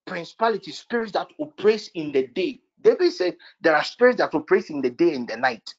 principality, 0.06 0.72
spirits 0.72 1.12
that 1.14 1.28
operates 1.40 1.90
in 1.94 2.12
the 2.12 2.28
day. 2.28 2.62
David 2.82 3.12
said 3.12 3.36
there 3.62 3.76
are 3.76 3.84
spirits 3.84 4.18
that 4.18 4.34
operate 4.34 4.70
in 4.70 4.82
the 4.82 4.90
day 4.90 5.14
and 5.14 5.28
the 5.28 5.38
night. 5.38 5.74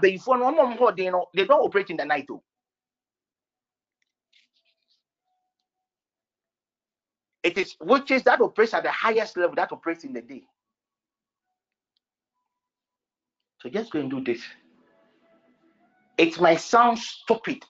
They 0.00 0.16
know 1.10 1.26
they 1.34 1.44
don't 1.44 1.60
operate 1.64 1.90
in 1.90 1.96
the 1.96 2.04
night. 2.04 2.26
Though. 2.28 2.42
It 7.42 7.58
is 7.58 7.76
witches 7.80 8.22
that 8.24 8.40
operates 8.40 8.74
at 8.74 8.82
the 8.82 8.90
highest 8.90 9.36
level 9.36 9.54
that 9.56 9.72
operates 9.72 10.04
in 10.04 10.12
the 10.14 10.22
day. 10.22 10.44
So 13.60 13.68
just 13.68 13.92
go 13.92 14.00
and 14.00 14.10
do 14.10 14.22
this. 14.22 14.42
It 16.18 16.40
might 16.40 16.60
sound 16.60 16.98
stupid. 16.98 17.64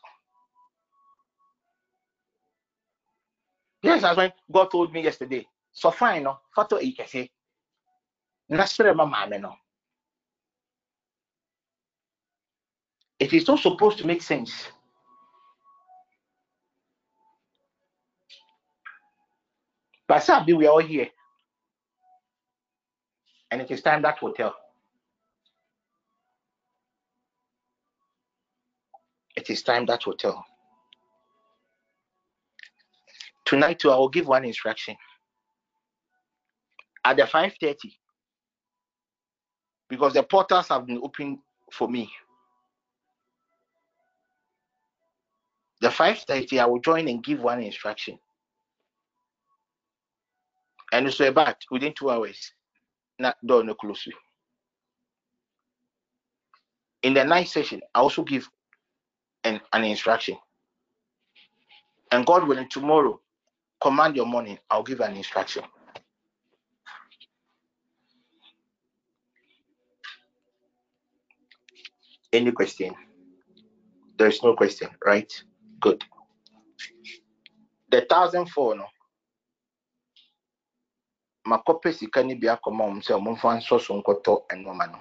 Yes, 3.82 4.02
that's 4.02 4.16
when 4.16 4.32
God 4.50 4.70
told 4.70 4.92
me 4.92 5.02
yesterday. 5.02 5.46
So 5.72 5.90
fine, 5.90 6.24
no, 6.24 6.38
fato 6.54 6.78
ikese. 6.78 7.30
Nasre 8.50 8.94
mama 8.94 9.28
no. 9.38 9.56
It 13.24 13.32
is 13.32 13.48
not 13.48 13.58
supposed 13.60 13.96
to 13.96 14.06
make 14.06 14.20
sense. 14.20 14.52
But 20.06 20.18
sadly, 20.18 20.52
we 20.52 20.66
are 20.66 20.72
all 20.72 20.80
here. 20.80 21.08
And 23.50 23.62
it 23.62 23.70
is 23.70 23.80
time 23.80 24.02
that 24.02 24.20
will 24.20 24.34
tell. 24.34 24.54
It 29.34 29.48
is 29.48 29.62
time 29.62 29.86
that 29.86 30.04
will 30.04 30.18
tell. 30.18 30.44
Tonight 33.46 33.78
too, 33.78 33.90
I 33.90 33.96
will 33.96 34.10
give 34.10 34.26
one 34.28 34.44
instruction. 34.44 34.96
At 37.02 37.16
the 37.16 37.22
5:30, 37.22 37.98
because 39.88 40.12
the 40.12 40.22
portals 40.22 40.68
have 40.68 40.84
been 40.84 41.00
opened 41.02 41.38
for 41.72 41.88
me. 41.88 42.12
The 45.84 45.90
5:30, 45.90 46.60
I 46.60 46.64
will 46.64 46.78
join 46.80 47.08
and 47.08 47.22
give 47.22 47.40
one 47.40 47.62
instruction. 47.62 48.18
And 50.92 51.12
so 51.12 51.28
about 51.28 51.56
within 51.70 51.92
two 51.92 52.08
hours, 52.08 52.52
not 53.18 53.36
door 53.46 53.62
no 53.62 53.74
close. 53.74 54.08
In 57.02 57.12
the 57.12 57.22
night 57.22 57.48
session, 57.48 57.82
I 57.94 58.00
also 58.00 58.22
give 58.22 58.48
an, 59.44 59.60
an 59.74 59.84
instruction. 59.84 60.38
And 62.10 62.24
God 62.24 62.48
willing, 62.48 62.70
tomorrow, 62.70 63.20
command 63.78 64.16
your 64.16 64.24
morning, 64.24 64.58
I'll 64.70 64.82
give 64.82 65.00
an 65.00 65.14
instruction. 65.14 65.64
Any 72.32 72.52
question? 72.52 72.94
There's 74.16 74.42
no 74.42 74.56
question, 74.56 74.88
right? 75.04 75.30
Good. 75.84 76.02
The 77.90 78.06
thousand 78.08 78.46
four 78.48 78.74
no. 78.74 78.86
makɔpɛ 81.46 81.92
sika 81.94 82.22
no 82.22 82.34
bi 82.40 82.46
akɔma 82.54 82.84
wɔn 82.88 83.02
sɛ 83.06 83.14
wɔmfa 83.24 83.48
nsɔ 83.58 83.76
so 83.80 83.94
nkɔtɔ 84.00 84.46
nneɛma 84.48 84.92
no 84.92 84.98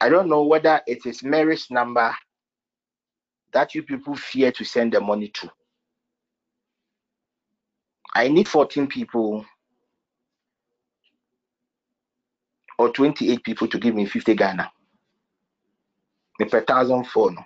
i 0.00 0.08
don't 0.08 0.28
know 0.28 0.42
whether 0.42 0.82
it 0.86 1.06
is 1.06 1.22
mary's 1.22 1.70
number 1.70 2.14
that 3.52 3.74
you 3.74 3.82
people 3.84 4.16
fear 4.16 4.50
to 4.50 4.64
send 4.64 4.92
the 4.92 5.00
money 5.00 5.28
to 5.28 5.48
i 8.14 8.26
need 8.28 8.48
14 8.48 8.88
people 8.88 9.46
or 12.78 12.90
28 12.92 13.44
people 13.44 13.68
to 13.68 13.78
give 13.78 13.94
me 13.94 14.06
50 14.06 14.34
ghana 14.34 14.70
me 16.40 16.46
per 16.46 16.64
thousand 16.64 17.04
four 17.06 17.30
no 17.30 17.44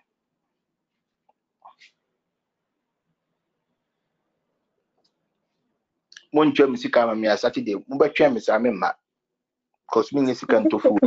montwa 6.34 6.70
me 6.70 6.76
sika 6.76 7.06
ma 7.06 7.14
me 7.14 7.28
a 7.28 7.36
saturday. 7.36 7.74
Mobɛtwɛn 7.74 8.34
me 8.34 8.40
saa 8.40 8.58
memma 8.58 8.94
cause 9.92 10.10
menyɛ 10.12 10.36
sika 10.36 10.56
ntɔfuo 10.60 10.98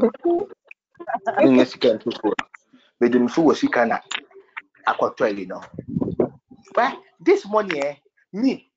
menyɛ 1.39 1.67
sika 1.67 1.89
ntɔfuo 1.97 2.33
mede 2.99 3.15
me 3.21 3.27
fo 3.27 3.43
wɔ 3.43 3.55
sika 3.55 3.85
na. 3.85 3.99
Akɔtɔ 4.87 5.37
yi 5.37 5.45
no. 5.45 5.61
But 6.75 6.97
this 7.19 7.45
money 7.47 7.79
eh, 7.81 7.95
me 8.33 8.71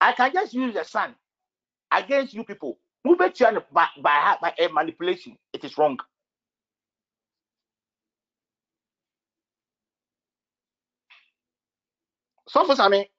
i 0.00 0.12
can 0.12 0.32
just 0.32 0.54
use 0.54 0.74
the 0.74 0.84
sun 0.84 1.14
against 1.92 2.34
you 2.34 2.44
people. 2.44 2.78
Mobɛtua 3.06 3.54
no 3.54 3.62
by, 3.72 3.86
by, 4.02 4.36
by 4.40 4.54
a 4.58 4.68
manipulation. 4.68 5.36
It 5.52 5.64
is 5.64 5.76
wrong. 5.78 5.98
So 12.48 12.64
for 12.74 12.88
me 12.90 13.10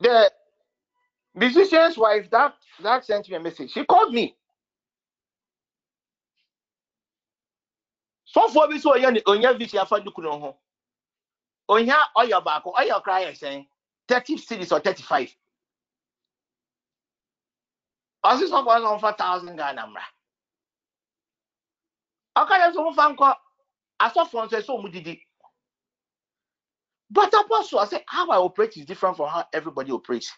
the 0.00 0.30
musician's 1.38 1.98
wife 1.98 2.30
that 2.30 2.54
that 2.82 3.06
sent 3.06 3.28
me 3.30 3.36
a 3.36 3.40
message. 3.40 3.72
She 3.72 3.84
called 3.84 4.14
me. 4.14 4.36
Sɔfoɔ 8.36 8.70
bi 8.70 8.76
sɛ 8.78 8.96
ɔyɛ 8.98 9.12
ne 9.14 9.20
ɔnya 9.22 9.58
visi 9.58 9.78
afa 9.78 10.00
duku 10.00 10.22
no 10.22 10.38
ho. 10.40 10.58
Ɔnya 11.70 11.98
ɔyɛ 12.16 12.44
baako 12.44 12.74
ɔyɛ 12.74 13.02
ɔkra 13.02 13.22
yɛ 13.26 13.32
sɛn 13.38 13.68
thirty 14.08 14.36
cedis 14.36 14.72
or 14.72 14.80
thirty 14.80 15.02
five 15.02 15.34
ɔsi 18.24 18.48
sɔfoɔ 18.50 18.82
no 18.82 18.98
ɔnfa 18.98 19.18
thousand 19.18 19.56
ghana 19.56 19.82
mmra. 19.86 20.04
Ɔka 22.36 22.58
yɛ 22.60 22.74
so 22.74 22.90
ɔnfa 22.92 23.16
nkɔ. 23.16 23.36
Asɔfoɔ 24.00 24.46
nso 24.50 24.58
ɛsɛ 24.60 24.68
ɔmo 24.68 24.92
didi. 24.92 25.22
But 27.10 27.32
apostle 27.34 27.80
I 27.80 27.86
say 27.86 28.04
how 28.08 28.28
I 28.30 28.36
operate 28.38 28.76
is 28.76 28.86
different 28.86 29.16
from 29.16 29.28
how 29.30 29.46
everybody 29.52 29.92
operates 29.92 30.32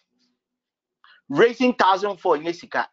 raising 1.30 1.74
thousand 1.74 2.18
for 2.18 2.38
nye 2.38 2.52
sika. 2.52 2.88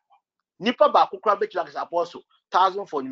Nipa 0.60 0.90
baako 0.90 1.20
kora 1.22 1.38
bɛtumi 1.38 1.62
akasa 1.62 1.82
apostle 1.84 2.24
thousand 2.52 2.88
for 2.88 3.04
ne 3.04 3.10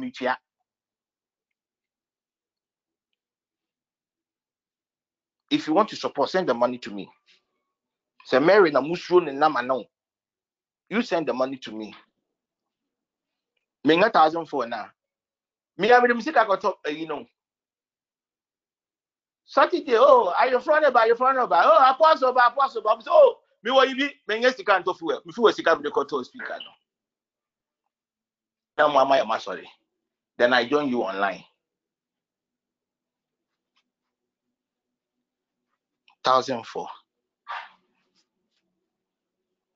if 5.52 5.68
you 5.68 5.73
want 5.73 5.89
to 5.89 5.95
support 5.97 6.30
send 6.30 6.49
the 6.49 6.53
money 6.56 6.77
to 6.80 6.91
me. 6.91 7.10
Sɛ 8.31 8.43
mary 8.45 8.72
na 8.72 8.81
musuro 8.81 9.23
ne 9.26 9.34
nam 9.34 9.57
you 10.89 11.02
send 11.03 11.27
the 11.27 11.34
money 11.34 11.57
to 11.57 11.72
me. 11.73 11.95
Menga 13.88 14.11
thousand 14.14 14.47
for 14.47 14.68
na. 14.68 14.85
Mea 15.77 16.02
mede 16.02 16.15
me 16.15 16.22
sika 16.23 16.45
kɔtɔ 16.45 16.73
ayi 16.88 17.03
eh, 17.03 17.07
no 17.07 17.26
saturday 19.45 19.95
oh 19.97 20.34
ayefra 20.39 20.81
ne 20.81 20.91
ba 20.91 21.02
ayefra 21.02 21.35
ne 21.35 21.47
ba. 21.47 21.64
Oh 21.65 21.91
apostle 21.91 22.34
ba 22.34 22.47
apostle 22.47 22.81
ba. 22.84 22.97
So 23.02 23.11
oh 23.14 23.39
me 23.65 23.71
wɔ 23.71 23.87
yi 23.89 23.95
bi 23.95 24.21
menga 24.29 24.53
sika 24.55 24.79
ntɔ 24.83 24.97
fuel 24.99 25.21
me 25.25 25.33
fi 25.33 25.41
wɔ 25.41 25.55
sika 25.55 25.77
mede 25.77 25.91
kɔtɔ 25.93 26.25
speaker 26.25 26.59
no. 26.65 26.71
Na 28.77 28.89
mo 28.89 28.99
ama 28.99 29.17
yɛ 29.17 29.27
ma 29.27 29.39
then 30.37 30.53
i 30.53 30.65
join 30.65 30.89
you 30.89 31.03
online. 31.03 31.45
Thousand 36.23 36.65
four. 36.67 36.89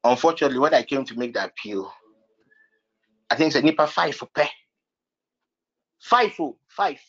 Unfortunately 0.04 0.60
when 0.60 0.74
i 0.76 0.84
came 0.84 1.06
to 1.06 1.18
make 1.18 1.34
the 1.34 1.46
appeal 1.46 1.94
i 3.32 3.36
think 3.36 3.54
sɛ 3.54 3.64
nipa 3.64 3.88
five 3.88 4.18
pɛ 4.20 4.50
five 6.00 6.34
oh 6.40 6.58
five. 6.68 7.02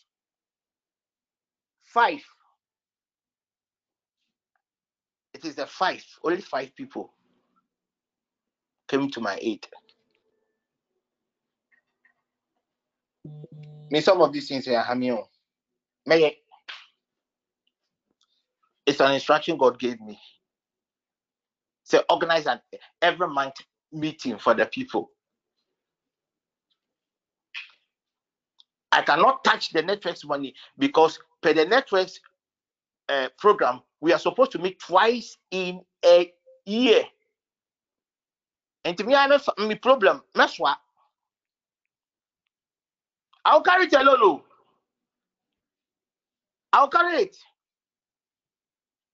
Five 1.83 2.23
it 5.43 5.47
is 5.47 5.55
the 5.55 5.65
five 5.65 6.03
only 6.23 6.41
five 6.41 6.75
people 6.75 7.13
came 8.87 9.09
to 9.09 9.21
my 9.21 9.37
aid. 9.41 9.65
Me 13.89 14.01
some 14.01 14.21
of 14.21 14.31
these 14.33 14.47
things 14.47 14.67
are 14.67 14.83
hammy 14.83 15.11
on 15.11 15.23
May 16.05 16.37
it's 18.85 18.99
an 18.99 19.13
instruction 19.13 19.57
god 19.57 19.79
gave 19.79 19.99
me. 20.01 20.19
Say 21.83 22.01
organize 22.09 22.47
an 22.47 22.59
every 23.01 23.27
month 23.27 23.55
meeting 23.91 24.37
for 24.37 24.53
the 24.53 24.65
people. 24.65 25.11
I 28.91 29.01
cannot 29.01 29.43
touch 29.43 29.71
the 29.71 29.81
network's 29.81 30.25
money 30.25 30.53
because 30.77 31.19
per 31.41 31.53
the 31.53 31.65
network's 31.65 32.19
uh, 33.07 33.29
program, 33.37 33.81
we 34.01 34.13
are 34.13 34.19
supposed 34.19 34.51
to 34.53 34.59
meet 34.59 34.79
twice 34.79 35.37
in 35.51 35.81
a 36.05 36.33
year. 36.65 37.03
And 38.83 38.97
to 38.97 39.03
me, 39.03 39.15
I 39.15 39.27
have 39.27 39.47
my 39.59 39.75
problem. 39.75 40.21
That's 40.35 40.59
why 40.59 40.75
I'll 43.45 43.61
carry 43.61 43.85
it 43.85 43.93
alone. 43.93 44.17
oh. 44.21 44.43
I'll 46.73 46.89
carry 46.89 47.23
it. 47.23 47.37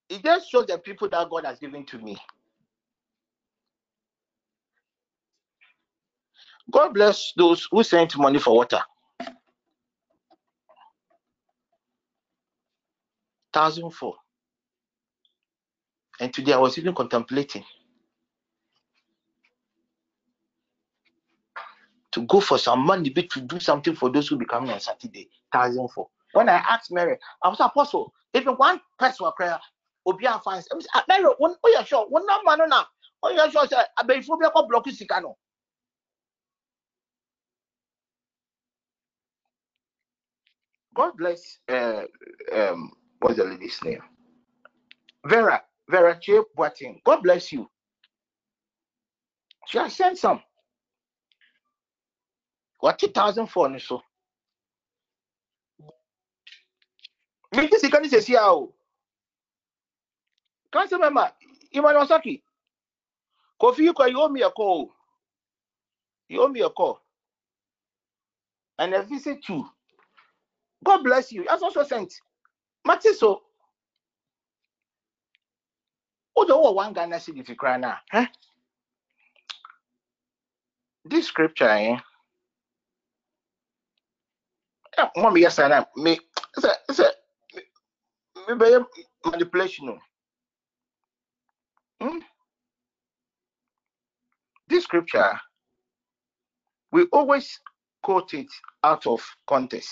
It 0.08 0.22
just 0.24 0.50
shows 0.50 0.66
the 0.66 0.78
people 0.78 1.08
that 1.10 1.28
God 1.30 1.44
has 1.44 1.58
given 1.58 1.84
to 1.86 1.98
me. 1.98 2.16
God 6.70 6.94
bless 6.94 7.32
those 7.36 7.66
who 7.70 7.82
sent 7.82 8.16
money 8.16 8.38
for 8.38 8.56
water. 8.56 8.80
Thousand 13.52 13.90
four. 13.92 14.14
And 16.20 16.32
today 16.34 16.52
I 16.54 16.58
was 16.58 16.78
even 16.78 16.94
contemplating 16.94 17.64
to 22.12 22.22
go 22.22 22.40
for 22.40 22.58
some 22.58 22.80
money 22.80 23.10
but 23.10 23.30
to 23.30 23.40
do 23.42 23.60
something 23.60 23.94
for 23.94 24.10
those 24.10 24.28
who 24.28 24.36
be 24.38 24.46
coming 24.46 24.70
on 24.70 24.80
Saturday. 24.80 25.30
Thousand 25.52 25.88
four. 25.90 26.08
When 26.32 26.48
I 26.48 26.56
asked 26.68 26.92
Mary, 26.92 27.18
I 27.42 27.48
was 27.48 27.60
apostle, 27.60 28.12
even 28.34 28.54
one 28.54 28.80
person 28.98 29.30
prayer, 29.36 29.58
Obi 30.06 30.26
fans. 30.44 30.68
Mary, 31.08 31.24
when 31.38 31.54
oh 31.64 31.70
yeah 31.72 31.84
sure, 31.84 32.06
when 32.10 32.24
that 32.26 32.40
man 32.44 32.70
oh 33.22 33.30
yeah 33.30 33.48
sure, 33.50 33.66
I 33.98 34.02
be 34.04 34.22
phobia 34.22 34.50
ko 34.50 34.66
block 34.68 34.88
sika 34.90 35.20
no. 35.22 35.36
God 40.94 41.12
bless 41.16 41.58
uh, 41.68 42.02
um 42.54 42.92
what's 43.20 43.36
the 43.36 43.44
lady's 43.44 43.82
name? 43.84 44.02
Vera, 45.26 45.62
Vera 45.90 46.16
Che 46.20 46.42
Boateng. 46.56 47.02
God 47.04 47.22
bless 47.22 47.52
you. 47.52 47.68
She 49.66 49.78
has 49.78 49.94
sent 49.94 50.18
some. 50.18 50.42
thousand 53.14 53.48
four 53.48 53.68
no 53.68 53.78
so. 53.78 54.02
Megye 57.54 57.78
sika 57.78 58.00
no 58.00 58.08
sɛsi 58.08 58.36
a 58.36 58.50
o. 58.52 58.74
Council 60.72 60.98
member 60.98 61.32
Emmanuel 61.72 62.06
Saki. 62.06 62.42
Kofi 63.60 63.88
kɔ 63.92 64.10
you 64.10 64.20
owe 64.20 64.28
me 64.28 64.42
a 64.42 64.50
call 64.50 64.94
you 66.28 66.42
owe 66.42 66.48
me 66.48 66.62
a 66.62 66.70
call 66.70 67.00
and 68.78 68.94
a 68.94 69.02
visit 69.02 69.42
too 69.44 69.64
God 70.84 71.02
bless 71.04 71.32
you. 71.32 71.44
That's 71.48 71.62
also 71.62 71.84
sent. 71.84 72.14
Mate 72.86 73.14
so 73.18 73.42
wode 76.38 76.50
wowɔ 76.50 76.74
one 76.74 76.92
Ghana 76.94 77.16
cedi 77.20 77.44
fi 77.46 77.54
koraa 77.56 77.80
no 77.80 77.94
a 78.12 78.28
this 81.04 81.26
scripture 81.28 81.68
eh? 81.68 81.98
Yeah, 84.98 85.10
mo 85.16 85.30
meyɛ 85.30 85.50
saa 85.52 85.68
na 85.68 85.84
me 85.96 86.18
sɛ 86.58 86.70
sɛ 86.92 87.06
mebɛyɛ 88.48 88.86
manipulation 89.24 89.88
o 89.90 89.98
hmm? 92.00 92.18
this 94.68 94.84
scripture 94.84 95.40
we 96.92 97.04
always 97.12 97.60
quote 98.02 98.32
it 98.34 98.48
out 98.84 99.06
of 99.06 99.22
context. 99.46 99.90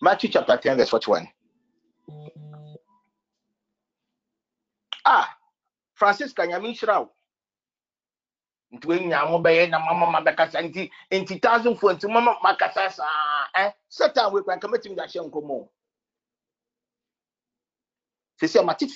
Matthew 0.00 0.30
chapter 0.30 0.56
10 0.56 0.76
verse 0.76 0.90
41 0.90 1.28
ah 5.04 5.28
francisca 5.94 6.46
nyame 6.46 6.68
nhyira 6.74 7.00
wo. 7.00 7.12
Nti 8.72 8.86
woanya 8.88 9.28
mo 9.30 9.38
bɛyɛ 9.38 9.70
na 9.70 9.78
mama 9.78 10.06
mabɛkasa. 10.20 10.62
Nti 10.62 10.90
nti 11.12 11.40
thousand 11.42 11.76
fo 11.78 11.88
nti 11.92 12.08
mama 12.10 12.36
makasa 12.42 12.90
saa 12.90 13.32
eh? 13.54 13.72
satan 13.88 14.32
wei 14.32 14.42
kora 14.42 14.56
nka 14.56 14.68
mɛtumi 14.68 14.96
de 14.96 15.02
ahyɛ 15.02 15.20
nkɔmmɔ 15.30 15.68
sɛ 18.40 18.46
sɛ 18.48 18.64
mate 18.64 18.86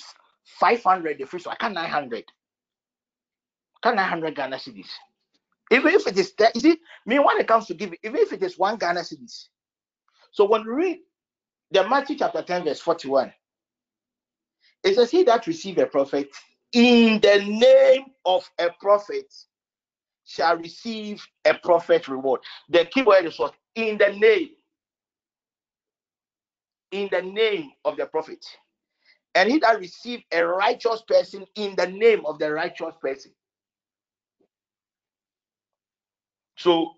500 0.45 1.19
ɛfiri 1.21 1.41
so 1.43 1.51
aka 1.51 1.69
900 1.69 2.25
aka 3.79 3.95
900 3.95 4.35
ghana 4.35 4.57
cedis 4.57 4.91
even 5.71 5.95
if 5.95 6.07
it 6.07 6.19
is 6.19 6.35
that 6.35 6.55
you 6.55 6.61
see 6.61 6.81
me 7.07 7.19
when 7.19 7.39
it 7.41 7.49
comes 7.49 7.67
to 7.67 7.75
giving 7.75 7.99
even 8.03 8.21
if 8.21 8.33
it 8.33 8.43
is 8.43 8.59
one 8.59 8.77
ghana 8.77 9.01
cedis 9.01 9.49
so 10.31 10.45
when 10.45 10.65
we 10.67 10.73
read 10.73 10.99
the 11.71 11.89
matthew 11.89 12.17
chapter 12.17 12.43
10 12.43 12.65
verse 12.65 12.81
41 12.81 13.33
it 14.87 14.97
says 14.97 15.11
he 15.11 15.25
that 15.25 15.47
receive 15.47 15.79
a 15.79 15.87
prophet 15.87 16.31
in 16.73 17.21
the 17.21 17.45
name 17.47 18.07
of 18.27 18.49
a 18.59 18.71
prophet 18.81 19.33
shall 20.27 20.57
receive 20.59 21.27
a 21.45 21.55
prophet 21.55 22.09
reward. 22.09 22.41
The 22.69 22.87
key 22.87 23.03
word 23.03 23.27
is 23.27 23.39
what? 23.39 23.55
In 23.77 23.99
the 23.99 24.13
name. 24.13 24.51
In 26.93 27.09
the 27.13 27.23
name 27.23 27.73
of 27.85 27.97
the 27.97 28.07
prophet. 28.07 28.45
And 29.35 29.51
he 29.51 29.59
that 29.61 29.81
receive 29.81 30.23
a 30.33 30.45
righteous 30.45 31.03
person 31.09 31.47
in 31.57 31.77
the 31.77 31.87
name 31.89 32.27
of 32.27 32.39
the 32.39 32.53
righteous 32.53 32.95
person. 33.01 33.33
So 36.57 36.93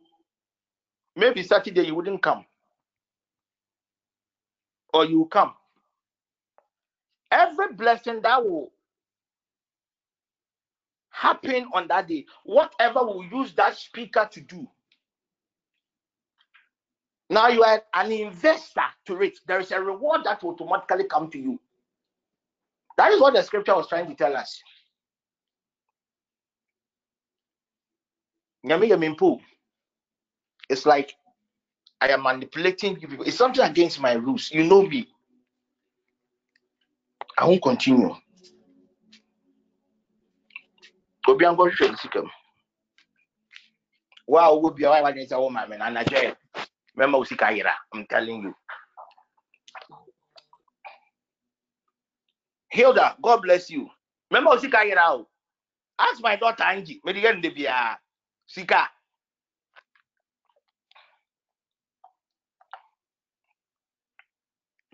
maybe 1.16 1.43
Saturday 1.43 1.86
you 1.86 1.94
wouldn't 1.94 2.23
come. 2.23 2.47
Or 4.94 5.05
you 5.06 5.28
come. 5.32 5.55
Every 7.30 7.72
blessing 7.74 8.20
that 8.22 8.42
will 8.42 8.72
happen 11.10 11.66
on 11.72 11.88
that 11.88 12.09
day, 12.09 12.24
whatever 12.44 13.00
will 13.05 13.24
use 13.24 13.52
that 13.55 13.76
speaker 13.76 14.28
to 14.32 14.40
do. 14.40 14.68
Now 17.30 17.48
you 17.48 17.62
are 17.62 17.82
an 17.94 18.12
investor 18.12 18.80
to 19.06 19.22
it. 19.22 19.38
There 19.46 19.60
is 19.60 19.70
a 19.72 19.80
reward 19.80 20.22
that 20.24 20.42
will 20.42 20.52
automatically 20.52 21.05
come 21.05 21.30
to 21.30 21.38
you. 21.38 21.60
That 22.96 23.12
is 23.12 23.20
what 23.20 23.34
the 23.34 23.42
scripture 23.42 23.74
was 23.74 23.88
trying 23.88 24.09
to 24.09 24.14
tell 24.14 24.36
us. 24.36 24.62
It's 30.70 30.86
like 30.86 31.14
I 32.00 32.09
am 32.09 32.22
manipulating 32.22 32.98
you 33.00 33.09
people. 33.09 33.24
It's 33.24 33.36
something 33.36 33.64
against 33.64 34.00
my 34.00 34.14
rules. 34.14 34.50
You 34.50 34.64
know 34.64 34.82
me. 34.82 35.09
I 37.39 37.47
won't 37.47 37.62
continue. 37.62 38.15
obi 41.28 41.44
ankɔ 41.47 41.65
hwehwɛ 41.70 41.90
ne 41.93 41.97
sika 41.98 42.23
mu. 42.23 42.31
Wa 44.28 44.47
a 44.47 44.51
wowɔ 44.52 44.77
bia 44.77 44.90
wa 44.90 45.01
sɛ 45.27 45.39
wo 45.40 45.51
maame 45.51 45.78
no 45.78 45.85
anadwɛ 45.86 46.36
mɛma 46.98 47.19
wo 47.19 47.24
sika 47.24 47.47
yera 47.52 47.74
i'm 47.94 48.06
telling 48.06 48.43
you. 48.43 48.55
Hilda 52.70 53.16
god 53.23 53.43
bless 53.43 53.70
you. 53.70 53.90
Mɛma 54.32 54.47
wo 54.47 54.59
sika 54.59 54.78
yera 54.86 55.12
o. 55.16 55.28
Ask 55.98 56.23
my 56.23 56.36
daughter 56.36 56.65
angie. 56.65 57.01
Mede 57.05 57.19
yɛ 57.23 57.35
no 57.36 57.43
de 57.43 57.51
biaa 57.51 57.98
sika. 58.47 58.90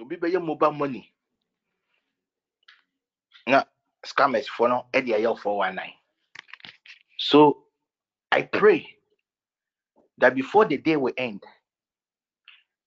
Obi 0.00 0.16
bɛyɛ 0.16 0.42
mobile 0.44 0.72
money 0.72 1.13
scammers 4.04 4.46
foɔ 4.46 4.68
no 4.68 4.86
ɛde 4.92 5.08
ɛyɛ 5.18 5.38
419 5.38 5.94
so 7.18 7.64
i 8.32 8.42
pray 8.42 8.96
that 10.18 10.34
before 10.34 10.64
the 10.64 10.76
day 10.76 10.96
will 10.96 11.12
end 11.16 11.42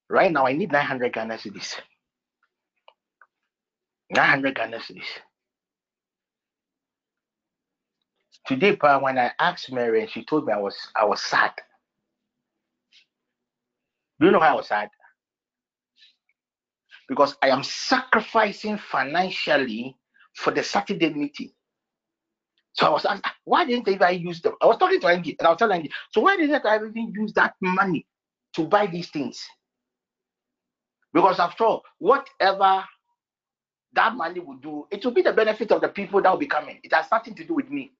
right 0.09 0.31
now 0.31 0.45
i 0.45 0.53
need 0.53 0.71
900 0.71 1.13
ghana 1.13 1.35
cedis. 1.35 1.79
900 4.09 4.55
ghana 4.55 4.77
cedis. 4.77 5.05
Today 8.45 8.75
pa 8.75 8.99
when 8.99 9.17
i 9.17 9.31
asked 9.39 9.71
mary 9.71 10.01
and 10.01 10.09
she 10.09 10.23
told 10.23 10.45
me 10.45 10.53
i 10.53 10.57
was 10.57 10.77
i 10.95 11.03
was 11.03 11.21
sad. 11.21 11.51
Do 14.19 14.27
you 14.27 14.31
know 14.31 14.39
why 14.39 14.49
i 14.49 14.55
was 14.55 14.67
sad? 14.67 14.89
Because 17.09 17.35
i 17.41 17.49
am 17.49 17.63
sacrificing 17.63 18.77
financially 18.77 19.97
for 20.37 20.51
the 20.51 20.63
saturday 20.63 21.11
meeting 21.13 21.51
so 22.73 22.87
I 22.87 22.89
was 22.91 23.05
asked, 23.05 23.23
ah, 23.25 23.35
why 23.45 23.65
didn't 23.65 24.01
I 24.01 24.11
use 24.11 24.41
them? 24.41 24.53
I 24.61 24.67
was 24.67 24.77
talking 24.77 25.01
to 25.01 25.07
Angie 25.07 25.35
and 25.39 25.47
I 25.47 25.51
was 25.51 25.59
telling 25.59 25.77
Angie, 25.79 25.91
so 26.11 26.21
why 26.21 26.37
didn't 26.37 26.65
I 26.65 26.77
even 26.77 27.13
use 27.15 27.33
that 27.33 27.55
money 27.61 28.07
to 28.55 28.65
buy 28.65 28.87
these 28.87 29.09
things? 29.09 29.45
Because 31.13 31.39
after 31.39 31.65
all, 31.65 31.83
whatever 31.99 32.85
that 33.93 34.15
money 34.15 34.39
will 34.39 34.57
do, 34.57 34.87
it 34.91 35.03
will 35.05 35.13
be 35.13 35.23
the 35.23 35.33
benefit 35.33 35.71
of 35.71 35.81
the 35.81 35.89
people 35.89 36.21
that 36.21 36.31
will 36.31 36.39
be 36.39 36.47
coming. 36.47 36.79
It 36.83 36.93
has 36.93 37.07
nothing 37.11 37.35
to 37.35 37.45
do 37.45 37.55
with 37.55 37.69
me. 37.69 37.93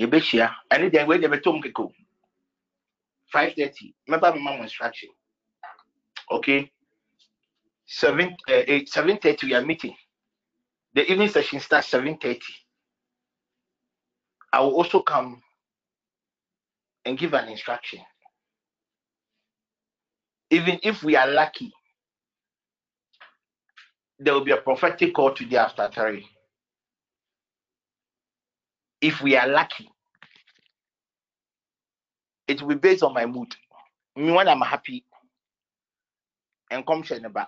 Yebeshia, 0.00 0.52
and 0.70 0.92
then 0.92 1.08
wait 1.08 1.22
the 1.22 1.28
tom 1.38 1.62
keko. 1.62 1.92
5:30. 3.34 3.94
Remember 4.08 4.32
my 4.32 4.40
mom 4.52 4.62
instruction. 4.62 5.10
Okay. 6.30 6.70
7 7.86 8.36
uh, 8.48 8.62
8 8.66 8.90
7:30 8.90 9.42
we 9.44 9.54
are 9.54 9.64
meeting. 9.64 9.94
The 10.94 11.10
evening 11.10 11.28
session 11.28 11.60
starts 11.60 11.88
7:30. 11.90 12.40
I 14.52 14.60
will 14.60 14.74
also 14.74 15.02
come 15.02 15.42
and 17.04 17.18
give 17.18 17.34
an 17.34 17.48
instruction. 17.48 18.00
Even 20.50 20.78
if 20.82 21.02
we 21.02 21.16
are 21.16 21.28
lucky, 21.28 21.72
there 24.18 24.34
will 24.34 24.44
be 24.44 24.52
a 24.52 24.56
prophetic 24.56 25.14
call 25.14 25.32
today 25.34 25.56
after 25.56 25.88
three. 25.92 26.26
If 29.00 29.20
we 29.20 29.36
are 29.36 29.46
lucky, 29.46 29.90
it 32.48 32.62
will 32.62 32.68
be 32.68 32.74
based 32.76 33.02
on 33.02 33.12
my 33.12 33.26
mood. 33.26 33.54
When 34.14 34.48
I'm 34.48 34.60
happy, 34.60 35.04
and 36.70 36.86
come 36.86 37.02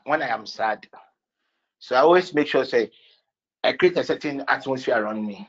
when 0.05 0.23
I 0.23 0.29
am 0.29 0.47
sad. 0.47 0.87
So 1.79 1.97
I 1.97 2.01
always 2.01 2.35
make 2.35 2.49
sure 2.49 2.65
say 2.65 2.91
I 3.63 3.73
create 3.73 3.97
a 3.97 4.05
certain 4.05 4.45
atmosphere 4.49 5.03
around 5.03 5.27
me. 5.27 5.47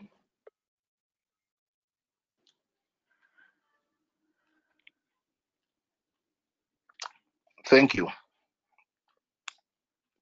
Thank 7.68 7.94
you. 7.94 8.08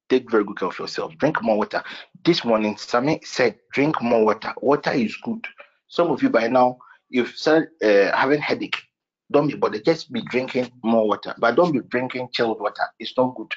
Take 0.08 0.30
very 0.30 0.44
good 0.44 0.58
care 0.58 0.68
of 0.68 0.78
yourself. 0.78 1.16
Drink 1.18 1.42
more 1.42 1.58
water. 1.58 1.82
This 2.24 2.44
morning, 2.44 2.76
Sammy 2.76 3.20
said, 3.24 3.58
drink 3.72 4.00
more 4.02 4.24
water. 4.24 4.52
Water 4.60 4.92
is 4.92 5.16
good. 5.16 5.46
Some 5.88 6.10
of 6.10 6.22
you 6.22 6.30
by 6.30 6.48
now, 6.48 6.78
you've 7.08 7.30
started 7.30 7.68
uh, 7.82 8.16
having 8.16 8.40
headache. 8.40 8.87
Don't 9.30 9.48
be 9.48 9.56
bothered. 9.56 9.84
Just 9.84 10.10
be 10.12 10.22
drinking 10.22 10.70
more 10.82 11.06
water. 11.06 11.34
But 11.38 11.56
don't 11.56 11.72
be 11.72 11.80
drinking 11.80 12.30
chilled 12.32 12.60
water. 12.60 12.84
It's 12.98 13.16
not 13.16 13.34
good. 13.34 13.52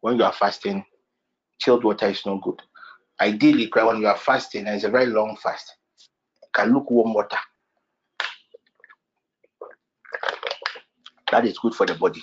When 0.00 0.16
you 0.16 0.24
are 0.24 0.32
fasting, 0.32 0.84
chilled 1.60 1.84
water 1.84 2.06
is 2.06 2.24
not 2.24 2.42
good. 2.42 2.60
Ideally, 3.20 3.70
when 3.72 4.00
you 4.00 4.06
are 4.06 4.16
fasting 4.16 4.66
and 4.66 4.76
it's 4.76 4.84
a 4.84 4.90
very 4.90 5.06
long 5.06 5.36
fast, 5.42 5.76
can 6.52 6.74
warm 6.74 7.14
water. 7.14 7.38
That 11.30 11.44
is 11.46 11.58
good 11.58 11.74
for 11.74 11.86
the 11.86 11.94
body. 11.94 12.22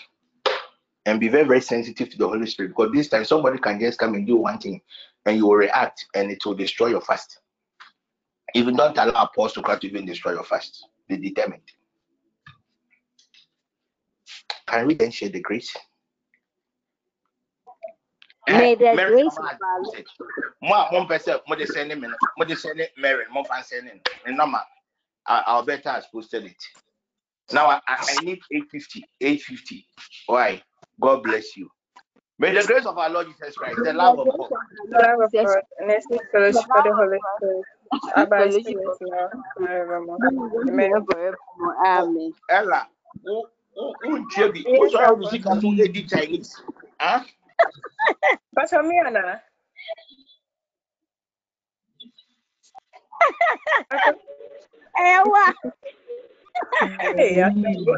And 1.05 1.19
be 1.19 1.27
very, 1.27 1.47
very 1.47 1.61
sensitive 1.61 2.09
to 2.11 2.17
the 2.17 2.27
Holy 2.27 2.45
Spirit 2.45 2.69
because 2.69 2.91
this 2.93 3.09
time 3.09 3.25
somebody 3.25 3.57
can 3.57 3.79
just 3.79 3.99
come 3.99 4.13
and 4.13 4.25
do 4.25 4.35
one 4.37 4.59
thing 4.59 4.81
and 5.25 5.37
you 5.37 5.47
will 5.47 5.55
react 5.55 6.05
and 6.15 6.31
it 6.31 6.39
will 6.45 6.53
destroy 6.53 6.87
your 6.87 7.01
fast. 7.01 7.39
Even 8.53 8.75
don't 8.75 8.97
allow 8.97 9.23
apostle 9.23 9.63
to 9.63 9.87
even 9.87 10.05
destroy 10.05 10.33
your 10.33 10.43
fast. 10.43 10.85
Be 11.07 11.17
determined. 11.17 11.63
Can 14.71 14.87
we 14.87 14.95
then 14.95 15.11
share 15.11 15.29
the 15.29 15.41
grace? 15.41 15.75
Eh, 18.47 18.57
may 18.57 18.75
the 18.75 18.85
Mary, 18.95 19.11
grace 19.11 19.37
of 19.37 19.45
our 19.45 19.59
Lord 19.83 20.05
mo 20.61 20.75
a 20.75 20.89
mo 20.91 21.05
mpɛ 21.05 21.17
sɛ 21.19 21.41
mo 21.47 21.55
de 21.55 21.67
send 21.67 21.89
me 22.01 22.07
mo 22.37 22.45
de 22.45 22.55
send 22.55 22.81
Mary 22.97 23.25
mo 23.31 23.43
fa 23.43 23.63
send 23.63 23.85
no 23.87 23.93
ne 24.27 24.35
number 24.35 24.61
I, 25.27 25.43
I'll 25.47 25.63
better 25.65 25.91
has 25.91 26.07
posted 26.07 26.45
it 26.45 26.63
now 27.53 27.67
I, 27.67 27.81
I 27.87 27.97
I 28.09 28.19
need 28.19 28.39
850 28.51 29.05
850 29.21 29.87
why 30.27 30.61
God 31.01 31.23
bless 31.23 31.57
you 31.57 31.69
may 32.39 32.53
the 32.53 32.63
grace 32.67 32.85
of 32.85 32.97
our 32.97 33.09
Lord 33.09 33.27
Jesus 33.27 33.57
Christ 33.57 33.79
the 33.83 33.93
love 33.93 34.19
of 34.19 34.27
God 34.37 34.51
The 34.89 34.99
love 34.99 35.21
of 35.21 35.29
Yes. 35.33 35.47
God 35.47 35.63
and 35.79 35.89
the 35.89 36.01
sweet 36.01 36.21
fellowship 36.31 36.69
of 36.75 36.83
the 36.83 36.93
Holy 36.95 37.19
Spirit 37.37 37.65
abide 38.15 38.51
fellowship 38.51 38.65
with 38.75 38.87
us 38.89 38.97
now 39.01 39.29
and 39.33 39.43
forevermore. 39.55 40.17
Amen. 40.69 40.91
Amen. 42.51 43.51
Forevermore. 43.75 43.77
Amen. 43.77 43.77
Ella 43.77 43.77
wo 43.77 43.83
wo 43.85 44.11
wo 44.11 44.17
ntie 44.19 44.47
bi 44.53 44.61
wo 44.77 44.85
sọ 44.91 44.99
awo 45.07 45.23
sika 45.31 45.51
so 45.61 45.67
edi 45.85 46.01
Chinese 46.09 46.53
ah 46.99 47.25
Pastor 48.55 48.83
Miana. 48.83 49.41
Ewa. 54.99 55.45
Hey, 57.17 57.43
I 57.43 57.49
think- 57.51 57.89